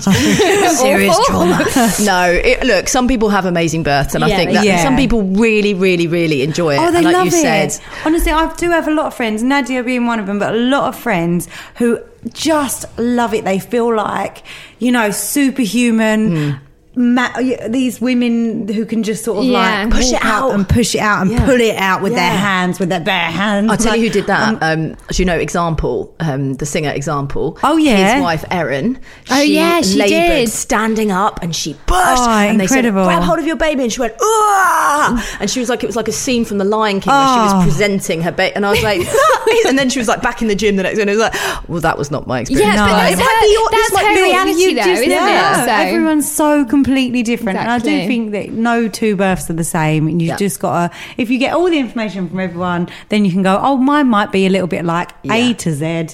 Serious 0.72 1.18
trauma. 1.28 1.66
no, 2.04 2.32
it, 2.32 2.64
look, 2.64 2.88
some 2.88 3.08
people 3.08 3.30
have 3.30 3.46
amazing 3.46 3.84
births, 3.84 4.16
and 4.16 4.24
I 4.24 4.30
think 4.36 4.52
that. 4.52 4.66
Yeah. 4.66 4.82
some 4.84 4.96
people 4.96 5.24
really, 5.24 5.74
really, 5.74 6.08
really 6.08 6.42
enjoy 6.44 6.76
it. 6.76 6.80
Oh, 6.80 6.92
they 6.92 6.98
and 6.98 7.06
like 7.06 7.14
love 7.14 7.26
you 7.28 7.34
it. 7.40 7.72
said, 7.72 7.84
Honestly, 8.06 8.32
I 8.32 8.54
do 8.56 8.70
have 8.70 8.88
a 8.88 8.92
lot 8.92 9.08
of 9.08 9.14
friends, 9.16 9.44
Nadia 9.44 9.84
being 9.84 10.06
one 10.06 10.20
of 10.20 10.28
them, 10.28 10.40
but 10.40 10.54
a 10.54 10.58
lot 10.58 10.84
of 10.94 10.95
friends 10.96 11.48
who 11.78 12.00
just 12.34 12.86
love 12.98 13.34
it. 13.34 13.44
They 13.44 13.60
feel 13.60 13.96
like, 13.96 14.44
you 14.80 14.92
know, 14.92 15.12
superhuman. 15.12 16.60
Ma- 16.98 17.30
these 17.68 18.00
women 18.00 18.68
who 18.68 18.86
can 18.86 19.04
just 19.04 19.24
sort 19.26 19.40
of 19.40 19.44
Yeah. 19.46 19.84
like 19.84 19.92
Push 19.92 20.12
it 20.14 20.24
out. 20.24 20.52
and 20.54 20.68
push 20.68 20.96
it 20.96 21.00
out 21.00 21.22
and 21.24 21.32
Yeah. 21.32 21.46
pull 21.46 21.60
it 21.60 21.76
out 21.78 22.02
with 22.02 22.14
their 22.14 22.30
hands, 22.30 22.80
with 22.80 22.90
their 22.90 23.00
bare 23.00 23.30
hands. 23.32 23.70
I'll 23.70 23.78
tell 23.78 23.92
Like, 23.92 24.00
you 24.02 24.08
who 24.08 24.14
did 24.14 24.28
that. 24.28 24.48
um, 24.50 24.58
Um, 24.62 24.88
do 24.90 24.96
you 25.22 25.26
know 25.26 25.36
Example, 25.36 26.14
um, 26.20 26.54
the 26.56 26.66
singer 26.66 26.92
Example? 26.92 27.58
Oh, 27.64 27.78
yeah. 27.78 28.16
his 28.16 28.24
wife 28.24 28.46
Erin. 28.52 28.98
Oh, 29.30 29.42
yeah, 29.42 29.82
she 29.82 29.96
laboured 29.98 30.10
did. 30.10 30.50
standing 30.50 31.12
up, 31.12 31.40
and 31.44 31.56
she 31.56 31.74
pushed. 31.86 32.00
Oh, 32.00 32.30
and 32.30 32.60
they 32.60 32.68
said, 32.68 32.86
incredible. 32.86 33.06
"Grab 33.06 33.24
hold 33.24 33.40
of 33.40 33.46
your 33.46 33.56
baby," 33.58 33.84
and 33.84 33.92
she 33.92 34.00
went, 34.00 34.14
"Ah!" 34.22 35.26
And 35.40 35.50
she 35.50 35.60
was 35.60 35.70
like, 35.70 35.84
it 35.84 35.88
was 35.88 35.96
like 35.96 36.08
a 36.08 36.12
scene 36.14 36.46
from 36.46 36.58
The 36.58 36.66
Lion 36.66 37.00
King 37.00 37.14
where 37.14 37.28
she 37.28 37.34
Oh. 37.40 37.56
was 37.58 37.64
presenting 37.66 38.22
her 38.22 38.32
baby, 38.32 38.56
and 38.56 38.66
I 38.66 38.70
was 38.72 38.82
like, 38.84 39.02
and 39.68 39.78
then 39.78 39.90
she 39.90 40.00
was 40.00 40.08
like 40.08 40.22
back 40.22 40.42
in 40.42 40.48
the 40.48 40.56
gym 40.56 40.76
the 40.76 40.84
next 40.84 40.96
day, 40.96 41.02
and 41.02 41.10
it 41.10 41.14
was 41.14 41.22
like, 41.22 41.36
well, 41.68 41.82
that 41.82 41.98
was 41.98 42.12
not 42.12 42.28
my 42.28 42.40
experience. 42.42 42.76
Yeah, 42.76 42.86
but 42.88 42.96
that's 42.96 43.20
her, 43.20 43.26
might 43.26 43.42
be 43.42 43.58
this 43.72 43.90
that's 43.92 43.94
might 43.94 44.06
her 44.18 44.24
reality, 44.24 44.74
though, 44.74 44.82
just- 44.84 45.02
isn't 45.02 45.10
yeah, 45.12 45.62
it? 45.64 45.66
So, 45.66 45.72
everyone's 45.74 46.32
so 46.32 46.66
completely 46.86 47.24
different, 47.24 47.58
and 47.60 47.70
I 47.70 47.80
do 47.80 48.08
think 48.08 48.32
that 48.32 48.52
no 48.52 48.88
two 48.88 49.16
births 49.16 49.50
are 49.50 49.54
the 49.54 49.64
same. 49.64 50.08
And 50.08 50.22
you've 50.22 50.30
Yeah. 50.30 50.38
just 50.38 50.60
got 50.60 50.92
to, 50.92 50.98
if 51.18 51.30
you 51.30 51.38
get 51.38 51.54
all 51.54 51.70
the 51.70 51.80
information 51.80 52.30
from 52.30 52.40
everyone, 52.40 52.88
then 53.10 53.26
you 53.26 53.32
can 53.32 53.44
go, 53.44 53.60
oh, 53.62 53.78
mine 53.78 54.08
might 54.08 54.32
be 54.32 54.46
a 54.46 54.50
little 54.50 54.68
bit 54.68 54.86
like 54.86 55.10
A 55.30 55.54
to 55.56 55.74
Z. 55.74 56.08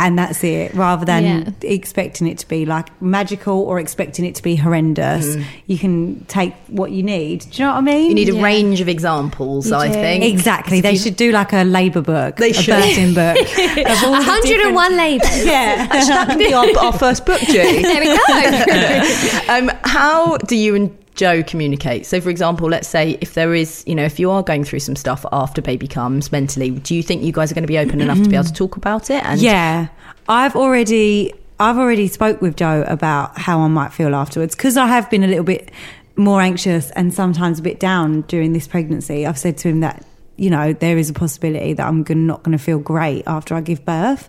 And 0.00 0.16
that's 0.16 0.44
it, 0.44 0.72
rather 0.74 1.04
than 1.04 1.24
Yeah. 1.24 1.68
expecting 1.68 2.28
it 2.28 2.38
to 2.38 2.46
be 2.46 2.64
like 2.64 2.86
magical 3.02 3.62
or 3.62 3.80
expecting 3.80 4.24
it 4.24 4.36
to 4.36 4.42
be 4.44 4.54
horrendous. 4.54 5.36
You 5.66 5.76
can 5.76 6.24
take 6.28 6.52
what 6.68 6.92
you 6.92 7.02
need. 7.02 7.40
Do 7.50 7.62
you 7.62 7.66
know 7.66 7.72
what 7.72 7.78
I 7.78 7.80
mean? 7.80 8.04
Mm. 8.04 8.08
You 8.10 8.14
need 8.14 8.28
a 8.28 8.34
Yeah. 8.36 8.42
range 8.44 8.80
of 8.80 8.88
examples, 8.88 9.66
You 9.70 9.74
I 9.74 9.88
do. 9.88 9.94
think. 9.94 10.22
Exactly. 10.22 10.80
They 10.80 10.94
should 10.96 11.16
do 11.16 11.32
like 11.32 11.52
a 11.52 11.64
labour 11.64 12.00
book, 12.02 12.36
They 12.36 12.50
a 12.50 12.54
should. 12.54 12.74
birthing 12.74 13.14
book. 13.14 13.38
of 13.90 14.04
all 14.04 14.12
101 14.12 14.42
different- 14.42 14.96
labours. 14.96 15.44
Yeah. 15.44 15.88
Actually, 15.90 16.08
that 16.14 16.28
could 16.28 16.38
be 16.38 16.54
our, 16.54 16.78
our 16.86 16.92
first 16.92 17.26
book, 17.26 17.40
Jay. 17.40 17.82
There 17.88 18.00
we 18.00 18.06
go. 18.06 19.52
um, 19.52 19.70
how 19.82 20.36
do 20.36 20.54
you 20.54 20.74
and 20.76 20.96
Joe 21.18 21.42
communicate? 21.42 22.06
So, 22.06 22.20
for 22.20 22.30
example, 22.30 22.68
let's 22.68 22.88
say 22.88 23.18
if 23.20 23.34
there 23.34 23.52
is, 23.52 23.84
you 23.86 23.94
know, 23.94 24.04
if 24.04 24.20
you 24.20 24.30
are 24.30 24.42
going 24.42 24.64
through 24.64 24.78
some 24.78 24.96
stuff 24.96 25.26
after 25.32 25.60
baby 25.60 25.88
comes 25.88 26.30
mentally, 26.30 26.70
do 26.70 26.94
you 26.94 27.02
think 27.02 27.24
you 27.24 27.32
guys 27.32 27.50
are 27.50 27.54
going 27.54 27.64
to 27.64 27.68
be 27.68 27.76
open 27.76 28.00
enough 28.00 28.22
to 28.22 28.28
be 28.28 28.36
able 28.36 28.44
to 28.44 28.52
talk 28.52 28.76
about 28.76 29.10
it? 29.10 29.22
And 29.24 29.40
yeah, 29.40 29.88
I've 30.28 30.54
already 30.56 31.34
I've 31.60 31.76
already 31.76 32.06
spoke 32.06 32.40
with 32.40 32.56
Joe 32.56 32.84
about 32.86 33.36
how 33.36 33.60
I 33.60 33.68
might 33.68 33.92
feel 33.92 34.14
afterwards 34.14 34.54
because 34.54 34.76
I 34.76 34.86
have 34.86 35.10
been 35.10 35.24
a 35.24 35.26
little 35.26 35.44
bit 35.44 35.72
more 36.14 36.40
anxious 36.40 36.90
and 36.92 37.12
sometimes 37.12 37.58
a 37.58 37.62
bit 37.62 37.80
down 37.80 38.22
during 38.22 38.52
this 38.52 38.68
pregnancy. 38.68 39.26
I've 39.26 39.38
said 39.38 39.58
to 39.58 39.68
him 39.68 39.80
that 39.80 40.06
you 40.36 40.50
know 40.50 40.72
there 40.72 40.96
is 40.96 41.10
a 41.10 41.14
possibility 41.14 41.72
that 41.72 41.86
I'm 41.86 42.04
not 42.08 42.44
going 42.44 42.56
to 42.56 42.62
feel 42.62 42.78
great 42.78 43.24
after 43.26 43.56
I 43.56 43.60
give 43.60 43.84
birth, 43.84 44.28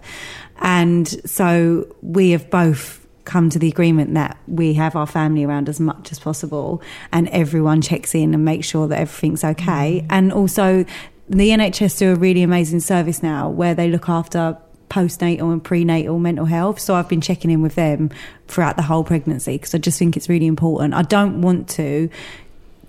and 0.58 1.08
so 1.30 1.96
we 2.02 2.32
have 2.32 2.50
both 2.50 2.99
come 3.30 3.50
to 3.50 3.60
the 3.60 3.68
agreement 3.68 4.14
that 4.16 4.38
we 4.48 4.74
have 4.74 4.96
our 4.96 5.08
family 5.08 5.44
around 5.44 5.70
as 5.70 5.80
much 5.80 6.12
as 6.12 6.20
possible 6.20 6.82
and 7.12 7.30
everyone 7.30 7.82
checks 7.82 8.16
in 8.16 8.34
and 8.34 8.44
makes 8.44 8.68
sure 8.68 8.88
that 8.88 9.00
everything's 9.00 9.44
okay 9.44 10.00
mm-hmm. 10.00 10.08
and 10.10 10.34
also 10.34 10.84
the 11.30 11.50
NHS 11.50 12.00
do 12.00 12.12
a 12.12 12.16
really 12.16 12.42
amazing 12.42 12.80
service 12.80 13.22
now 13.22 13.48
where 13.48 13.76
they 13.76 13.88
look 13.88 14.10
after 14.10 14.58
postnatal 14.90 15.54
and 15.54 15.64
prenatal 15.64 16.18
mental 16.18 16.46
health. 16.46 16.80
So 16.80 16.96
I've 16.96 17.08
been 17.08 17.22
checking 17.22 17.52
in 17.52 17.62
with 17.62 17.76
them 17.76 18.10
throughout 18.48 18.76
the 18.76 18.82
whole 18.82 19.04
pregnancy 19.04 19.54
because 19.54 19.76
I 19.76 19.78
just 19.78 20.00
think 20.00 20.18
it's 20.18 20.28
really 20.28 20.48
important. 20.48 20.96
I 20.96 21.04
don't 21.04 21.42
want 21.42 21.70
to 21.70 22.10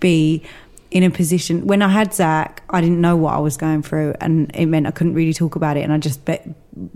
be 0.01 0.43
in 0.91 1.03
a 1.05 1.11
position 1.11 1.67
when 1.67 1.83
I 1.83 1.89
had 1.89 2.13
Zach, 2.13 2.63
I 2.71 2.81
didn't 2.81 3.01
know 3.01 3.17
what 3.17 3.35
I 3.35 3.39
was 3.39 3.57
going 3.57 3.83
through, 3.83 4.15
and 4.21 4.51
it 4.55 4.67
meant 4.67 4.87
I 4.87 4.91
couldn't 4.91 5.15
really 5.15 5.33
talk 5.33 5.55
about 5.55 5.77
it, 5.77 5.83
and 5.83 5.93
I 5.93 5.99
just 5.99 6.25
bet 6.25 6.49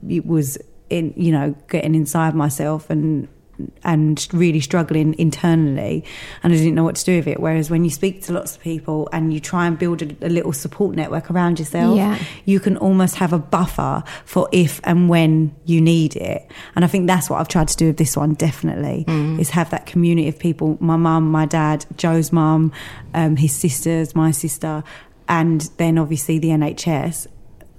it 0.09 0.27
was 0.27 0.59
in 0.91 1.15
you 1.17 1.31
know 1.33 1.55
getting 1.69 1.95
inside 1.95 2.35
myself 2.35 2.91
and 2.91 3.29
and 3.83 4.27
really 4.33 4.61
struggling 4.61 5.15
internally 5.19 6.05
and 6.43 6.53
I 6.53 6.57
didn't 6.57 6.75
know 6.75 6.85
what 6.85 6.97
to 6.97 7.05
do 7.05 7.17
with 7.17 7.27
it 7.29 7.41
whereas 7.41 7.71
when 7.71 7.85
you 7.85 7.91
speak 7.91 8.23
to 8.23 8.33
lots 8.33 8.57
of 8.57 8.63
people 8.63 9.09
and 9.13 9.33
you 9.33 9.41
try 9.41 9.67
and 9.67 9.79
build 9.79 10.03
a, 10.03 10.27
a 10.27 10.29
little 10.29 10.53
support 10.53 10.97
network 10.97 11.31
around 11.31 11.59
yourself 11.59 11.97
Yeah. 11.97 12.19
you 12.45 12.61
can 12.61 12.77
almost 12.77 13.17
have 13.17 13.33
a 13.33 13.39
buffer 13.39 14.03
for 14.25 14.49
if 14.53 14.81
and 14.85 15.09
when 15.09 15.55
you 15.65 15.81
need 15.81 16.17
it. 16.17 16.51
And 16.75 16.85
I 16.85 16.89
think 16.89 17.07
that's 17.07 17.31
what 17.31 17.41
I've 17.41 17.49
tried 17.49 17.69
to 17.69 17.77
do 17.77 17.87
with 17.87 17.97
this 17.97 18.17
one, 18.17 18.35
definitely, 18.35 19.05
is 19.41 19.51
have 19.51 19.71
that 19.71 19.87
community 19.87 20.29
of 20.29 20.39
people 20.39 20.77
my 20.81 20.97
mum, 20.97 21.31
my 21.31 21.47
dad, 21.47 21.87
Joe's 21.97 22.33
mum, 22.33 22.73
um, 23.15 23.37
his 23.37 23.53
sisters, 23.53 24.15
my 24.15 24.31
sister, 24.31 24.83
and 25.29 25.63
then 25.77 25.99
obviously 25.99 26.39
the 26.39 26.49
NHS 26.49 27.27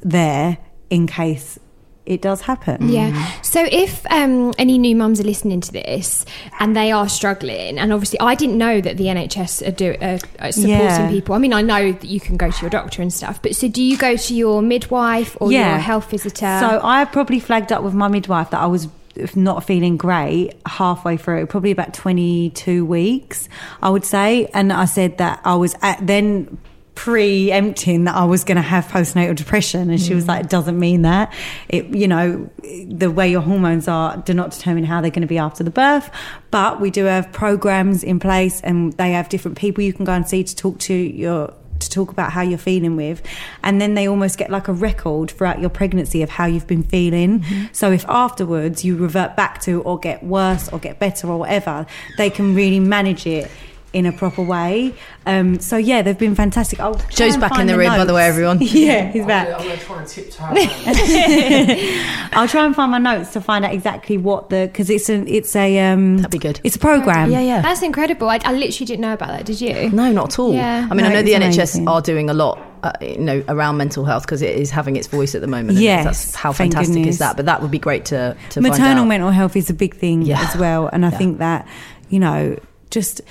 there 0.02 0.58
in 0.90 1.08
case 1.08 1.60
it 2.06 2.22
does 2.22 2.42
happen. 2.42 2.90
Yeah. 2.90 3.32
So 3.42 3.66
if 3.72 4.06
um, 4.12 4.54
any 4.58 4.78
new 4.78 4.96
mums 4.96 5.20
are 5.20 5.24
listening 5.24 5.62
to 5.62 5.72
this 5.72 6.26
and 6.60 6.76
they 6.76 6.92
are 6.92 7.10
struggling, 7.10 7.80
and 7.80 7.92
obviously 7.92 8.20
I 8.20 8.36
didn't 8.36 8.58
know 8.58 8.80
that 8.82 8.98
the 8.98 9.06
NHS 9.06 9.68
are, 9.68 9.72
do, 9.72 9.96
uh, 10.02 10.20
are 10.40 10.52
supporting 10.52 10.80
Yeah. 10.80 11.10
people. 11.10 11.36
I 11.36 11.40
mean, 11.40 11.54
I 11.54 11.62
know 11.62 11.92
that 11.92 12.06
you 12.06 12.20
can 12.20 12.38
go 12.38 12.52
to 12.52 12.62
your 12.62 12.70
doctor 12.70 13.02
and 13.02 13.12
stuff, 13.12 13.42
but 13.42 13.56
so 13.56 13.68
do 13.68 13.82
you 13.82 13.98
go 13.98 14.16
to 14.18 14.36
your 14.36 14.62
midwife 14.62 15.36
or 15.40 15.52
your 15.52 15.78
health 15.78 16.10
visitor? 16.12 16.58
So 16.60 16.80
I 16.84 17.06
probably 17.06 17.40
flagged 17.40 17.72
up 17.72 17.84
with 17.84 17.94
my 17.94 18.08
midwife 18.08 18.52
that 18.52 18.60
I 18.62 18.68
was 18.68 18.88
not 19.34 19.64
feeling 19.64 19.96
great 19.98 20.52
halfway 20.66 21.16
through, 21.16 21.46
probably 21.46 21.72
about 21.72 21.94
22 21.94 22.86
weeks, 22.86 23.48
I 23.82 23.90
would 23.90 24.04
say. 24.04 24.48
And 24.54 24.74
I 24.74 24.86
said 24.86 25.18
that 25.20 25.40
I 25.46 25.56
was 25.56 25.74
at 25.82 26.06
then 26.06 26.58
preempting 26.96 28.06
that 28.06 28.16
I 28.16 28.24
was 28.24 28.44
going 28.44 28.56
to 28.56 28.62
have 28.62 28.88
postnatal 28.88 29.36
depression. 29.36 29.90
And 29.90 30.02
she 30.02 30.16
was 30.16 30.28
like, 30.28 30.42
mm. 30.42 30.46
it 30.46 30.50
doesn't 30.50 30.80
mean 30.80 31.04
that. 31.04 31.34
It, 31.70 31.88
you 31.88 32.08
know, 32.08 32.50
the 32.88 33.12
way 33.12 33.30
your 33.30 33.42
hormones 33.42 33.88
are 33.88 34.18
do 34.18 34.34
not 34.34 34.52
determine 34.52 34.86
how 34.86 35.02
they're 35.02 35.12
going 35.12 35.22
to 35.22 35.28
be 35.28 35.38
after 35.38 35.64
the 35.64 35.72
birth. 35.72 36.10
But 36.52 36.80
we 36.80 36.90
do 36.90 37.06
have 37.06 37.32
programs 37.32 38.04
in 38.04 38.20
place 38.20 38.62
and 38.62 38.94
they 38.94 39.12
have 39.12 39.30
different 39.30 39.58
people 39.58 39.84
you 39.84 39.94
can 39.94 40.06
go 40.06 40.14
and 40.14 40.28
see 40.28 40.44
to 40.44 40.56
talk 40.56 40.80
to 40.80 40.94
your 40.94 41.54
to 41.78 41.90
talk 41.90 42.10
about 42.10 42.32
how 42.32 42.42
you're 42.42 42.58
feeling 42.58 42.96
with 42.96 43.22
and 43.62 43.82
then 43.82 43.96
they 43.96 44.08
almost 44.08 44.38
get 44.38 44.50
like 44.50 44.70
a 44.70 44.74
record 44.74 45.30
throughout 45.30 45.60
your 45.60 45.70
pregnancy 45.70 46.22
of 46.22 46.30
how 46.30 46.46
you've 46.46 46.68
been 46.68 46.84
feeling 46.84 47.42
mm-hmm. 47.42 47.66
so 47.74 47.92
if 47.92 48.06
afterwards 48.08 48.86
you 48.86 48.96
revert 48.96 49.36
back 49.36 49.60
to 49.60 49.82
or 49.82 50.00
get 50.00 50.24
worse 50.24 50.70
or 50.70 50.80
get 50.80 51.00
better 51.00 51.28
or 51.28 51.38
whatever 51.38 51.86
they 52.18 52.30
can 52.30 52.56
really 52.56 52.80
manage 52.80 53.28
it 53.28 53.52
in 53.96 54.06
a 54.06 54.12
proper 54.12 54.42
way 54.44 54.94
um, 55.26 55.60
so 55.60 55.78
yeah 55.78 56.02
they've 56.04 56.18
been 56.20 56.36
fantastic 56.36 56.80
I'll 56.80 56.96
Joe's 57.10 57.38
back 57.38 57.52
in 57.52 57.58
find 57.58 57.70
the 57.70 57.78
room, 57.78 57.88
by 57.88 58.06
the 58.06 58.14
way, 58.14 58.26
everyone. 58.26 58.58
yeah 58.62 59.12
he's 59.12 59.26
back 59.26 59.48
I'm 59.48 59.66
going 59.66 59.80
to 59.80 59.86
try 59.86 60.00
and 60.00 60.08
tiptoe. 60.08 60.44
I'll 62.34 62.48
try 62.48 62.66
and 62.66 62.76
find 62.76 62.92
my 62.92 62.98
notes 62.98 63.34
to 63.34 63.42
find 63.42 63.66
out 63.66 63.74
exactly 63.74 64.18
what 64.18 64.50
the 64.50 64.68
because 64.72 64.90
it's 64.90 65.10
an 65.10 65.28
it's 65.28 65.56
a 65.56 65.80
um 65.92 66.18
That'd 66.18 66.32
be 66.32 66.38
good. 66.38 66.60
it's 66.64 66.76
a 66.76 66.80
program 66.80 67.32
Yeah, 67.32 67.40
yeah. 67.42 67.62
That's 67.62 67.82
incredible. 67.82 68.30
I, 68.30 68.40
I 68.44 68.54
literally 68.54 68.86
didn't 68.86 69.02
know 69.02 69.14
about 69.14 69.30
that. 69.30 69.46
Did 69.46 69.62
you? 69.62 69.90
No, 69.92 70.12
not 70.12 70.34
at 70.34 70.40
all. 70.40 70.54
Yeah. 70.54 70.88
I 70.90 70.94
mean, 70.94 71.04
No, 71.06 71.10
I 71.12 71.14
know 71.14 71.22
the 71.24 71.34
it's 71.34 71.58
NHS 71.58 71.88
are 71.88 72.02
doing 72.02 72.30
a 72.30 72.34
lot, 72.34 72.60
uh, 72.84 72.92
you 73.02 73.18
know, 73.20 73.44
around 73.48 73.78
mental 73.78 74.06
health 74.06 74.24
because 74.24 74.42
it 74.42 74.56
is 74.56 74.70
having 74.72 74.96
its 74.96 75.08
voice 75.08 75.36
at 75.36 75.42
the 75.42 75.48
moment. 75.48 75.72
and 75.72 75.80
Yes, 75.80 76.04
that's 76.06 76.36
how 76.36 76.52
fantastic 76.52 76.96
goodness. 76.96 77.16
is 77.16 77.20
that? 77.20 77.36
But 77.38 77.46
that 77.46 77.62
would 77.62 77.72
be 77.72 77.80
great 77.80 78.06
to 78.06 78.36
to 78.52 78.62
find 78.62 78.72
maternal 78.72 79.04
out. 79.04 79.08
mental 79.08 79.30
health 79.32 79.56
is 79.56 79.70
a 79.70 79.74
big 79.74 79.96
thing 79.96 80.22
Yeah. 80.24 80.42
as 80.42 80.56
well 80.58 80.88
and 80.92 81.06
i 81.06 81.10
Yeah. 81.10 81.18
think 81.18 81.38
that 81.40 81.68
you 82.10 82.20
know 82.20 82.58
just 82.92 83.22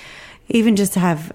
even 0.49 0.75
just 0.75 0.93
to 0.93 0.99
have 0.99 1.31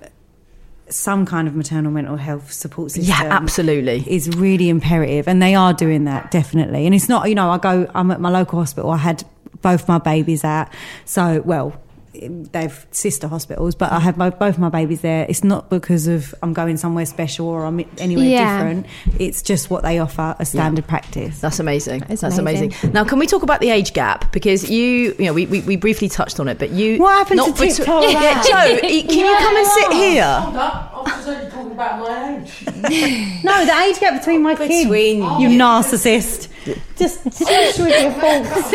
some 0.88 1.24
kind 1.24 1.46
of 1.46 1.54
maternal 1.54 1.92
mental 1.92 2.16
health 2.16 2.52
support 2.52 2.90
system 2.90 3.14
Yeah, 3.16 3.32
absolutely. 3.32 4.04
is 4.12 4.28
really 4.30 4.68
imperative 4.68 5.28
and 5.28 5.40
they 5.40 5.54
are 5.54 5.72
doing 5.72 6.04
that 6.04 6.30
definitely 6.32 6.84
and 6.84 6.94
it's 6.94 7.08
not 7.08 7.28
you 7.28 7.34
know 7.36 7.48
i 7.50 7.58
go 7.58 7.88
i'm 7.94 8.10
at 8.10 8.20
my 8.20 8.28
local 8.28 8.58
hospital 8.58 8.90
i 8.90 8.96
had 8.96 9.22
both 9.62 9.86
my 9.86 9.98
babies 9.98 10.42
at 10.42 10.72
so 11.04 11.42
well 11.44 11.80
they've 12.12 12.86
sister 12.90 13.28
hospitals 13.28 13.74
but 13.76 13.92
i 13.92 14.00
have 14.00 14.16
my, 14.16 14.30
both 14.30 14.58
my 14.58 14.68
babies 14.68 15.00
there 15.00 15.24
it's 15.28 15.44
not 15.44 15.70
because 15.70 16.08
of 16.08 16.34
i'm 16.42 16.52
going 16.52 16.76
somewhere 16.76 17.06
special 17.06 17.46
or 17.46 17.64
i'm 17.64 17.78
anywhere 17.98 18.24
Yeah. 18.24 18.56
different 18.58 18.86
it's 19.20 19.42
just 19.42 19.70
what 19.70 19.82
they 19.84 19.98
offer 20.00 20.34
a 20.38 20.44
standard 20.44 20.86
practice 20.88 21.40
That's 21.40 21.60
amazing. 21.60 22.02
It's 22.08 22.20
That's 22.22 22.38
amazing. 22.38 22.70
amazing. 22.72 22.92
Now, 22.92 23.04
can 23.04 23.18
we 23.18 23.26
talk 23.26 23.42
about 23.42 23.60
the 23.60 23.70
age 23.70 23.92
gap? 23.92 24.32
Because 24.32 24.68
you, 24.70 25.14
you 25.18 25.24
know, 25.26 25.32
we, 25.32 25.46
we, 25.46 25.60
we 25.62 25.76
briefly 25.76 26.08
touched 26.08 26.40
on 26.40 26.48
it, 26.48 26.58
but 26.58 26.70
you. 26.70 26.98
What 26.98 27.12
happened 27.18 27.40
to 27.40 27.52
betwe- 27.52 27.76
tiptoe 27.76 28.00
Yeah. 28.08 28.42
Joe, 28.42 28.78
can 28.80 28.90
you 28.92 29.36
come 29.38 29.56
and 29.56 29.66
sit 29.66 29.92
here? 29.92 30.24
Hold 30.40 30.56
up. 30.56 30.92
I 30.94 31.16
was 31.18 31.28
only 31.28 31.50
talking 31.50 31.72
about 31.72 32.00
my 32.00 32.42
age. 32.42 32.64
No, 33.44 33.64
the 33.64 33.72
age 33.86 33.98
gap 34.00 34.18
between 34.18 34.42
my 34.42 34.54
kids. 34.54 34.82
Between 34.84 35.18
you 35.40 35.48
narcissist. 35.50 36.48
Just 36.96 37.22
shush 37.38 37.78
with 37.78 37.88
your 37.88 38.12
forks. 38.20 38.70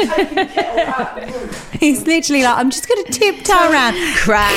He's 1.80 2.06
literally 2.08 2.44
like, 2.44 2.58
I'm 2.58 2.72
just 2.72 2.88
going 2.88 3.06
to 3.06 3.12
tiptoe 3.12 3.54
around. 3.72 3.96
Crash. 4.16 4.56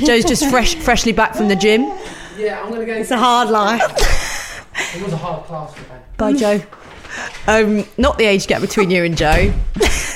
Joe's 0.04 0.24
just 0.24 0.48
fresh, 0.50 0.74
freshly 0.74 1.12
back 1.12 1.34
from 1.34 1.48
the 1.48 1.56
gym. 1.56 1.90
Yeah, 2.36 2.60
I'm 2.62 2.68
going 2.68 2.80
to 2.80 2.86
go. 2.86 2.92
It's 2.94 3.10
a 3.10 3.18
hard 3.18 3.48
life. 3.50 3.82
It 4.94 5.02
was 5.02 5.12
a 5.12 5.16
hard 5.16 5.44
class 5.46 5.74
today. 5.74 5.98
Bye, 6.18 6.34
Joe. 6.34 6.62
Um, 7.48 7.84
not 7.96 8.16
the 8.16 8.26
age 8.26 8.46
gap 8.46 8.60
between 8.60 8.92
you 8.92 9.02
and 9.02 9.16
Joe. 9.16 9.52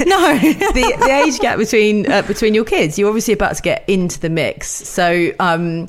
No. 0.07 0.39
the, 0.39 0.97
the 1.05 1.11
age 1.11 1.41
gap 1.41 1.59
between 1.59 2.11
uh, 2.11 2.23
between 2.23 2.55
your 2.55 2.65
kids. 2.65 2.97
You're 2.97 3.09
obviously 3.09 3.35
about 3.35 3.57
to 3.57 3.63
get 3.63 3.85
into 3.89 4.21
the 4.21 4.31
mix. 4.31 4.69
So, 4.69 5.33
um, 5.41 5.89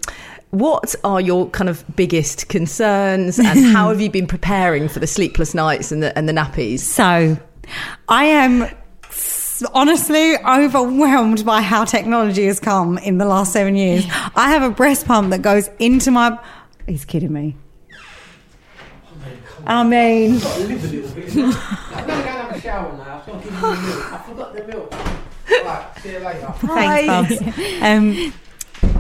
what 0.54 0.94
are 1.04 1.20
your 1.20 1.50
kind 1.50 1.68
of 1.68 1.84
biggest 1.96 2.48
concerns, 2.48 3.40
and 3.40 3.66
how 3.74 3.90
have 3.90 4.00
you 4.00 4.10
been 4.12 4.28
preparing 4.28 4.88
for 4.88 5.00
the 5.00 5.08
sleepless 5.08 5.56
nights 5.56 5.92
and 5.92 6.04
the 6.04 6.16
and 6.16 6.30
the 6.30 6.34
nappies? 6.34 6.80
So, 6.80 7.38
I 8.08 8.26
am 8.26 8.70
honestly 9.74 10.38
overwhelmed 10.38 11.44
by 11.44 11.62
how 11.62 11.86
technology 11.86 12.46
has 12.46 12.60
come 12.60 13.00
in 13.00 13.18
the 13.18 13.26
last 13.26 13.52
seven 13.52 13.76
years. 13.76 14.06
I 14.36 14.52
have 14.52 14.62
a 14.62 14.70
breast 14.70 15.08
pump 15.08 15.32
that 15.32 15.42
goes 15.42 15.70
into 15.80 16.12
my. 16.12 16.38
He's 16.86 17.04
kidding 17.04 17.34
me. 17.34 17.56
I 19.66 19.84
mean, 19.84 20.36
I've 20.36 20.44
got 20.44 20.56
to 20.56 20.68
live 20.68 20.84
a 20.84 20.88
little 20.88 21.16
bit. 21.16 21.36
I'm 21.36 21.36
going 21.36 21.52
to 21.52 21.56
go 22.06 22.12
and 22.12 22.28
have 22.28 22.56
a 22.56 22.62
shower 22.62 22.98
now. 22.98 23.18
I've 23.18 23.26
got 23.26 23.42
to 23.42 23.50
give 23.50 23.56
you 23.56 23.60
the 23.60 23.68
milk. 23.72 24.14
I 24.14 24.24
forgot 24.28 24.56
the 24.56 24.68
milk. 24.68 24.92
Right, 25.66 25.94
see 26.02 26.12
you 26.12 26.20
later. 26.20 26.54
thanks, 26.60 27.40
Bubs. 27.40 27.82
Um, 27.82 28.34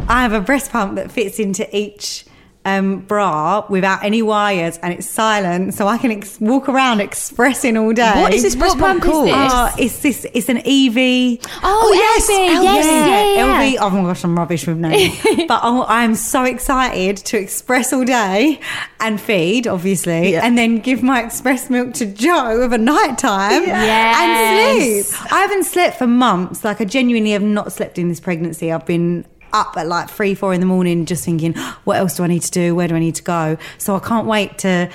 I 0.09 0.21
have 0.23 0.33
a 0.33 0.41
breast 0.41 0.71
pump 0.71 0.95
that 0.95 1.11
fits 1.11 1.39
into 1.39 1.67
each 1.75 2.25
um, 2.65 2.99
bra 2.99 3.65
without 3.69 4.05
any 4.05 4.21
wires, 4.21 4.77
and 4.77 4.93
it's 4.93 5.09
silent, 5.09 5.73
so 5.73 5.85
I 5.87 5.97
can 5.97 6.11
ex- 6.11 6.39
walk 6.39 6.69
around 6.69 7.01
expressing 7.01 7.75
all 7.75 7.91
day. 7.91 8.21
What 8.21 8.33
is 8.33 8.41
this 8.41 8.55
breast 8.55 8.77
pump 8.77 9.03
pump 9.03 9.05
is 9.05 9.11
called? 9.11 9.27
this? 9.27 9.35
Oh, 9.35 9.75
it's 9.77 9.99
this. 10.01 10.25
It's 10.33 10.47
an 10.47 10.59
EV. 10.59 11.39
Oh, 11.61 11.91
yes, 11.93 12.29
yes, 12.29 12.63
yeah, 12.63 13.35
yeah. 13.35 13.41
Elvie. 13.43 13.77
Oh 13.81 13.89
my 13.89 14.01
gosh, 14.03 14.23
I'm 14.23 14.37
rubbish 14.37 14.65
with 14.65 14.77
names. 14.77 15.13
but 15.49 15.59
I'm, 15.61 15.81
I'm 15.89 16.15
so 16.15 16.45
excited 16.45 17.17
to 17.17 17.37
express 17.37 17.91
all 17.91 18.05
day 18.05 18.61
and 19.01 19.19
feed, 19.19 19.67
obviously, 19.67 20.31
Yeah. 20.31 20.45
and 20.45 20.57
then 20.57 20.79
give 20.79 21.03
my 21.03 21.21
express 21.21 21.69
milk 21.69 21.93
to 21.95 22.05
Joe 22.05 22.61
over 22.61 22.77
night 22.77 23.17
time 23.17 23.63
Yes. 23.63 24.17
and 24.21 25.05
sleep. 25.05 25.31
I 25.33 25.39
haven't 25.41 25.65
slept 25.65 25.97
for 25.97 26.07
months. 26.07 26.63
Like 26.63 26.79
I 26.79 26.85
genuinely 26.85 27.31
have 27.31 27.41
not 27.43 27.73
slept 27.73 27.97
in 27.97 28.07
this 28.07 28.21
pregnancy. 28.21 28.71
I've 28.71 28.85
been 28.85 29.25
up 29.53 29.77
at 29.77 29.87
like 29.87 30.09
three, 30.09 30.35
four 30.35 30.53
in 30.53 30.59
the 30.59 30.65
morning, 30.65 31.05
just 31.05 31.23
thinking, 31.23 31.53
what 31.85 31.97
else 31.97 32.17
do 32.17 32.23
I 32.23 32.27
need 32.27 32.41
to 32.41 32.51
do? 32.51 32.75
Where 32.75 32.87
do 32.87 32.95
I 32.95 32.99
need 32.99 33.15
to 33.15 33.23
go? 33.23 33.57
So 33.77 33.95
I 33.95 33.99
can't 33.99 34.27
wait 34.27 34.57
to 34.59 34.89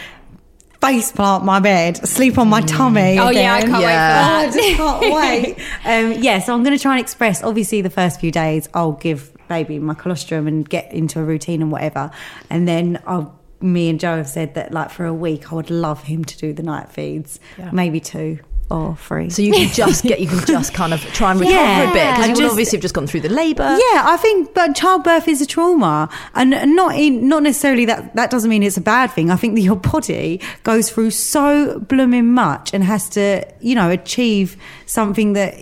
face 0.81 1.11
plant 1.11 1.45
my 1.45 1.59
bed, 1.61 1.97
sleep 2.07 2.39
on 2.39 2.49
my 2.49 2.61
tummy. 2.61 3.19
Oh, 3.19 3.31
yeah, 3.31 3.55
I 3.55 3.61
can't 3.63 3.83
Yeah. 3.83 4.41
wait 4.47 4.55
for 4.55 4.59
Oh, 4.61 4.63
I 4.63 4.69
just 4.69 4.77
can't 4.77 5.57
wait. 5.85 6.15
Um, 6.17 6.23
yeah, 6.23 6.39
so 6.41 6.55
I'm 6.55 6.63
going 6.63 6.77
to 6.77 6.81
try 6.83 6.93
and 6.93 7.01
express. 7.01 7.43
Obviously, 7.43 7.81
the 7.81 7.91
first 7.91 8.21
few 8.21 8.31
days, 8.31 8.69
I'll 8.75 8.93
give 8.93 9.33
baby 9.49 9.79
my 9.79 9.95
colostrum 9.95 10.47
and 10.47 10.69
get 10.69 10.93
into 10.93 11.19
a 11.21 11.25
routine 11.25 11.63
and 11.63 11.73
whatever, 11.73 12.11
and 12.51 12.67
then 12.69 13.01
I'll. 13.07 13.37
Me 13.61 13.89
and 13.89 13.99
Joe 13.99 14.19
have 14.19 14.29
said 14.29 14.55
that, 14.55 14.71
like 14.71 14.89
for 14.89 15.05
a 15.05 15.13
week, 15.13 15.51
I 15.51 15.57
would 15.57 15.69
love 15.69 16.05
him 16.05 16.25
to 16.25 16.39
do 16.39 16.53
the 16.53 16.63
night 16.63 16.93
feeds, 16.93 17.41
maybe 17.73 17.99
two 17.99 18.39
Oh, 18.71 18.89
or 18.89 18.97
three. 18.97 19.31
So 19.31 19.41
you 19.41 19.53
can 19.53 19.73
just 19.73 20.03
get, 20.05 20.21
you 20.21 20.27
can 20.27 20.45
just 20.47 20.75
kind 20.75 20.93
of 20.93 21.01
try 21.15 21.31
and 21.31 21.41
recover 21.41 21.57
Yeah. 21.59 21.91
a 21.91 21.93
bit 21.93 22.15
because 22.17 22.29
you 22.29 22.35
just, 22.37 22.51
obviously 22.53 22.77
have 22.77 22.83
just 22.83 22.95
gone 22.95 23.07
through 23.07 23.21
the 23.21 23.29
labour. 23.31 23.63
Yeah, 23.63 24.03
I 24.07 24.19
think, 24.21 24.53
but 24.53 24.75
childbirth 24.77 25.27
is 25.27 25.41
a 25.41 25.47
trauma, 25.47 26.11
and 26.35 26.51
not 26.77 26.95
in, 26.95 27.29
not 27.29 27.43
necessarily 27.45 27.87
that. 27.87 28.15
That 28.15 28.31
doesn't 28.31 28.51
mean 28.51 28.63
it's 28.63 28.77
a 28.77 28.83
bad 28.83 29.11
thing. 29.11 29.31
I 29.31 29.37
think 29.37 29.55
that 29.55 29.63
your 29.63 29.77
body 29.77 30.41
goes 30.65 30.91
through 30.91 31.13
so 31.13 31.79
blooming 31.81 32.33
much 32.35 32.75
and 32.75 32.85
has 32.85 33.09
to, 33.11 33.43
you 33.61 33.75
know, 33.75 33.89
achieve 33.91 34.57
something 34.87 35.33
that 35.33 35.55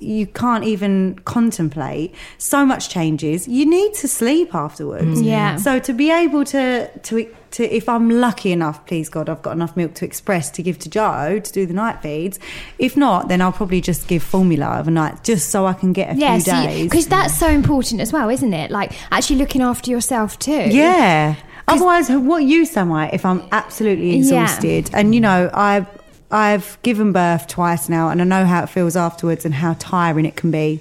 you 0.00 0.26
can't 0.26 0.64
even 0.64 1.18
contemplate. 1.24 2.14
So 2.38 2.64
much 2.64 2.88
changes. 2.88 3.48
You 3.48 3.66
need 3.66 3.94
to 3.94 4.08
sleep 4.08 4.54
afterwards. 4.54 5.20
Mm. 5.20 5.24
Yeah. 5.24 5.56
So 5.56 5.78
to 5.80 5.92
be 5.92 6.10
able 6.10 6.44
to 6.46 6.88
to 6.98 7.34
to 7.52 7.64
if 7.64 7.88
I'm 7.88 8.10
lucky 8.10 8.52
enough, 8.52 8.84
please 8.86 9.08
God, 9.08 9.28
I've 9.28 9.42
got 9.42 9.52
enough 9.52 9.76
milk 9.76 9.94
to 9.94 10.04
express 10.04 10.50
to 10.52 10.62
give 10.62 10.78
to 10.80 10.88
Joe 10.90 11.40
to 11.40 11.52
do 11.52 11.66
the 11.66 11.74
night 11.74 12.02
feeds. 12.02 12.38
If 12.78 12.96
not, 12.96 13.28
then 13.28 13.40
I'll 13.40 13.52
probably 13.52 13.80
just 13.80 14.06
give 14.06 14.22
formula 14.22 14.78
overnight 14.78 15.24
just 15.24 15.50
so 15.50 15.66
I 15.66 15.72
can 15.72 15.92
get 15.92 16.14
a 16.14 16.18
Yeah, 16.18 16.38
few 16.38 16.52
days. 16.52 16.90
because 16.90 17.06
that's 17.08 17.36
so 17.38 17.48
important 17.48 18.00
as 18.00 18.12
well, 18.12 18.28
isn't 18.28 18.52
it? 18.54 18.70
Like 18.70 18.92
actually 19.10 19.36
looking 19.36 19.62
after 19.62 19.90
yourself 19.90 20.38
too. 20.38 20.52
Yeah. 20.70 21.34
Otherwise, 21.66 22.08
what 22.10 22.44
use 22.44 22.74
am 22.78 22.90
I 22.92 23.10
if 23.10 23.26
I'm 23.26 23.42
absolutely 23.52 24.10
Yeah. 24.12 24.16
exhausted? 24.18 24.90
And 24.94 25.14
you 25.14 25.20
know, 25.20 25.50
I've 25.52 25.86
I've 26.30 26.80
given 26.82 27.12
birth 27.12 27.46
twice 27.46 27.88
now, 27.88 28.08
and 28.10 28.20
I 28.20 28.24
know 28.24 28.44
how 28.44 28.62
it 28.62 28.68
feels 28.68 28.96
afterwards 28.96 29.44
and 29.44 29.54
how 29.54 29.74
tiring 29.78 30.26
it 30.26 30.36
can 30.36 30.50
be. 30.50 30.80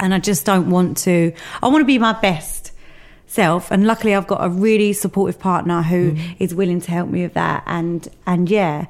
And 0.00 0.14
I 0.14 0.18
just 0.18 0.46
don't 0.46 0.70
want 0.70 0.96
to. 0.98 1.32
I 1.62 1.68
want 1.68 1.82
to 1.82 1.86
be 1.86 1.98
my 1.98 2.14
best 2.14 2.72
self, 3.26 3.70
and 3.70 3.86
luckily, 3.86 4.14
I've 4.14 4.26
got 4.26 4.44
a 4.44 4.48
really 4.48 4.92
supportive 4.92 5.38
partner 5.38 5.82
who 5.82 6.12
mm. 6.12 6.36
is 6.38 6.54
willing 6.54 6.80
to 6.80 6.90
help 6.90 7.08
me 7.10 7.22
with 7.22 7.34
that. 7.34 7.62
And 7.66 8.08
and 8.26 8.48
yeah, 8.48 8.86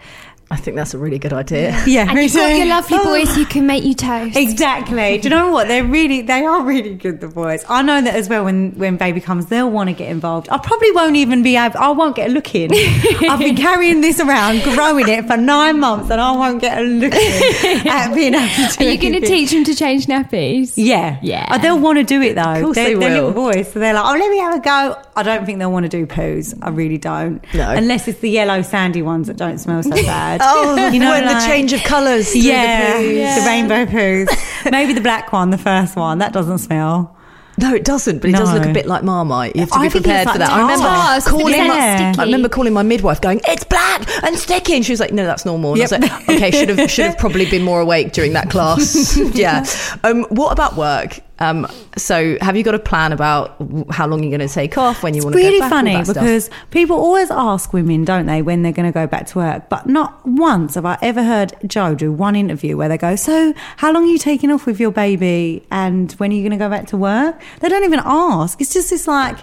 I 0.52 0.56
think 0.56 0.76
that's 0.76 0.92
a 0.92 0.98
really 0.98 1.18
good 1.18 1.32
idea. 1.32 1.70
yeah. 1.86 2.06
And 2.08 2.18
you've 2.18 2.32
got 2.34 2.54
your 2.56 2.66
lovely 2.66 2.98
Oh. 3.00 3.04
boys 3.04 3.34
who 3.34 3.46
can 3.46 3.66
make 3.66 3.84
you 3.84 3.94
toast. 3.94 4.36
Exactly. 4.36 5.16
Do 5.18 5.28
you 5.28 5.34
know 5.34 5.50
what? 5.50 5.66
They're 5.66 5.82
really, 5.84 6.20
they 6.20 6.44
are 6.44 6.62
really 6.62 6.94
good. 6.94 7.20
The 7.22 7.28
boys. 7.28 7.64
I 7.70 7.80
know 7.80 8.02
that 8.02 8.14
as 8.14 8.28
well. 8.28 8.44
When 8.44 8.72
when 8.72 8.96
baby 8.98 9.20
comes, 9.20 9.46
they'll 9.46 9.70
want 9.70 9.88
to 9.88 9.94
get 9.94 10.10
involved. 10.10 10.48
I 10.50 10.58
probably 10.58 10.90
won't 10.92 11.16
even 11.16 11.42
be 11.42 11.56
able. 11.56 11.78
I 11.78 11.88
won't 11.90 12.14
get 12.16 12.28
a 12.28 12.32
look 12.32 12.54
in. 12.54 12.70
I've 13.30 13.38
been 13.38 13.56
carrying 13.56 14.02
this 14.02 14.20
around, 14.20 14.62
growing 14.62 15.08
it 15.08 15.26
for 15.26 15.36
nine 15.38 15.80
months, 15.80 16.10
and 16.10 16.20
I 16.20 16.32
won't 16.32 16.60
get 16.60 16.78
a 16.78 16.82
look 16.82 17.14
in 17.14 17.86
at 17.88 18.14
being 18.14 18.34
able 18.34 18.68
to. 18.72 18.84
Are 18.84 18.88
you 18.90 18.98
going 18.98 19.20
to 19.20 19.26
teach 19.26 19.52
them 19.52 19.64
to 19.64 19.74
change 19.74 20.06
nappies? 20.06 20.74
Yeah, 20.76 21.18
Yeah. 21.22 21.46
Oh, 21.50 21.58
they'll 21.58 21.78
want 21.78 21.96
to 21.98 22.04
do 22.04 22.20
it 22.20 22.34
though. 22.34 22.42
Of 22.42 22.62
course 22.62 22.74
they're, 22.76 22.88
they 22.88 22.94
they're 22.94 23.22
will. 23.22 23.28
little 23.28 23.32
boys, 23.32 23.72
so 23.72 23.78
they're 23.78 23.94
like, 23.94 24.04
"Oh, 24.04 24.18
let 24.18 24.30
me 24.30 24.38
have 24.38 24.54
a 24.56 24.60
go." 24.60 25.02
I 25.16 25.22
don't 25.22 25.46
think 25.46 25.58
they'll 25.60 25.72
want 25.72 25.84
to 25.84 25.88
do 25.88 26.06
poos. 26.06 26.54
I 26.62 26.68
really 26.70 26.98
don't. 26.98 27.42
No. 27.54 27.70
unless 27.70 28.06
it's 28.08 28.20
the 28.20 28.30
yellow 28.30 28.60
sandy 28.62 29.00
ones 29.02 29.28
that 29.28 29.36
don't 29.38 29.58
smell 29.58 29.82
so 29.82 29.90
bad. 30.12 30.41
Oh, 30.54 30.88
You 30.90 31.00
know, 31.00 31.10
when 31.10 31.24
the 31.26 31.40
change 31.46 31.72
of 31.72 31.82
colours. 31.82 32.32
through 32.32 32.40
yeah, 32.42 32.98
the 33.00 33.04
poos. 33.04 33.34
the 33.36 33.46
rainbow 33.46 33.86
poos. 33.86 34.70
Maybe 34.70 34.92
the 34.92 35.00
black 35.00 35.32
one, 35.32 35.50
the 35.50 35.58
first 35.58 35.96
one. 35.96 36.18
That 36.18 36.32
doesn't 36.32 36.58
smell. 36.58 37.16
No, 37.58 37.74
it 37.74 37.84
doesn't. 37.84 38.20
But 38.20 38.30
it 38.30 38.36
does 38.36 38.52
look 38.52 38.64
a 38.64 38.72
bit 38.72 38.86
like 38.86 39.04
Marmite. 39.04 39.54
You 39.54 39.60
have 39.60 39.70
to 39.70 39.76
I 39.76 39.82
be 39.82 39.90
think 39.90 40.04
prepared 40.04 40.24
for 40.26 40.38
like 40.38 40.48
that. 40.48 40.50
I 40.50 40.60
remember 40.62 40.84
tar. 40.86 41.20
Calling. 41.20 41.54
Yeah. 41.54 42.12
sticky. 42.12 42.20
I 42.20 42.24
remember 42.24 42.48
calling 42.48 42.72
my 42.72 42.82
midwife, 42.82 43.20
going, 43.20 43.40
"It's 43.44 43.62
black 43.64 44.08
and 44.24 44.36
sticky," 44.38 44.76
and 44.76 44.84
she 44.84 44.92
was 44.92 45.00
like, 45.00 45.12
"No, 45.12 45.24
that's 45.26 45.44
normal." 45.44 45.74
And 45.74 45.80
I 45.80 45.84
was 45.84 45.92
like, 45.92 46.28
"Okay, 46.30 46.50
should 46.50 46.70
have 46.70 46.90
should 46.90 47.04
have 47.06 47.18
probably 47.18 47.48
been 47.48 47.62
more 47.62 47.80
awake 47.80 48.12
during 48.12 48.32
that 48.32 48.48
class." 48.50 49.16
yeah. 49.34 49.66
Um, 50.02 50.24
what 50.30 50.50
about 50.52 50.76
work? 50.76 51.20
Um, 51.42 51.66
so, 51.96 52.38
have 52.40 52.56
you 52.56 52.62
got 52.62 52.76
a 52.76 52.78
plan 52.78 53.10
about 53.12 53.56
how 53.90 54.06
long 54.06 54.22
you're 54.22 54.36
going 54.36 54.46
to 54.46 54.54
take 54.54 54.78
off 54.78 55.02
when 55.02 55.12
you 55.14 55.24
want 55.24 55.34
to 55.34 55.38
really 55.38 55.58
go 55.58 55.68
back? 55.68 55.72
all 55.72 55.78
funny 55.78 56.04
because 56.04 56.50
people 56.70 56.96
always 56.96 57.32
ask 57.32 57.72
women, 57.72 58.04
don't 58.04 58.26
they, 58.26 58.42
when 58.42 58.62
they're 58.62 58.70
going 58.70 58.86
to 58.86 58.92
go 58.92 59.08
back 59.08 59.26
to 59.28 59.38
work? 59.38 59.68
But 59.68 59.88
not 59.88 60.24
once 60.24 60.76
have 60.76 60.86
I 60.86 60.98
ever 61.02 61.24
heard 61.24 61.54
Joe 61.66 61.96
do 61.96 62.12
one 62.12 62.36
interview 62.36 62.76
where 62.76 62.88
they 62.88 62.96
go, 62.96 63.16
"So, 63.16 63.54
how 63.78 63.92
long 63.92 64.04
are 64.04 64.12
you 64.12 64.18
taking 64.18 64.52
off 64.52 64.66
with 64.66 64.78
your 64.78 64.92
baby, 64.92 65.66
and 65.70 66.12
when 66.12 66.30
are 66.30 66.34
you 66.34 66.42
going 66.42 66.58
to 66.58 66.64
go 66.64 66.70
back 66.70 66.86
to 66.88 66.96
work?" 66.96 67.40
They 67.58 67.68
don't 67.68 67.84
even 67.84 68.00
ask. 68.04 68.60
It's 68.60 68.72
just 68.72 68.90
this 68.90 69.08
like. 69.08 69.38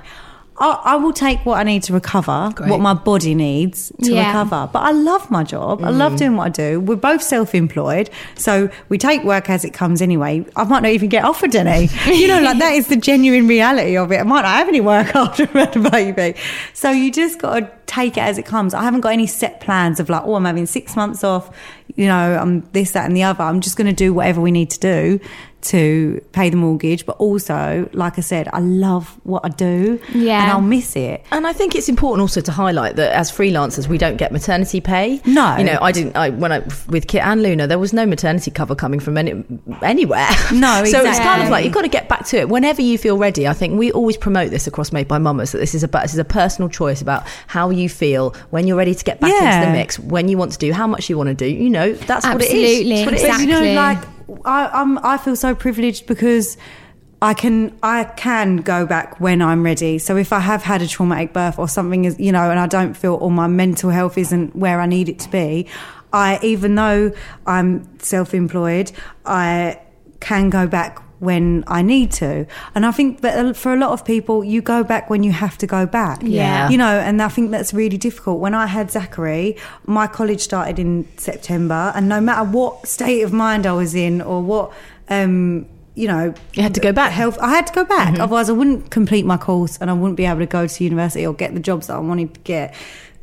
I, 0.60 0.80
I 0.84 0.95
will 0.97 1.14
take 1.14 1.45
what 1.45 1.57
I 1.60 1.64
need 1.64 1.84
to 1.84 1.93
recover, 1.93 2.51
Great. 2.53 2.70
what 2.70 2.80
my 2.82 2.93
body 2.93 3.34
needs 3.34 3.91
to 4.03 4.12
Yeah. 4.14 4.28
recover. 4.28 4.70
But 4.74 4.80
I 4.80 4.91
love 4.91 5.32
my 5.32 5.43
job. 5.43 5.84
I 5.84 5.89
Mm. 5.91 5.97
love 5.97 6.16
doing 6.18 6.36
what 6.36 6.45
I 6.47 6.49
do. 6.49 6.80
We're 6.80 6.95
both 6.97 7.22
self-employed, 7.24 8.10
so 8.36 8.70
we 8.89 8.97
take 8.97 9.24
work 9.24 9.49
as 9.49 9.64
it 9.64 9.72
comes 9.74 10.01
anyway. 10.01 10.45
I 10.55 10.64
might 10.66 10.84
not 10.84 10.91
even 10.91 11.10
get 11.10 11.24
offered 11.24 11.55
any. 11.55 11.89
You 12.20 12.28
know, 12.28 12.41
like 12.41 12.60
that 12.60 12.74
is 12.74 12.88
the 12.88 12.97
genuine 12.97 13.47
reality 13.47 13.95
of 13.95 14.12
it. 14.12 14.18
I 14.20 14.24
might 14.24 14.41
not 14.41 14.51
have 14.55 14.68
any 14.68 14.82
work 14.82 15.16
after 15.16 15.43
I've 15.43 15.49
had 15.51 15.76
a 15.78 15.89
baby. 15.89 16.38
So 16.74 16.91
you 16.91 17.12
just 17.12 17.39
got 17.39 17.60
to 17.60 17.72
take 17.86 18.18
it 18.18 18.22
as 18.22 18.38
it 18.38 18.45
comes. 18.45 18.74
I 18.74 18.84
haven't 18.84 19.01
got 19.01 19.14
any 19.14 19.26
set 19.28 19.62
plans 19.62 19.99
of 19.99 20.10
like, 20.10 20.24
oh, 20.26 20.36
I'm 20.36 20.45
having 20.45 20.66
six 20.66 20.95
months 20.95 21.24
off. 21.24 21.49
You 21.95 22.05
know, 22.07 22.38
I'm 22.39 22.62
this, 22.74 22.91
that, 22.91 23.05
and 23.05 23.16
the 23.18 23.24
other. 23.24 23.43
I'm 23.43 23.62
just 23.62 23.78
going 23.78 23.88
to 23.88 23.93
do 23.93 24.14
whatever 24.14 24.41
we 24.41 24.51
need 24.51 24.70
to 24.72 24.80
do 24.80 25.20
to 25.62 26.22
pay 26.32 26.49
the 26.49 26.57
mortgage. 26.57 27.05
But 27.05 27.18
also, 27.18 27.89
like 27.93 28.18
I 28.18 28.22
said, 28.22 28.47
I 28.53 28.60
love 28.60 29.20
what 29.24 29.45
I 29.45 29.49
do. 29.49 29.99
Yeah. 30.14 30.41
And 30.43 30.51
I'll 30.51 30.62
miss 30.62 30.95
it. 30.95 31.26
And 31.32 31.45
I 31.45 31.53
think 31.53 31.76
it's 31.76 31.89
important 31.89 32.22
also 32.22 32.41
to 32.41 32.51
highlight 32.51 32.95
that 32.95 33.14
as 33.14 33.32
freelancers, 33.32 33.88
we 33.88 33.97
don't 33.97 34.18
get 34.18 34.32
maternity 34.32 34.82
pay. 34.82 35.22
No. 35.26 35.57
you 35.57 35.64
know, 35.64 35.78
I 35.82 35.91
didn't. 35.91 36.16
I 36.16 36.30
when 36.30 36.51
I 36.51 36.60
with 36.88 37.07
Kit 37.07 37.24
and 37.24 37.41
Luna, 37.43 37.68
there 37.68 37.80
was 37.80 37.93
no 37.93 38.05
maternity 38.05 38.51
cover 38.51 38.76
coming 38.76 38.99
from 38.99 39.18
any, 39.18 39.43
anywhere. 39.82 40.30
No, 40.53 40.84
so 40.86 41.03
it's 41.03 41.20
kind 41.20 41.43
of 41.43 41.49
like 41.49 41.66
you've 41.66 41.74
got 41.74 41.82
to 41.82 41.89
get 41.89 42.07
back 42.10 42.26
to 42.28 42.38
it 42.38 42.49
whenever 42.49 42.82
you 42.82 42.97
feel 42.97 43.18
ready. 43.18 43.47
I 43.47 43.53
think 43.53 43.78
we 43.78 43.91
always 43.91 44.18
promote 44.18 44.51
this 44.51 44.68
across 44.68 44.91
Made 44.91 45.07
by 45.07 45.18
Mamas 45.18 45.51
that 45.51 45.60
this 45.60 45.76
is 45.76 45.84
about 45.84 46.03
this 46.03 46.14
is 46.14 46.20
a 46.20 46.26
personal 46.26 46.70
choice 46.70 47.01
about 47.01 47.24
how 47.47 47.70
you 47.70 47.89
feel 47.89 48.36
when 48.49 48.68
you're 48.68 48.78
ready 48.78 48.95
to 48.95 49.03
get 49.03 49.20
back 49.20 49.32
into 49.32 49.66
the 49.68 49.72
mix, 49.74 49.99
when 49.99 50.28
you 50.28 50.38
want 50.38 50.51
to 50.53 50.57
do, 50.57 50.72
how 50.74 50.88
much 50.88 51.10
you 51.10 51.18
want 51.18 51.28
to 51.28 51.36
do. 51.36 51.45
You 51.47 51.70
know, 51.70 51.93
that's 51.93 52.26
what 52.26 52.41
it 52.41 52.51
is. 52.51 52.51
Absolutely. 52.51 52.95
It's 52.95 53.05
what 53.05 53.14
it 53.14 53.18
is. 53.18 53.24
You 53.24 53.30
Exactly. 53.30 53.70
know, 53.70 53.74
like 53.74 54.18
I, 54.45 54.67
I'm, 54.67 54.97
I 54.99 55.17
feel 55.17 55.36
so 55.36 55.55
privileged 55.55 56.07
because 56.07 56.57
I 57.21 57.34
can, 57.34 57.77
I 57.84 58.05
can 58.05 58.57
go 58.57 58.86
back 58.86 59.19
when 59.19 59.41
I'm 59.41 59.63
ready. 59.63 59.99
So 59.99 60.15
if 60.15 60.32
I 60.32 60.39
have 60.39 60.63
had 60.63 60.82
a 60.82 60.88
traumatic 60.88 61.34
birth 61.34 61.59
or 61.59 61.67
something 61.67 62.05
is, 62.05 62.19
you 62.19 62.32
know, 62.32 62.49
and 62.49 62.59
I 62.59 62.67
don't 62.67 62.93
feel, 62.93 63.15
or 63.15 63.30
my 63.30 63.47
mental 63.47 63.89
health 63.89 64.17
isn't 64.17 64.55
where 64.55 64.80
I 64.80 64.86
need 64.86 65.09
it 65.09 65.19
to 65.19 65.30
be, 65.30 65.67
I, 66.13 66.39
even 66.41 66.75
though 66.75 67.11
I'm 67.45 67.99
self-employed, 67.99 68.91
I 69.25 69.82
can 70.19 70.49
go 70.49 70.67
back 70.67 71.01
when 71.20 71.63
I 71.67 71.82
need 71.82 72.11
to. 72.11 72.45
And 72.76 72.86
I 72.86 72.91
think 72.91 73.22
that 73.22 73.55
for 73.55 73.74
a 73.74 73.78
lot 73.78 73.91
of 73.91 74.05
people, 74.05 74.43
you 74.43 74.61
go 74.61 74.84
back 74.84 75.09
when 75.09 75.24
you 75.24 75.32
have 75.32 75.57
to 75.59 75.67
go 75.67 75.86
back. 75.86 76.22
Yeah. 76.24 76.70
You 76.70 76.78
know, 76.78 76.99
and 76.99 77.22
I 77.22 77.28
think 77.28 77.51
that's 77.51 77.74
really 77.74 77.97
difficult. 77.97 78.39
When 78.39 78.53
I 78.53 78.67
had 78.67 78.89
Zachary, 78.91 79.57
my 79.86 80.07
college 80.07 80.41
started 80.41 80.80
in 80.80 81.07
September, 81.17 81.91
and 81.95 82.07
no 82.07 82.22
matter 82.22 82.49
what 82.49 82.88
state 82.88 83.22
of 83.22 83.34
mind 83.34 83.65
I 83.65 83.74
was 83.74 83.95
in 83.95 84.22
or 84.22 84.41
what, 84.41 84.72
um, 85.09 85.65
you 85.95 86.07
know, 86.07 86.34
You 86.53 86.63
had 86.63 86.74
to 86.76 86.80
go 86.80 86.93
back. 86.93 87.11
Health, 87.11 87.38
I 87.41 87.49
had 87.49 87.67
to 87.67 87.74
go 87.74 87.84
back. 87.84 88.17
Otherwise, 88.20 88.49
I 88.49 88.53
wouldn't 88.53 88.89
complete 88.89 89.26
my 89.26 89.36
course, 89.36 89.78
and 89.82 89.89
I 89.89 89.93
wouldn't 89.93 90.15
be 90.15 90.26
able 90.26 90.39
to 90.39 90.45
go 90.45 90.65
to 90.65 90.84
university 90.84 91.28
or 91.28 91.34
get 91.34 91.53
the 91.53 91.59
jobs 91.59 91.88
that 91.88 91.97
I 91.97 91.99
wanted 91.99 92.34
to 92.36 92.39
get. 92.41 92.74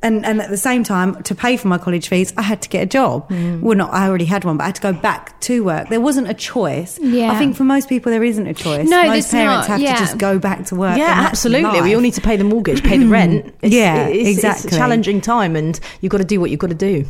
And, 0.02 0.24
and 0.26 0.40
at 0.40 0.50
the 0.50 0.56
same 0.58 0.84
time, 0.84 1.20
to 1.24 1.34
pay 1.34 1.56
for 1.56 1.68
my 1.68 1.78
college 1.78 2.08
fees, 2.08 2.32
I 2.36 2.42
had 2.42 2.62
to 2.62 2.68
get 2.68 2.82
a 2.82 2.86
job. 2.86 3.28
Mm. 3.30 3.60
Well, 3.60 3.76
not 3.76 3.92
I 3.92 4.06
already 4.06 4.26
had 4.26 4.44
one, 4.44 4.58
but 4.58 4.64
I 4.64 4.66
had 4.66 4.74
to 4.76 4.82
go 4.82 4.92
back 4.92 5.40
to 5.42 5.64
work. 5.64 5.88
There 5.88 6.00
wasn't 6.00 6.28
a 6.28 6.34
choice. 6.34 6.98
Yeah. 7.00 7.32
I 7.32 7.38
think 7.38 7.56
for 7.56 7.64
most 7.64 7.88
people, 7.88 8.12
there 8.12 8.22
isn't 8.22 8.46
a 8.46 8.54
choice. 8.54 8.88
No, 8.88 9.06
most 9.06 9.30
parents 9.30 9.68
not, 9.68 9.72
have 9.72 9.80
yeah. 9.80 9.94
to 9.94 10.00
just 10.00 10.18
go 10.18 10.38
back 10.38 10.66
to 10.66 10.76
work. 10.76 10.98
Yeah, 10.98 11.06
absolutely. 11.06 11.80
We 11.80 11.94
all 11.94 12.02
need 12.02 12.14
to 12.14 12.20
pay 12.20 12.36
the 12.36 12.44
mortgage, 12.44 12.82
pay 12.84 12.98
the 12.98 13.06
rent. 13.06 13.54
It's, 13.62 13.74
Yeah, 13.74 14.06
it's, 14.06 14.28
It's 14.28 14.38
exactly. 14.38 14.76
a 14.76 14.78
challenging 14.78 15.20
time, 15.20 15.56
and 15.56 15.80
you've 16.00 16.10
got 16.10 16.18
to 16.18 16.24
do 16.24 16.40
what 16.40 16.50
you've 16.50 16.60
got 16.60 16.68
to 16.68 16.74
do. 16.74 17.06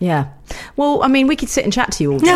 Yeah. 0.00 0.28
Well, 0.76 1.02
I 1.02 1.08
mean, 1.08 1.26
we 1.26 1.36
could 1.36 1.48
sit 1.48 1.64
and 1.64 1.72
chat 1.72 1.92
to 1.92 2.02
you 2.02 2.12
all 2.12 2.18
day. 2.18 2.30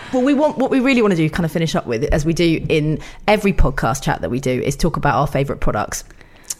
Well, 0.12 0.22
we 0.22 0.34
want 0.34 0.56
what 0.56 0.70
we 0.70 0.80
really 0.80 1.02
want 1.02 1.12
to 1.12 1.16
do, 1.16 1.28
kind 1.28 1.44
of 1.44 1.52
finish 1.52 1.74
up 1.74 1.86
with, 1.86 2.04
as 2.04 2.24
we 2.24 2.32
do 2.32 2.64
in 2.68 3.00
every 3.28 3.52
podcast 3.52 4.02
chat 4.02 4.20
that 4.22 4.30
we 4.30 4.40
do, 4.40 4.62
is 4.62 4.76
talk 4.76 4.96
about 4.96 5.16
our 5.16 5.26
favourite 5.26 5.60
products. 5.60 6.04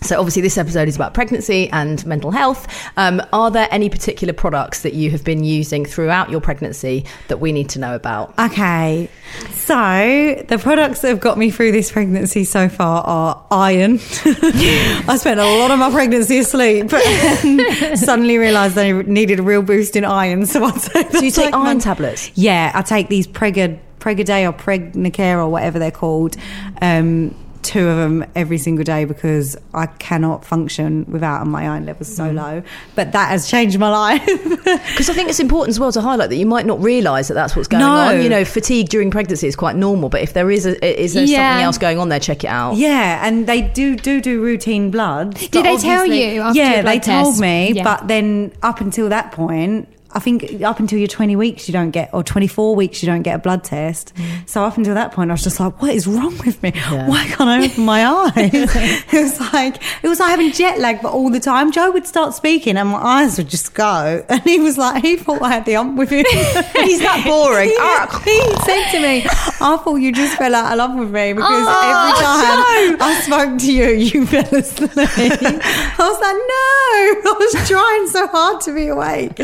So, 0.02 0.18
obviously, 0.18 0.42
this 0.42 0.56
episode 0.58 0.88
is 0.88 0.94
about 0.94 1.14
pregnancy 1.14 1.68
and 1.70 2.04
mental 2.06 2.30
health. 2.30 2.68
Um, 2.96 3.20
are 3.32 3.50
there 3.50 3.66
any 3.70 3.88
particular 3.88 4.32
products 4.32 4.82
that 4.82 4.94
you 4.94 5.10
have 5.10 5.24
been 5.24 5.42
using 5.42 5.84
throughout 5.84 6.30
your 6.30 6.40
pregnancy 6.40 7.04
that 7.28 7.40
we 7.40 7.50
need 7.50 7.68
to 7.70 7.80
know 7.80 7.94
about? 7.94 8.38
Okay, 8.38 9.08
so 9.50 10.44
the 10.48 10.58
products 10.58 11.00
that 11.00 11.08
have 11.08 11.20
got 11.20 11.38
me 11.38 11.50
through 11.50 11.72
this 11.72 11.90
pregnancy 11.90 12.44
so 12.44 12.68
far 12.68 13.02
are 13.02 13.46
iron. 13.50 13.94
I 14.24 15.16
spent 15.18 15.40
a 15.40 15.44
lot 15.44 15.70
of 15.70 15.78
my 15.78 15.90
pregnancy 15.90 16.38
asleep, 16.38 16.92
and 16.92 17.98
suddenly 17.98 18.38
realised 18.38 18.78
I 18.78 18.92
needed 19.02 19.40
a 19.40 19.42
real 19.42 19.62
boost 19.62 19.96
in 19.96 20.04
iron. 20.04 20.46
So 20.46 20.62
I 20.64 20.70
take. 20.72 21.10
Do 21.10 21.24
you 21.24 21.30
take 21.30 21.46
like 21.52 21.54
my- 21.54 21.68
iron 21.68 21.78
tablets? 21.80 22.30
Yeah, 22.36 22.70
I 22.74 22.82
take 22.82 23.08
these 23.08 23.26
Prega 23.26 23.78
Pregaday 23.98 24.48
or 24.48 24.52
Pregnicare 24.52 25.38
or 25.38 25.48
whatever 25.48 25.78
they're 25.80 25.90
called. 25.90 26.36
Um, 26.80 27.34
two 27.66 27.86
of 27.88 27.96
them 27.96 28.24
every 28.34 28.58
single 28.58 28.84
day 28.84 29.04
because 29.04 29.56
I 29.74 29.86
cannot 29.86 30.44
function 30.44 31.04
without 31.08 31.40
them. 31.40 31.50
my 31.50 31.68
iron 31.68 31.84
levels 31.86 32.14
so 32.14 32.24
Mm. 32.30 32.34
low. 32.34 32.62
But 32.94 33.12
that 33.12 33.28
has 33.30 33.48
changed 33.50 33.78
my 33.78 33.90
life. 34.04 34.24
Because 34.26 35.10
I 35.10 35.12
think 35.12 35.28
it's 35.28 35.40
important 35.40 35.70
as 35.70 35.80
well 35.80 35.92
to 35.92 36.00
highlight 36.00 36.30
that 36.30 36.36
you 36.36 36.46
might 36.46 36.66
not 36.66 36.82
realise 36.82 37.28
that 37.28 37.34
that's 37.34 37.54
what's 37.56 37.68
going 37.68 37.80
No. 37.82 37.90
on. 37.90 38.22
You 38.22 38.28
know, 38.28 38.44
fatigue 38.44 38.88
during 38.88 39.10
pregnancy 39.10 39.46
is 39.46 39.56
quite 39.56 39.76
normal, 39.76 40.08
but 40.08 40.20
if 40.22 40.32
there 40.32 40.50
is 40.50 40.64
a, 40.66 40.72
is 41.02 41.14
there 41.14 41.24
Yeah. 41.24 41.50
something 41.50 41.64
else 41.64 41.78
going 41.78 41.98
on 41.98 42.08
there, 42.08 42.20
check 42.20 42.44
it 42.44 42.48
out. 42.48 42.76
Yeah, 42.76 43.26
and 43.26 43.46
they 43.46 43.62
do 43.62 43.96
do 43.96 44.20
do 44.20 44.40
routine 44.40 44.90
blood. 44.90 45.34
Did 45.34 45.64
they 45.64 45.76
tell 45.76 46.06
you 46.06 46.40
after 46.42 46.58
yeah, 46.58 46.72
your 46.74 46.82
blood 46.82 46.92
they 46.94 47.00
told 47.00 47.40
me. 47.40 47.72
Yeah. 47.74 47.82
But 47.84 48.08
then 48.08 48.52
up 48.62 48.80
until 48.80 49.08
that 49.08 49.32
point, 49.32 49.88
I 50.16 50.18
think 50.18 50.62
up 50.62 50.80
until 50.80 50.98
you're 50.98 51.08
20 51.08 51.36
weeks, 51.36 51.68
you 51.68 51.72
don't 51.72 51.90
get, 51.90 52.08
or 52.14 52.24
24 52.24 52.74
weeks, 52.74 53.02
you 53.02 53.06
don't 53.06 53.20
get 53.20 53.34
a 53.34 53.38
blood 53.38 53.62
test. 53.62 54.14
Mm. 54.14 54.48
So 54.48 54.64
up 54.64 54.78
until 54.78 54.94
that 54.94 55.12
point, 55.12 55.30
I 55.30 55.34
was 55.34 55.44
just 55.44 55.60
like, 55.60 55.82
what 55.82 55.94
is 55.94 56.06
wrong 56.06 56.34
with 56.38 56.62
me? 56.62 56.72
Why 56.88 57.26
can't 57.26 57.50
I 57.50 57.66
open 57.66 57.84
my 57.84 58.06
eyes? 58.06 58.32
it 59.12 59.12
was 59.12 59.38
like 59.52 59.76
it 60.02 60.08
was 60.08 60.18
like 60.18 60.30
having 60.30 60.52
jet 60.52 60.78
lag, 60.78 61.02
but 61.02 61.12
all 61.12 61.28
the 61.28 61.38
time. 61.38 61.70
Joe 61.70 61.90
would 61.90 62.06
start 62.06 62.32
speaking, 62.32 62.78
and 62.78 62.88
my 62.88 62.98
eyes 62.98 63.36
would 63.36 63.48
just 63.48 63.74
go, 63.74 64.24
and 64.30 64.40
he 64.40 64.58
was 64.58 64.78
like, 64.78 65.02
he 65.02 65.16
thought 65.16 65.42
I 65.42 65.50
had 65.50 65.66
the 65.66 65.76
ump 65.76 65.98
with 65.98 66.08
him. 66.08 66.24
He's 66.24 67.00
that 67.00 67.22
boring. 67.26 67.68
he, 67.68 67.76
ah. 67.78 68.22
he 68.24 68.40
said 68.64 68.90
to 68.92 69.00
me, 69.02 69.26
I 69.28 69.76
thought 69.76 69.96
you 69.96 70.12
just 70.12 70.38
fell 70.38 70.54
out 70.54 70.72
of 70.72 70.78
love 70.78 70.98
with 70.98 71.10
me 71.10 71.34
because 71.34 71.66
Oh, 71.68 72.88
every 72.88 72.96
time 72.96 73.10
I 73.10 73.20
spoke 73.20 73.58
to 73.58 73.72
you, 73.72 73.88
you 73.88 74.26
fell 74.26 74.54
asleep. 74.54 74.90
I 74.96 75.94
was 75.98 76.20
like, 76.20 76.40
no, 76.54 77.30
I 77.30 77.36
was 77.38 77.68
trying 77.68 78.06
so 78.08 78.26
hard 78.28 78.62
to 78.62 78.74
be 78.74 78.86
awake. 78.88 79.40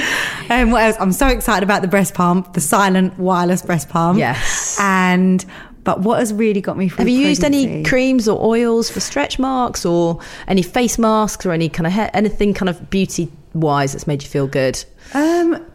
And 0.62 0.70
what 0.70 0.84
else? 0.84 0.96
I'm 1.00 1.12
so 1.12 1.26
excited 1.26 1.64
about 1.64 1.82
the 1.82 1.88
breast 1.88 2.14
pump, 2.14 2.52
the 2.52 2.60
silent 2.60 3.18
wireless 3.18 3.62
breast 3.62 3.88
pump. 3.88 4.16
Yes. 4.16 4.78
And, 4.80 5.44
but 5.82 6.00
what 6.00 6.20
has 6.20 6.32
really 6.32 6.60
got 6.60 6.78
me 6.78 6.88
through 6.88 6.98
Have 6.98 7.08
you 7.08 7.18
used 7.18 7.42
any 7.42 7.82
creams 7.82 8.28
or 8.28 8.40
oils 8.40 8.88
for 8.88 9.00
stretch 9.00 9.40
marks 9.40 9.84
or 9.84 10.20
any 10.46 10.62
face 10.62 10.98
masks 10.98 11.44
or 11.44 11.50
any 11.50 11.68
kind 11.68 11.88
of 11.88 11.92
hair, 11.92 12.10
anything 12.14 12.54
kind 12.54 12.68
of 12.68 12.90
beauty 12.90 13.28
wise 13.54 13.92
that's 13.92 14.06
made 14.06 14.22
you 14.22 14.28
feel 14.28 14.46
good? 14.46 14.82
Um, 15.14 15.66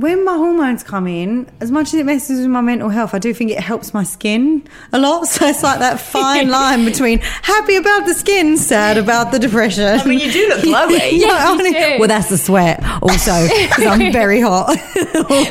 when 0.00 0.24
my 0.24 0.36
hormones 0.36 0.82
come 0.82 1.06
in, 1.06 1.46
as 1.60 1.70
much 1.70 1.88
as 1.88 1.94
it 1.94 2.06
messes 2.06 2.40
with 2.40 2.48
my 2.48 2.60
mental 2.60 2.88
health, 2.88 3.14
I 3.14 3.18
do 3.18 3.32
think 3.34 3.50
it 3.50 3.60
helps 3.60 3.92
my 3.94 4.02
skin 4.02 4.66
a 4.92 4.98
lot. 4.98 5.20
So 5.30 5.46
it's 5.46 5.62
like 5.62 5.78
that 5.80 6.00
fine 6.00 6.48
line 6.58 6.84
between 6.84 7.18
happy 7.20 7.76
about 7.76 8.06
the 8.06 8.14
skin, 8.14 8.56
sad 8.56 8.96
about 8.98 9.32
the 9.32 9.38
depression. 9.38 9.84
I 10.00 10.04
mean, 10.04 10.18
you 10.18 10.32
do 10.32 10.48
look 10.48 10.60
glowy. 10.60 11.10
yeah, 11.12 11.52
you. 11.56 11.98
Well, 11.98 12.08
that's 12.08 12.28
the 12.30 12.38
sweat 12.38 12.82
also 13.02 13.46
because 13.48 13.86
I'm 13.86 14.12
very 14.12 14.40
hot. 14.40 14.76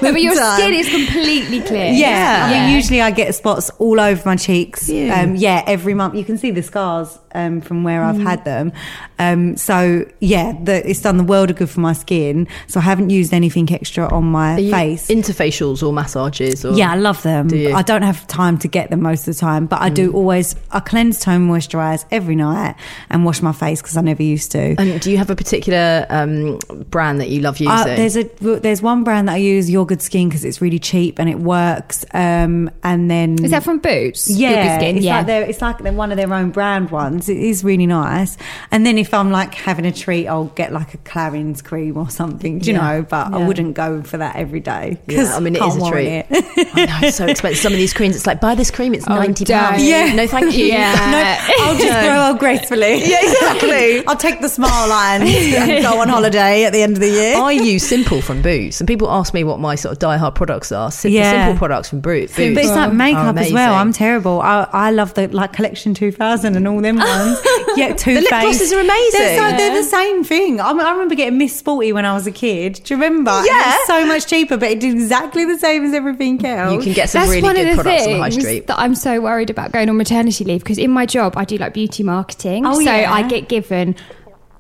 but 0.01 0.21
your 0.21 0.35
time. 0.35 0.59
skin 0.59 0.73
is 0.73 0.89
completely 0.89 1.61
clear. 1.61 1.91
Yeah, 1.91 2.45
I 2.47 2.51
Yeah. 2.51 2.65
mean, 2.67 2.75
usually 2.75 3.01
I 3.01 3.11
get 3.11 3.33
spots 3.35 3.69
all 3.79 3.99
over 3.99 4.21
my 4.25 4.35
cheeks. 4.35 4.89
Um, 4.89 5.35
yeah, 5.35 5.63
every 5.67 5.93
month 5.93 6.15
you 6.15 6.25
can 6.25 6.37
see 6.37 6.51
the 6.51 6.63
scars 6.63 7.17
um, 7.33 7.61
from 7.61 7.83
where 7.83 7.99
Mm. 8.01 8.09
I've 8.09 8.19
had 8.21 8.45
them. 8.45 8.71
Um, 9.17 9.57
so 9.57 10.05
yeah, 10.19 10.53
the, 10.63 10.87
it's 10.89 11.01
done 11.01 11.17
the 11.17 11.23
world 11.23 11.49
of 11.49 11.57
good 11.57 11.69
for 11.69 11.79
my 11.81 11.93
skin. 11.93 12.47
So 12.67 12.79
I 12.79 12.83
haven't 12.83 13.09
used 13.09 13.33
anything 13.33 13.71
extra 13.73 14.07
on 14.13 14.25
my 14.25 14.55
face. 14.55 15.07
interfacials 15.07 15.83
or 15.85 15.91
massages? 15.91 16.63
Or, 16.63 16.73
yeah, 16.73 16.91
I 16.91 16.95
love 16.95 17.21
them. 17.23 17.47
Do? 17.49 17.69
Mm. 17.69 17.75
I 17.75 17.81
don't 17.81 18.03
have 18.03 18.25
time 18.27 18.57
to 18.59 18.67
get 18.67 18.89
them 18.89 19.01
most 19.01 19.27
of 19.27 19.33
the 19.35 19.39
time, 19.39 19.65
but 19.65 19.81
I 19.81 19.89
do 19.89 20.11
always. 20.13 20.55
I 20.71 20.79
cleanse, 20.79 21.19
tone, 21.19 21.47
moisturize 21.49 22.05
every 22.11 22.35
night, 22.35 22.75
and 23.09 23.25
wash 23.25 23.41
my 23.41 23.51
face 23.51 23.81
because 23.81 23.97
I 23.97 24.01
never 24.01 24.23
used 24.23 24.51
to. 24.51 24.75
And 24.79 25.01
do 25.01 25.11
you 25.11 25.17
have 25.17 25.29
a 25.29 25.35
particular 25.35 26.05
um, 26.09 26.59
brand 26.89 27.19
that 27.19 27.29
you 27.29 27.41
love 27.41 27.59
using? 27.59 27.71
Uh, 27.73 27.83
there's 27.95 28.15
a 28.15 28.23
there's 28.59 28.81
one 28.81 29.03
brand 29.03 29.27
that 29.27 29.33
I 29.33 29.37
use, 29.37 29.69
Your 29.69 29.85
Good 29.85 30.01
Skin, 30.01 30.29
because 30.29 30.45
it's 30.45 30.61
really 30.61 30.79
cheap 30.79 31.19
and 31.19 31.29
it 31.29 31.39
works. 31.39 32.05
Um, 32.13 32.69
and 32.83 33.09
then 33.11 33.43
Is 33.43 33.51
that 33.51 33.63
from 33.63 33.79
Boots? 33.79 34.29
Yeah, 34.29 34.49
Your 34.51 34.63
Good 34.63 34.81
Skin? 34.81 34.95
it's 34.97 35.05
yeah. 35.05 35.17
like 35.21 35.49
it's 35.49 35.61
like 35.61 35.77
they're 35.79 35.91
one 35.93 36.11
of 36.11 36.17
their 36.17 36.33
own 36.33 36.51
brand 36.51 36.91
ones. 36.91 37.18
It 37.27 37.37
is 37.37 37.63
really 37.63 37.87
nice. 37.87 38.37
And 38.71 38.85
then 38.85 38.97
if 38.97 39.13
I'm 39.13 39.31
like 39.31 39.53
having 39.55 39.85
a 39.85 39.91
treat, 39.91 40.27
I'll 40.27 40.45
get 40.45 40.71
like 40.71 40.93
a 40.93 40.97
Clarins 40.99 41.63
cream 41.63 41.97
or 41.97 42.09
something. 42.09 42.61
You 42.63 42.73
Yeah. 42.73 42.79
know? 42.99 43.05
But 43.09 43.33
I 43.33 43.45
wouldn't 43.45 43.73
go 43.73 44.01
for 44.03 44.17
that 44.17 44.35
every 44.35 44.59
day. 44.59 44.99
Yeah, 45.07 45.33
I 45.35 45.39
mean, 45.39 45.55
it 45.55 45.61
is 45.63 45.75
a 45.75 45.89
treat. 45.89 46.25
I 46.29 46.85
know, 46.85 47.07
it's 47.07 47.17
so 47.17 47.25
expensive. 47.25 47.59
Some 47.59 47.73
of 47.73 47.79
these 47.79 47.93
creams, 47.93 48.15
it's 48.15 48.27
like, 48.27 48.39
buy 48.39 48.53
this 48.55 48.69
cream, 48.71 48.93
it's 48.93 49.05
£90. 49.05 49.45
don't. 49.45 49.79
Yeah. 49.83 50.13
No, 50.19 50.27
thank 50.27 50.55
you. 50.57 50.65
Yeah. 50.65 50.93
no, 51.11 51.65
I'll 51.65 51.77
just 51.77 51.99
grow 52.05 52.13
up 52.15 52.39
gracefully. 52.39 53.03
Yeah, 53.09 53.19
exactly. 53.21 54.05
I'll 54.07 54.15
take 54.17 54.41
the 54.41 54.49
smile 54.49 54.87
line 54.89 55.21
and 55.23 55.83
go 55.83 55.99
on 55.99 56.09
holiday 56.09 56.63
at 56.65 56.73
the 56.73 56.81
end 56.83 56.93
of 56.93 56.99
the 56.99 57.09
year. 57.09 57.37
I 57.37 57.51
use 57.51 57.83
Simple 57.87 58.21
from 58.21 58.41
Boots, 58.41 58.79
and 58.81 58.87
people 58.87 59.09
ask 59.09 59.33
me 59.33 59.43
what 59.43 59.59
my 59.59 59.75
sort 59.75 59.93
of 59.93 59.99
die-hard 59.99 60.35
products 60.35 60.71
are. 60.71 60.91
Sim- 60.91 61.11
Yeah. 61.11 61.31
Simple 61.47 61.57
products 61.57 61.89
from 61.89 62.01
Boots. 62.01 62.33
But 62.35 62.43
it's 62.43 62.69
like 62.69 62.93
makeup 62.93 63.37
as 63.37 63.51
well. 63.53 63.73
I'm 63.73 63.93
terrible. 63.93 64.41
I, 64.41 64.67
I 64.71 64.91
love 64.91 65.13
the 65.15 65.27
like 65.29 65.53
collection 65.53 65.93
2000 65.93 66.55
and 66.55 66.67
all 66.67 66.81
them 66.81 66.97
ones. 67.09 67.77
Yeah, 67.77 67.93
Too 67.97 68.13
The 68.15 68.21
lip 68.21 68.29
glosses 68.29 68.71
are 68.73 68.79
amazing. 68.79 69.19
They're, 69.19 69.51
so, 69.51 69.57
they're 69.57 69.81
the 69.83 69.87
same 69.89 70.23
thing. 70.23 70.59
I, 70.61 70.69
I 70.69 70.91
remember 70.91 71.15
getting 71.15 71.37
Miss 71.37 71.55
Sporty 71.57 71.91
when 71.93 72.05
I 72.05 72.13
was 72.13 72.27
a 72.27 72.31
kid. 72.31 72.81
Do 72.83 72.93
you 72.93 73.01
remember? 73.01 73.31
Yeah. 73.31 73.73
It 73.75 73.77
was 73.79 73.87
so 73.87 74.05
much 74.05 74.27
cheaper, 74.27 74.57
but 74.57 74.69
it 74.71 74.79
did 74.79 74.93
exactly 74.93 75.45
the 75.45 75.57
same 75.59 75.83
as 75.85 75.93
everything 75.93 76.45
else. 76.45 76.73
You 76.73 76.79
can 76.81 76.93
get 76.93 77.09
some 77.09 77.21
That's 77.21 77.31
really 77.31 77.41
one 77.43 77.55
good 77.55 77.67
of 77.67 77.77
the 77.77 77.83
products 77.83 78.05
on 78.07 78.13
the 78.13 78.19
high 78.19 78.29
street. 78.29 78.67
that 78.67 78.79
I'm 78.79 78.95
so 78.95 79.19
worried 79.21 79.49
about 79.49 79.71
going 79.71 79.89
on 79.89 79.97
maternity 79.97 80.43
leave 80.43 80.61
because 80.61 80.77
in 80.77 80.91
my 80.91 81.05
job 81.05 81.33
I 81.37 81.45
do 81.45 81.57
like 81.57 81.73
beauty 81.73 82.03
marketing, 82.03 82.65
Oh, 82.65 82.73
so 82.75 82.79
yeah. 82.81 83.11
I 83.11 83.27
get 83.27 83.49
given 83.49 83.95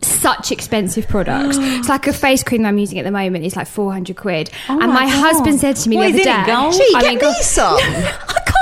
such 0.01 0.51
expensive 0.51 1.07
products. 1.07 1.57
it's 1.59 1.89
like 1.89 2.07
a 2.07 2.13
face 2.13 2.43
cream 2.43 2.61
that 2.63 2.69
I'm 2.69 2.77
using 2.77 2.99
at 2.99 3.03
the 3.05 3.11
moment 3.11 3.43
is 3.45 3.55
like 3.55 3.67
400 3.67 4.15
quid, 4.15 4.49
Oh 4.69 4.79
and 4.79 4.93
my 4.93 5.05
my, 5.05 5.07
husband 5.07 5.59
said 5.59 5.75
to 5.77 5.89
me 5.89 5.97
What 5.97 6.13
the 6.13 6.19
is 6.19 6.27
other 6.27 6.41
it, 6.41 6.45
day, 6.45 6.51
gold? 6.51 6.73
Gee, 6.73 6.93
I 6.95 7.01
get 7.01 7.07
mean, 7.09 7.15
me 7.15 7.21
God- 7.21 7.35
some. 7.43 7.75
I 7.79 8.41
can't. 8.45 8.55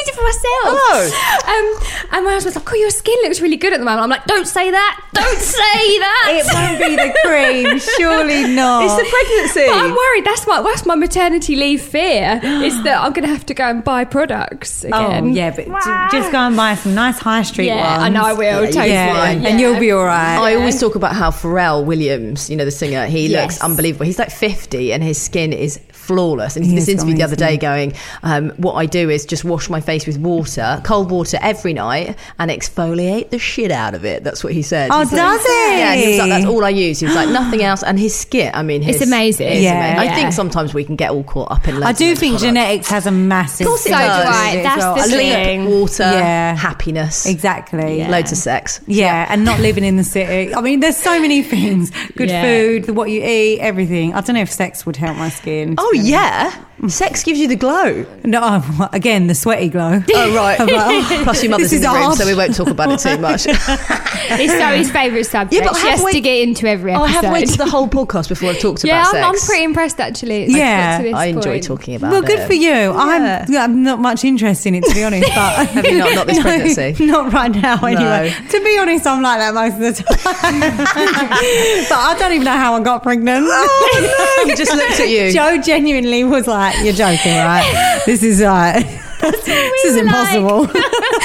I 0.00 0.04
got 0.04 0.06
to 0.06 0.08
use 0.08 0.08
it 0.08 0.14
for 0.16 0.22
myself. 0.22 1.26
Um, 1.50 1.76
and 2.12 2.24
my 2.24 2.32
husband's 2.32 2.56
like, 2.56 2.70
"Oh, 2.72 2.76
your 2.76 2.90
skin 2.90 3.16
looks 3.22 3.40
really 3.40 3.56
good 3.56 3.72
at 3.72 3.78
the 3.78 3.84
moment." 3.84 4.02
I'm 4.04 4.10
like, 4.10 4.24
"Don't 4.26 4.46
say 4.46 4.70
that. 4.70 5.00
Don't 5.12 5.38
say 5.38 5.98
that." 5.98 6.26
it 6.30 6.46
won't 6.54 6.78
be 6.78 6.96
the 6.96 7.14
cream, 7.24 7.78
surely 7.98 8.54
not. 8.54 8.84
It's 8.84 8.94
the 8.96 9.08
pregnancy. 9.10 9.66
But 9.70 9.84
I'm 9.84 9.90
worried. 9.96 10.24
That's 10.24 10.46
my 10.46 10.62
that's 10.62 10.86
my 10.86 10.94
maternity 10.94 11.56
leave 11.56 11.82
fear 11.82 12.40
is 12.42 12.82
that 12.84 13.00
I'm 13.02 13.12
going 13.12 13.26
to 13.26 13.32
have 13.32 13.46
to 13.46 13.54
go 13.54 13.64
and 13.64 13.82
buy 13.82 14.04
products 14.04 14.84
again. 14.84 14.94
Oh 15.00 15.06
again. 15.08 15.32
yeah, 15.34 15.50
but 15.50 15.64
j- 15.66 16.18
just 16.18 16.30
go 16.32 16.38
and 16.38 16.56
buy 16.56 16.74
some 16.76 16.94
nice 16.94 17.18
high 17.18 17.42
street 17.42 17.66
Yeah, 17.66 17.90
ones. 17.98 18.02
I 18.04 18.08
know 18.10 18.22
I 18.24 18.32
will, 18.32 18.66
totally. 18.66 18.90
Yeah, 18.90 19.30
Yeah. 19.32 19.48
and 19.48 19.60
you'll 19.60 19.80
be 19.80 19.90
all 19.92 20.04
right. 20.04 20.38
I 20.38 20.54
always 20.54 20.78
talk 20.80 20.94
about 20.94 21.14
how 21.14 21.30
Pharrell 21.30 21.84
Williams, 21.84 22.48
you 22.50 22.56
know, 22.56 22.64
the 22.64 22.70
singer, 22.70 23.06
he 23.06 23.26
Yes. 23.28 23.42
looks 23.54 23.60
unbelievable. 23.62 24.06
He's 24.06 24.18
like 24.18 24.30
50 24.30 24.92
and 24.92 25.02
his 25.02 25.20
skin 25.20 25.52
is 25.52 25.80
flawless. 26.10 26.56
And 26.56 26.64
he 26.64 26.72
did 26.72 26.78
this 26.78 26.88
is 26.88 26.94
interview 26.96 27.14
the 27.16 27.22
other 27.22 27.36
day 27.36 27.56
going, 27.56 27.92
um, 28.22 28.50
What 28.56 28.74
I 28.74 28.86
do 28.86 29.08
is 29.10 29.24
just 29.24 29.44
wash 29.44 29.68
my 29.70 29.80
face 29.80 30.06
with 30.06 30.18
water, 30.18 30.80
cold 30.84 31.10
water 31.10 31.38
every 31.40 31.72
night, 31.72 32.16
and 32.38 32.50
exfoliate 32.50 33.30
the 33.30 33.38
shit 33.38 33.70
out 33.70 33.94
of 33.94 34.04
it. 34.04 34.24
That's 34.24 34.42
what 34.42 34.52
he 34.52 34.62
said. 34.62 34.90
Oh, 34.92 35.00
He's 35.00 35.12
like- 35.12 35.20
does 35.20 35.42
he? 35.46 35.78
Yeah, 35.78 35.94
he 35.94 36.08
was 36.10 36.18
like, 36.18 36.28
That's 36.30 36.46
all 36.46 36.64
I 36.64 36.70
use. 36.70 37.00
He 37.00 37.06
was 37.06 37.14
like, 37.14 37.28
Nothing 37.28 37.62
else. 37.62 37.82
And 37.82 37.98
his 37.98 38.14
skin, 38.18 38.50
I 38.54 38.62
mean, 38.62 38.82
his, 38.82 38.96
It's 38.96 39.06
amazing. 39.06 39.62
Yeah. 39.62 39.92
amazing. 39.94 40.08
I 40.10 40.14
think 40.14 40.32
sometimes 40.32 40.74
we 40.74 40.84
can 40.84 40.96
get 40.96 41.10
all 41.10 41.22
caught 41.24 41.50
up 41.52 41.68
in 41.68 41.82
I 41.82 41.92
do 41.92 42.14
think 42.16 42.32
products. 42.38 42.42
genetics 42.42 42.88
has 42.90 43.06
a 43.06 43.10
massive. 43.10 43.66
Of 43.66 43.70
course 43.70 43.86
it 43.86 43.90
So 43.92 43.98
does. 43.98 44.26
As 44.56 44.62
That's 44.64 44.78
well. 44.78 44.94
the 44.96 45.02
thing. 45.02 45.70
water, 45.70 46.02
Yeah. 46.02 46.54
happiness, 46.56 47.26
Exactly. 47.26 48.04
loads 48.06 48.32
of 48.32 48.38
sex. 48.38 48.80
Yeah, 48.86 49.26
and 49.30 49.44
not 49.44 49.60
living 49.60 49.84
in 49.84 49.96
the 49.96 50.04
city. 50.04 50.54
I 50.54 50.60
mean, 50.60 50.80
there's 50.80 50.96
so 50.96 51.20
many 51.20 51.42
things. 51.42 51.90
Good 52.16 52.28
Yeah. 52.30 52.42
food, 52.42 52.90
what 52.96 53.10
you 53.10 53.22
eat, 53.22 53.60
everything. 53.60 54.14
I 54.14 54.20
don't 54.22 54.34
know 54.36 54.42
if 54.42 54.50
sex 54.52 54.84
would 54.86 54.96
help 54.96 55.16
my 55.16 55.28
skin. 55.30 55.74
Oh. 55.78 55.90
Yeah. 56.02 56.64
Sex 56.88 57.22
gives 57.24 57.38
you 57.38 57.46
the 57.46 57.56
glow. 57.56 58.06
No, 58.24 58.42
um, 58.42 58.88
again, 58.92 59.26
the 59.26 59.34
sweaty 59.34 59.68
glow. 59.68 60.00
Oh 60.14 60.34
right. 60.34 60.56
Plus 61.24 61.42
your 61.42 61.50
mother's 61.50 61.70
This 61.70 61.80
in 61.80 61.82
the 61.82 61.88
room, 61.88 62.02
hard. 62.04 62.16
so 62.18 62.26
we 62.26 62.34
won't 62.34 62.54
talk 62.54 62.68
about 62.68 62.90
it 62.92 62.98
too 63.00 63.18
much. 63.18 63.46
It's 63.46 64.52
Zoe's 64.52 64.90
favourite 64.90 65.22
subject. 65.24 65.54
Yeah, 65.62 65.68
but 65.68 65.76
she 65.76 65.82
have 65.86 65.90
has 65.98 66.04
wait- 66.04 66.12
to 66.12 66.20
get 66.20 66.40
into 66.48 66.66
every 66.66 66.92
Oh, 66.92 67.02
I 67.02 67.04
episode. 67.10 67.22
have 67.24 67.32
waited 67.32 67.58
the 67.58 67.66
whole 67.66 67.88
podcast 67.88 68.28
before 68.28 68.50
I've 68.50 68.58
talked 68.60 68.84
yeah, 68.84 69.02
about 69.02 69.14
I'm, 69.16 69.24
I'm 69.34 69.40
pretty 69.40 69.64
impressed 69.64 70.00
actually. 70.00 70.46
Yeah, 70.46 70.92
got 70.92 70.98
to 70.98 71.02
this 71.04 71.14
I 71.14 71.24
enjoy 71.26 71.50
point. 71.52 71.64
talking 71.64 71.94
about 71.96 72.10
Well, 72.12 72.22
it. 72.22 72.28
Well, 72.28 72.36
good 72.38 72.46
for 72.46 72.54
you. 72.54 72.72
I'm, 72.72 73.54
I'm 73.56 73.82
not 73.82 73.98
much 74.00 74.24
interest 74.24 74.66
in 74.66 74.74
it, 74.76 74.84
to 74.84 74.94
be 74.94 75.04
honest. 75.04 75.28
But 75.34 75.66
Have 75.68 75.86
you 75.86 75.98
not? 75.98 76.14
Not 76.14 76.26
this 76.26 76.36
No, 76.38 76.42
pregnancy? 76.42 77.04
Not 77.06 77.32
right 77.32 77.50
now, 77.50 77.76
anyway. 77.84 78.34
To 78.50 78.64
be 78.64 78.78
honest, 78.78 79.06
I'm 79.06 79.22
like 79.22 79.38
that 79.38 79.54
most 79.54 79.74
of 79.74 79.80
the 79.80 80.02
time. 80.02 80.60
but 80.60 81.98
I 81.98 82.16
don't 82.18 82.32
even 82.32 82.44
know 82.44 82.50
how 82.56 82.74
I 82.74 82.80
got 82.82 83.02
pregnant. 83.02 83.46
Oh, 83.48 84.44
He 84.46 84.54
just 84.54 84.72
looked 84.74 85.00
at 85.00 85.08
you. 85.08 85.32
Joe 85.32 85.60
genuinely 85.60 86.24
was 86.24 86.46
like, 86.46 86.69
"You're 86.82 86.94
joking, 86.94 87.36
right? 87.36 87.98
This 88.06 88.22
is 88.22 88.40
uh, 88.40 88.72
this 89.20 89.84
is 89.84 89.96
impossible." 89.96 90.68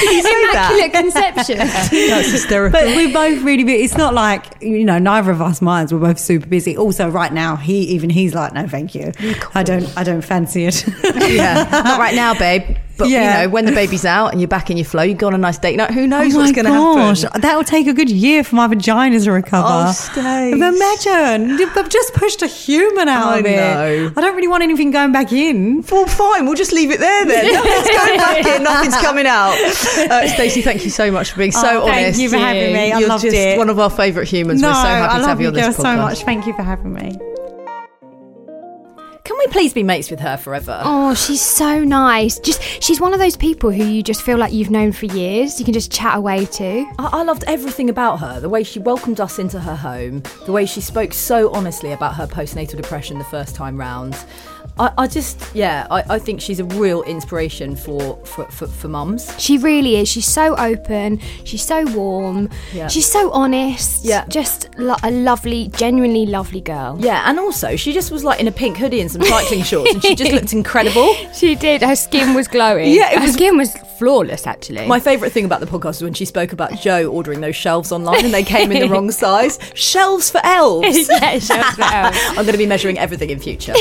Immaculate 0.06 0.92
conception. 0.92 1.58
That's 1.58 2.30
hysterical. 2.30 2.78
But 2.78 2.94
we're 2.94 3.12
both 3.12 3.42
really 3.42 3.64
busy. 3.64 3.82
It's 3.82 3.96
not 3.96 4.12
like 4.14 4.44
you 4.60 4.84
know, 4.84 4.98
neither 4.98 5.30
of 5.30 5.40
us 5.40 5.62
minds. 5.62 5.92
We're 5.92 6.00
both 6.00 6.18
super 6.18 6.46
busy. 6.46 6.76
Also, 6.76 7.08
right 7.08 7.32
now, 7.32 7.56
he 7.56 7.78
even 7.94 8.10
he's 8.10 8.34
like, 8.34 8.52
"No, 8.52 8.66
thank 8.68 8.94
you. 8.94 9.12
I 9.54 9.62
don't, 9.62 9.90
I 9.96 10.04
don't 10.04 10.22
fancy 10.22 10.66
it." 10.66 10.84
yeah, 11.30 11.66
not 11.70 11.98
right 11.98 12.14
now, 12.14 12.34
babe. 12.34 12.76
But 12.98 13.08
Yeah. 13.08 13.40
you 13.42 13.46
know, 13.46 13.52
when 13.52 13.64
the 13.66 13.72
baby's 13.72 14.04
out 14.04 14.28
and 14.32 14.40
you're 14.40 14.48
back 14.48 14.70
in 14.70 14.76
your 14.76 14.86
flow, 14.86 15.02
you 15.02 15.14
go 15.14 15.26
on 15.26 15.34
a 15.34 15.38
nice 15.38 15.58
date 15.58 15.76
night. 15.76 15.90
Who 15.90 16.06
knows 16.06 16.34
Oh 16.34 16.38
what's 16.38 16.52
going 16.52 16.64
to 16.64 16.70
gosh, 16.70 17.22
happen? 17.22 17.40
that 17.42 17.56
will 17.56 17.64
take 17.64 17.86
a 17.86 17.92
good 17.92 18.08
year 18.10 18.42
for 18.42 18.56
my 18.56 18.66
vagina 18.66 19.20
to 19.20 19.32
recover. 19.32 19.66
Oh, 19.68 19.92
Stace. 19.92 20.54
Imagine, 20.54 21.60
I've 21.76 21.88
just 21.88 22.14
pushed 22.14 22.42
a 22.42 22.46
human 22.46 23.08
out 23.08 23.26
I 23.34 23.38
of 23.38 23.46
it. 23.46 23.56
know. 23.56 24.12
I 24.16 24.20
don't 24.20 24.34
really 24.34 24.48
want 24.48 24.62
anything 24.62 24.90
going 24.90 25.12
back 25.12 25.32
in. 25.32 25.84
Well, 25.90 26.06
fine. 26.06 26.46
We'll 26.46 26.54
just 26.54 26.72
leave 26.72 26.90
it 26.90 27.00
there 27.00 27.24
then. 27.26 27.52
Nothing's 27.52 27.96
going 27.96 28.16
back 28.18 28.46
in. 28.56 28.62
Nothing's 28.62 28.96
coming 28.96 29.26
out. 29.26 29.54
Uh, 30.06 30.26
Stacey, 30.28 30.62
thank 30.62 30.84
you 30.84 30.90
so 30.90 31.10
much 31.10 31.32
for 31.32 31.38
being 31.38 31.52
so 31.52 31.82
Oh, 31.82 31.86
thank 31.86 32.06
honest. 32.06 32.20
you 32.20 32.28
for 32.28 32.36
having 32.36 32.72
me. 32.72 32.92
I 32.92 32.98
You're 33.00 33.08
loved 33.08 33.24
just 33.24 33.34
it. 33.36 33.58
one 33.58 33.68
of 33.68 33.78
our 33.78 33.90
favourite 33.90 34.28
humans. 34.28 34.60
no, 34.60 34.68
We're 34.68 34.74
so 34.74 34.80
happy 34.80 35.14
I 35.14 35.18
to 35.18 35.26
have 35.26 35.40
you 35.40 35.48
on 35.48 35.54
this 35.54 35.76
podcast. 35.76 35.82
so 35.82 35.96
much. 35.96 36.22
Thank 36.24 36.46
you 36.46 36.52
for 36.54 36.62
having 36.62 36.92
me. 36.92 37.18
Can 39.26 39.36
we 39.38 39.46
please 39.48 39.74
be 39.74 39.82
mates 39.82 40.08
with 40.08 40.20
her 40.20 40.36
forever? 40.36 40.80
Oh, 40.84 41.12
she's 41.12 41.42
so 41.42 41.82
nice. 41.82 42.38
Just 42.38 42.62
she's 42.80 43.00
one 43.00 43.12
of 43.12 43.18
those 43.18 43.36
people 43.36 43.72
who 43.72 43.82
you 43.82 44.00
just 44.00 44.22
feel 44.22 44.38
like 44.38 44.52
you've 44.52 44.70
known 44.70 44.92
for 44.92 45.06
years. 45.06 45.58
You 45.58 45.64
can 45.64 45.74
just 45.74 45.90
chat 45.90 46.16
away 46.16 46.46
to. 46.46 46.86
I, 47.00 47.08
I 47.12 47.22
loved 47.24 47.42
everything 47.48 47.90
about 47.90 48.20
her. 48.20 48.38
The 48.38 48.48
way 48.48 48.62
she 48.62 48.78
welcomed 48.78 49.18
us 49.18 49.40
into 49.40 49.58
her 49.58 49.74
home, 49.74 50.22
the 50.44 50.52
way 50.52 50.64
she 50.64 50.80
spoke 50.80 51.12
so 51.12 51.50
honestly 51.52 51.90
about 51.90 52.14
her 52.14 52.28
postnatal 52.28 52.76
depression 52.76 53.18
the 53.18 53.24
first 53.24 53.56
time 53.56 53.76
round. 53.76 54.16
I, 54.78 54.92
I 54.98 55.06
just, 55.06 55.54
yeah, 55.54 55.86
I, 55.90 56.02
I 56.16 56.18
think 56.18 56.40
she's 56.42 56.60
a 56.60 56.64
real 56.64 57.02
inspiration 57.04 57.76
for 57.76 58.16
for, 58.26 58.44
for, 58.50 58.66
for 58.66 58.88
mums. 58.88 59.32
She 59.38 59.56
really 59.56 59.96
is. 59.96 60.06
She's 60.08 60.26
so 60.26 60.54
open. 60.56 61.18
She's 61.44 61.62
so 61.64 61.84
warm. 61.96 62.50
Yeah. 62.74 62.88
She's 62.88 63.10
so 63.10 63.30
honest. 63.30 64.04
Yeah. 64.04 64.26
Just 64.28 64.68
lo- 64.78 64.96
a 65.02 65.10
lovely, 65.10 65.68
genuinely 65.68 66.26
lovely 66.26 66.60
girl. 66.60 66.98
Yeah, 67.00 67.22
and 67.28 67.38
also 67.38 67.76
she 67.76 67.94
just 67.94 68.10
was 68.10 68.22
like 68.22 68.38
in 68.38 68.48
a 68.48 68.52
pink 68.52 68.76
hoodie 68.76 69.00
and 69.00 69.10
some 69.10 69.22
cycling 69.22 69.62
shorts, 69.70 69.94
and 69.94 70.02
she 70.02 70.14
just 70.14 70.32
looked 70.32 70.52
incredible. 70.52 71.14
She 71.32 71.54
did. 71.54 71.80
Her 71.82 71.96
skin 71.96 72.34
was 72.34 72.46
glowing. 72.46 72.92
Yeah, 72.92 73.14
her 73.18 73.20
was- 73.24 73.32
skin 73.32 73.56
was 73.56 73.74
flawless. 73.98 74.46
Actually, 74.46 74.86
My 74.86 75.00
favourite 75.00 75.32
thing 75.32 75.46
about 75.46 75.60
the 75.60 75.66
podcast 75.66 75.84
was 75.86 76.02
when 76.02 76.12
she 76.12 76.26
spoke 76.26 76.52
about 76.52 76.78
Joe 76.82 77.06
ordering 77.10 77.40
those 77.40 77.56
shelves 77.56 77.92
online 77.92 78.26
and 78.26 78.34
they 78.34 78.42
came 78.44 78.70
in 78.72 78.80
the 78.80 78.88
wrong 78.90 79.10
size. 79.24 79.58
Shelves 79.74 80.28
for 80.28 80.42
elves. 80.44 81.08
yeah, 81.10 81.38
she 81.38 81.54
was 81.56 81.74
glowing. 81.76 82.12
I'm 82.28 82.34
going 82.44 82.52
to 82.52 82.58
be 82.58 82.66
measuring 82.66 82.98
everything 82.98 83.30
in 83.30 83.38
future. 83.38 83.72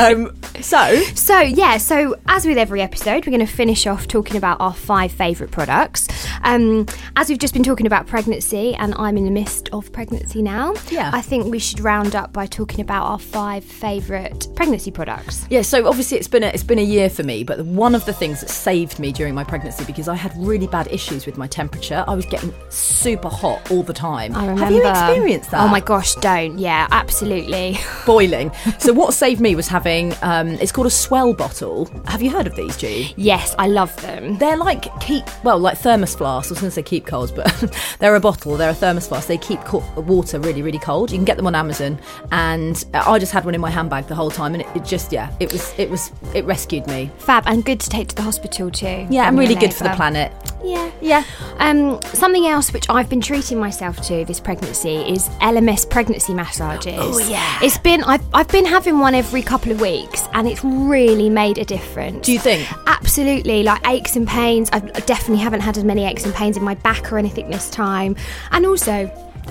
Um, 0.00 0.36
so, 0.60 1.02
So, 1.14 1.38
yeah, 1.40 1.76
so 1.78 2.16
as 2.26 2.46
with 2.46 2.58
every 2.58 2.80
episode, 2.80 3.26
we're 3.26 3.32
going 3.32 3.46
to 3.46 3.52
finish 3.52 3.86
off 3.86 4.06
talking 4.08 4.36
about 4.36 4.60
our 4.60 4.74
five 4.74 5.12
favourite 5.12 5.50
products. 5.50 6.08
Um, 6.42 6.86
as 7.16 7.28
we've 7.28 7.38
just 7.38 7.54
been 7.54 7.62
talking 7.62 7.86
about 7.86 8.06
pregnancy, 8.06 8.74
and 8.74 8.94
I'm 8.96 9.16
in 9.16 9.24
the 9.24 9.30
midst 9.30 9.68
of 9.70 9.92
pregnancy 9.92 10.42
now, 10.42 10.74
Yeah. 10.90 11.10
I 11.12 11.20
think 11.20 11.46
we 11.46 11.58
should 11.58 11.80
round 11.80 12.14
up 12.14 12.32
by 12.32 12.46
talking 12.46 12.80
about 12.80 13.04
our 13.04 13.18
five 13.18 13.64
favourite 13.64 14.46
pregnancy 14.54 14.90
products. 14.90 15.46
Yeah, 15.50 15.62
so 15.62 15.86
obviously 15.86 16.18
it's 16.18 16.28
been 16.28 16.42
a, 16.42 16.48
it's 16.48 16.62
been 16.62 16.78
a 16.78 16.82
year 16.82 17.10
for 17.10 17.22
me, 17.22 17.44
but 17.44 17.64
one 17.64 17.94
of 17.94 18.04
the 18.04 18.12
things 18.12 18.40
that 18.40 18.50
saved 18.50 18.98
me 18.98 19.12
during 19.12 19.34
my 19.34 19.44
pregnancy 19.44 19.84
because 19.84 20.08
I 20.08 20.14
had 20.14 20.32
really 20.36 20.66
bad 20.66 20.88
issues 20.90 21.26
with 21.26 21.36
my 21.36 21.46
temperature. 21.46 22.04
I 22.06 22.14
was 22.14 22.26
getting 22.26 22.54
super 22.70 23.28
hot 23.28 23.70
all 23.70 23.82
the 23.82 23.92
time. 23.92 24.34
I 24.34 24.46
remember. 24.46 24.64
Have 24.64 24.72
you 24.72 24.88
experienced 24.88 25.50
that? 25.50 25.60
Oh 25.62 25.68
my 25.68 25.80
gosh, 25.80 26.14
don't. 26.16 26.58
Yeah, 26.58 26.86
absolutely. 26.90 27.78
boiling. 28.06 28.50
so 28.78 28.92
what 28.92 29.14
saved 29.14 29.40
me 29.40 29.54
was 29.54 29.68
having 29.68 29.89
um, 30.22 30.48
it's 30.48 30.72
called 30.72 30.86
a 30.86 30.90
S'well 30.90 31.36
bottle. 31.36 31.86
Have 32.06 32.22
you 32.22 32.30
heard 32.30 32.46
of 32.46 32.54
these, 32.54 32.76
G? 32.76 33.12
yes, 33.16 33.54
I 33.58 33.66
love 33.66 33.94
them. 34.02 34.38
They're 34.38 34.56
like 34.56 34.88
keep 35.00 35.24
well, 35.44 35.58
like 35.58 35.78
thermos 35.78 36.14
flasks. 36.14 36.50
I 36.50 36.52
was 36.52 36.60
going 36.60 36.70
to 36.70 36.74
say 36.74 36.82
keep 36.82 37.06
cold, 37.06 37.32
but 37.34 37.74
they're 37.98 38.14
a 38.14 38.20
bottle. 38.20 38.56
They're 38.56 38.70
a 38.70 38.74
thermos 38.74 39.08
flask. 39.08 39.26
They 39.28 39.38
keep 39.38 39.60
co- 39.64 39.84
water 40.00 40.38
really, 40.38 40.62
really 40.62 40.78
cold. 40.78 41.10
You 41.10 41.18
can 41.18 41.24
get 41.24 41.36
them 41.36 41.46
on 41.46 41.54
Amazon, 41.54 41.98
and 42.30 42.84
I 42.94 43.18
just 43.18 43.32
had 43.32 43.44
one 43.44 43.54
in 43.54 43.60
my 43.60 43.70
handbag 43.70 44.06
the 44.06 44.14
whole 44.14 44.30
time, 44.30 44.54
and 44.54 44.62
it, 44.62 44.68
it 44.76 44.84
just 44.84 45.12
yeah, 45.12 45.34
it 45.40 45.52
was 45.52 45.74
it 45.78 45.90
was 45.90 46.12
it 46.34 46.44
rescued 46.44 46.86
me. 46.86 47.10
Fab 47.18 47.44
and 47.46 47.64
good 47.64 47.80
to 47.80 47.90
take 47.90 48.08
to 48.08 48.14
the 48.14 48.22
hospital 48.22 48.70
too. 48.70 49.06
Yeah, 49.10 49.28
and 49.28 49.38
really 49.38 49.54
good 49.54 49.74
for 49.74 49.84
the 49.84 49.90
planet. 49.90 50.32
Yeah. 50.62 50.90
Yeah. 51.00 51.24
Um, 51.58 52.00
something 52.02 52.46
else 52.46 52.72
which 52.72 52.88
I've 52.90 53.08
been 53.08 53.20
treating 53.20 53.58
myself 53.58 53.96
to 54.08 54.24
this 54.26 54.38
pregnancy 54.40 54.96
is 54.96 55.28
Elemis 55.40 55.88
pregnancy 55.88 56.34
massages. 56.34 56.94
Oh 56.98 57.18
yeah. 57.18 57.58
It's 57.62 57.78
been 57.78 58.02
I've 58.04 58.22
I've 58.34 58.48
been 58.48 58.66
having 58.66 58.98
one 58.98 59.14
every 59.14 59.42
couple 59.42 59.72
of 59.72 59.79
weeks 59.80 60.28
and 60.32 60.46
it's 60.46 60.62
really 60.64 61.28
made 61.30 61.58
a 61.58 61.64
difference. 61.64 62.26
Do 62.26 62.32
you 62.32 62.38
think? 62.38 62.68
Absolutely, 62.86 63.62
like 63.62 63.86
aches 63.86 64.16
and 64.16 64.26
pains. 64.26 64.70
I've, 64.72 64.84
I 64.84 65.00
definitely 65.00 65.42
haven't 65.42 65.60
had 65.60 65.76
as 65.76 65.84
many 65.84 66.04
aches 66.04 66.24
and 66.24 66.34
pains 66.34 66.56
in 66.56 66.62
my 66.62 66.74
back 66.74 67.12
or 67.12 67.18
anything 67.18 67.50
this 67.50 67.70
time. 67.70 68.16
And 68.52 68.66
also, 68.66 69.06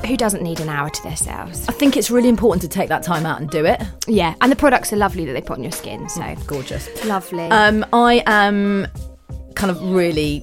who 0.08 0.16
doesn't 0.16 0.44
need 0.44 0.60
an 0.60 0.70
hour 0.70 0.90
to 0.90 1.04
themselves? 1.04 1.68
I 1.68 1.74
think 1.74 1.98
it's 1.98 2.10
really 2.10 2.30
important 2.30 2.62
to 2.62 2.68
take 2.70 2.90
that 2.90 3.04
time 3.04 3.26
out 3.26 3.42
and 3.42 3.50
do 3.50 3.66
it. 3.66 3.82
Yeah, 4.08 4.36
and 4.42 4.52
the 4.52 4.56
products 4.56 4.94
are 4.94 4.98
lovely 4.98 5.26
that 5.26 5.34
they 5.34 5.42
put 5.42 5.58
on 5.58 5.64
your 5.64 5.72
skin. 5.72 6.08
So 6.10 6.36
Gorgeous. 6.48 7.06
lovely. 7.06 7.46
Um, 7.46 7.86
I 7.92 8.24
am 8.26 8.88
kind 9.56 9.72
of 9.72 9.82
really 9.92 10.42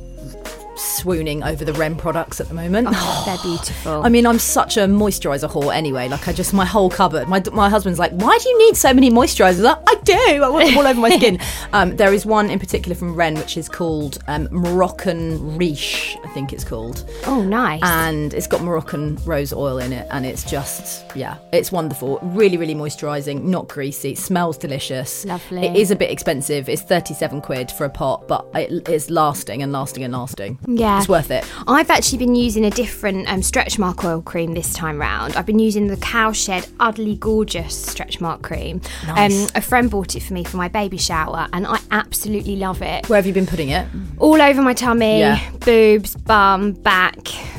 swooning 0.76 1.42
over 1.42 1.64
the 1.64 1.72
REN 1.74 1.96
products 1.96 2.40
at 2.40 2.48
the 2.48 2.54
moment. 2.54 2.88
oh, 2.90 3.22
they're 3.26 3.38
beautiful. 3.38 4.02
I 4.02 4.08
mean, 4.08 4.26
I'm 4.26 4.38
such 4.38 4.76
a 4.76 4.80
moisturiser 4.80 5.50
whore 5.50 5.74
anyway. 5.74 6.08
Like, 6.08 6.28
I 6.28 6.32
just, 6.32 6.52
my 6.52 6.64
whole 6.64 6.90
cupboard. 6.90 7.28
My, 7.28 7.42
my 7.52 7.68
husband's 7.68 7.98
like, 7.98 8.12
why 8.12 8.38
do 8.38 8.48
you 8.48 8.58
need 8.66 8.76
so 8.76 8.92
many 8.92 9.10
moisturisers? 9.10 9.62
Like, 9.62 9.78
I 9.86 9.94
do. 10.04 10.42
I 10.42 10.48
want 10.48 10.66
them 10.68 10.78
all 10.78 10.86
over 10.86 11.00
my 11.00 11.10
skin. 11.10 11.38
Um, 11.72 11.96
there 11.96 12.14
is 12.14 12.24
one 12.24 12.48
in 12.48 12.58
particular 12.58 12.94
from 12.94 13.14
Ren, 13.14 13.34
which 13.34 13.56
is 13.56 13.68
called 13.68 14.18
um, 14.28 14.48
Moroccan 14.50 15.56
Riche, 15.58 16.16
I 16.24 16.28
think 16.28 16.52
it's 16.52 16.64
called. 16.64 17.04
oh, 17.26 17.42
nice. 17.42 17.80
And 17.82 18.32
it's 18.32 18.46
got 18.46 18.62
Moroccan 18.62 19.16
rose 19.26 19.52
oil 19.52 19.78
in 19.78 19.92
it. 19.92 20.06
And 20.10 20.24
it's 20.24 20.44
just, 20.44 21.04
yeah, 21.16 21.36
it's 21.52 21.72
wonderful. 21.72 22.18
Really, 22.22 22.56
really 22.56 22.74
moisturising, 22.74 23.42
not 23.42 23.68
greasy, 23.68 24.14
smells 24.14 24.56
delicious. 24.56 25.24
Lovely. 25.24 25.66
It 25.66 25.76
is 25.76 25.90
a 25.90 25.96
bit 25.96 26.10
expensive. 26.10 26.68
It's 26.68 26.82
37 26.82 27.40
quid 27.42 27.70
for 27.70 27.84
a 27.84 27.90
pot, 27.90 28.26
but 28.28 28.46
it 28.54 28.88
is 28.88 29.10
lasting 29.10 29.62
and 29.62 29.72
lasting 29.72 30.04
and 30.04 30.12
lasting. 30.12 30.58
Yeah. 30.66 30.98
It's 30.98 31.08
worth 31.08 31.30
it. 31.30 31.44
I've 31.66 31.90
actually 31.90 32.18
been 32.18 32.34
using 32.34 32.64
a 32.64 32.70
different 32.70 33.28
um, 33.30 33.42
stretch 33.42 33.78
mark 33.78 34.04
oil 34.04 34.20
cream 34.22 34.54
this 34.54 34.72
time 34.72 35.00
round. 35.00 35.36
I've 35.36 35.46
been 35.46 35.58
using 35.58 35.86
the 35.86 35.96
Cowshed 35.96 36.68
Utterly 36.80 37.16
Gorgeous 37.16 37.74
stretch 37.76 38.20
mark 38.20 38.42
cream. 38.42 38.80
Nice. 39.06 39.42
Um, 39.44 39.48
a 39.54 39.60
friend 39.60 39.90
bought 39.90 40.16
it 40.16 40.20
for 40.22 40.34
me 40.34 40.44
for 40.44 40.56
my 40.56 40.68
baby 40.68 40.96
shower, 40.96 41.46
and 41.52 41.66
I 41.66 41.78
absolutely 41.90 42.56
love 42.56 42.82
it. 42.82 43.08
Where 43.08 43.16
have 43.16 43.26
you 43.26 43.32
been 43.32 43.46
putting 43.46 43.68
it? 43.70 43.86
All 44.18 44.40
over 44.42 44.60
my 44.62 44.74
tummy, 44.74 45.20
Yeah. 45.20 45.40
boobs, 45.60 46.16
bum, 46.16 46.72
back. 46.72 47.16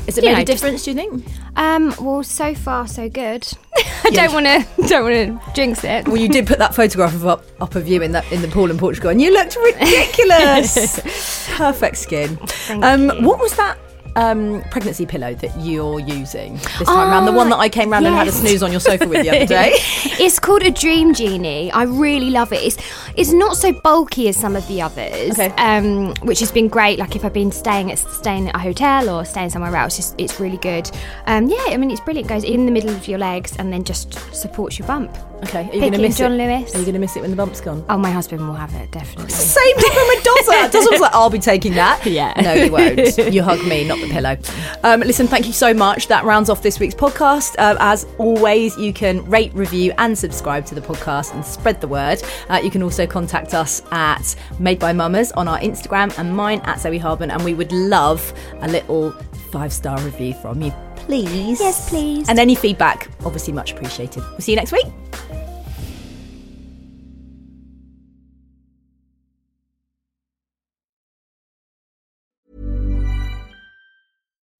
Is 0.08 0.18
it 0.18 0.24
You 0.24 0.30
made 0.30 0.36
know, 0.36 0.42
a 0.42 0.44
difference, 0.44 0.84
do 0.84 0.90
you 0.90 0.96
think? 0.96 1.24
Um, 1.58 1.92
well, 2.00 2.22
so 2.22 2.54
far 2.54 2.86
so 2.86 3.08
good. 3.08 3.46
I 4.04 4.10
don't 4.10 4.32
want 4.32 4.46
to 4.46 4.66
don't 4.88 5.02
want 5.04 5.44
to 5.44 5.52
jinx 5.52 5.82
it. 5.84 6.06
Well, 6.06 6.16
you 6.16 6.28
did 6.28 6.46
put 6.46 6.58
that 6.58 6.74
photograph 6.74 7.14
of 7.14 7.26
up, 7.26 7.44
up 7.60 7.74
of 7.74 7.88
you 7.88 8.00
in 8.00 8.12
that 8.12 8.30
in 8.32 8.42
the 8.42 8.48
pool 8.48 8.70
in 8.70 8.78
Portugal, 8.78 9.10
and 9.10 9.20
you 9.20 9.32
looked 9.32 9.56
ridiculous. 9.56 11.00
Perfect 11.56 11.96
skin. 11.96 12.38
um, 12.70 13.10
you. 13.10 13.26
What 13.26 13.40
was 13.40 13.56
that 13.56 13.76
um, 14.18 14.62
pregnancy 14.70 15.06
pillow 15.06 15.34
that 15.34 15.58
you're 15.60 16.00
using 16.00 16.54
this 16.54 16.88
time 16.88 17.10
around? 17.10 17.26
The 17.26 17.32
one 17.32 17.48
that 17.50 17.56
I 17.58 17.68
came 17.68 17.90
round 17.90 18.06
and 18.06 18.14
had 18.14 18.28
a 18.28 18.32
snooze 18.32 18.62
on 18.62 18.70
your 18.70 18.80
sofa 18.80 19.06
with 19.08 19.22
the 19.22 19.30
other 19.30 19.46
day. 19.46 19.70
it's 20.18 20.38
called 20.38 20.62
a 20.62 20.70
Dreamgenii. 20.70 21.70
I 21.72 21.84
really 21.84 22.30
love 22.30 22.52
it. 22.52 22.62
It's 22.62 22.76
it's 23.16 23.32
not 23.32 23.56
so 23.56 23.72
bulky 23.72 24.28
as 24.28 24.36
some 24.36 24.56
of 24.56 24.66
the 24.68 24.82
others, 24.82 25.38
Okay. 25.38 25.48
um, 25.56 26.14
which 26.22 26.40
has 26.40 26.50
been 26.52 26.68
great. 26.68 26.98
Like 26.98 27.16
if 27.16 27.24
I've 27.24 27.32
been 27.32 27.52
staying 27.52 27.90
at 27.92 27.98
staying 27.98 28.48
at 28.48 28.54
a 28.56 28.58
hotel 28.58 29.08
or 29.08 29.24
staying 29.24 29.50
somewhere 29.50 29.74
else, 29.76 29.98
it's, 29.98 30.14
it's 30.18 30.40
really 30.40 30.58
good. 30.58 30.90
Um, 31.26 31.48
yeah, 31.48 31.66
I 31.68 31.76
mean 31.76 31.90
it's 31.90 32.00
brilliant. 32.00 32.26
It 32.30 32.34
goes 32.34 32.44
in 32.44 32.66
the 32.66 32.72
middle 32.72 32.90
of 32.90 33.06
your 33.08 33.18
legs 33.18 33.54
and 33.58 33.72
then 33.72 33.84
just 33.84 34.12
supports 34.34 34.78
your 34.78 34.88
bump. 34.88 35.16
Okay, 35.44 35.68
are 35.70 35.74
you 35.74 35.80
going 35.80 35.92
to 35.92 35.98
miss 35.98 36.18
John 36.18 36.32
it? 36.32 36.36
Lewis. 36.36 36.74
Are 36.74 36.78
you 36.78 36.84
going 36.84 36.94
to 36.94 36.98
miss 37.00 37.16
it 37.16 37.20
when 37.20 37.30
the 37.30 37.36
bump's 37.36 37.60
gone? 37.60 37.84
Oh, 37.88 37.96
my 37.96 38.10
husband 38.10 38.46
will 38.46 38.54
have 38.54 38.74
it 38.74 38.90
definitely. 38.90 39.30
Same 39.30 39.76
happened 39.76 40.08
with 40.08 40.24
Dozza. 40.24 40.68
Dozza 40.70 40.90
was 40.90 41.00
like, 41.00 41.14
I'll 41.14 41.30
be 41.30 41.38
taking 41.38 41.74
that. 41.74 41.98
Yeah. 42.08 42.32
No, 42.40 42.52
you 42.54 42.72
won't. 42.72 43.18
You 43.32 43.42
hug 43.42 43.64
me, 43.66 43.86
not 43.86 44.00
the 44.00 44.08
pillow. 44.08 44.36
Um, 44.82 45.00
listen, 45.00 45.26
thank 45.26 45.46
you 45.46 45.52
so 45.52 45.72
much. 45.74 46.08
That 46.08 46.24
rounds 46.24 46.48
off 46.50 46.62
this 46.62 46.80
week's 46.80 46.94
podcast. 46.94 47.54
Um, 47.58 47.76
as 47.80 48.06
always, 48.18 48.76
you 48.78 48.92
can 48.92 49.24
rate, 49.26 49.52
review, 49.54 49.92
and 49.98 50.16
subscribe 50.18 50.64
to 50.66 50.74
the 50.74 50.80
podcast 50.80 51.34
and 51.34 51.44
spread 51.44 51.80
the 51.80 51.88
word. 51.88 52.22
Uh, 52.48 52.60
you 52.62 52.70
can 52.70 52.82
also 52.82 53.06
contact 53.06 53.54
us 53.54 53.82
at 53.92 54.34
Made 54.58 54.78
by 54.78 54.92
Mamas 54.92 55.32
on 55.32 55.46
our 55.48 55.58
Instagram 55.60 56.16
and 56.18 56.34
mine 56.34 56.60
at 56.64 56.80
Zoe 56.80 56.98
Hardman. 56.98 57.30
And 57.30 57.44
we 57.44 57.54
would 57.54 57.72
love 57.72 58.32
a 58.60 58.68
little 58.68 59.12
five 59.52 59.72
star 59.72 60.00
review 60.00 60.34
from 60.34 60.62
you, 60.62 60.72
please. 61.08 61.58
Yes, 61.58 61.88
please. 61.88 62.28
And 62.28 62.38
any 62.38 62.54
feedback, 62.54 63.10
obviously, 63.24 63.54
much 63.54 63.72
appreciated. 63.72 64.22
We'll 64.22 64.40
see 64.40 64.52
you 64.52 64.56
next 64.56 64.72
week. 64.72 64.86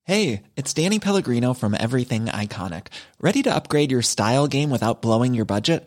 Hey, 0.04 0.44
it's 0.56 0.72
Danny 0.72 0.98
Pellegrino 0.98 1.52
from 1.52 1.76
Everything 1.78 2.26
Iconic. 2.26 2.86
Ready 3.20 3.42
to 3.42 3.54
upgrade 3.54 3.90
your 3.90 4.00
style 4.00 4.46
game 4.46 4.70
without 4.70 5.02
blowing 5.02 5.34
your 5.34 5.44
budget? 5.44 5.86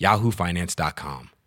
yahoofinance.com. 0.00 1.39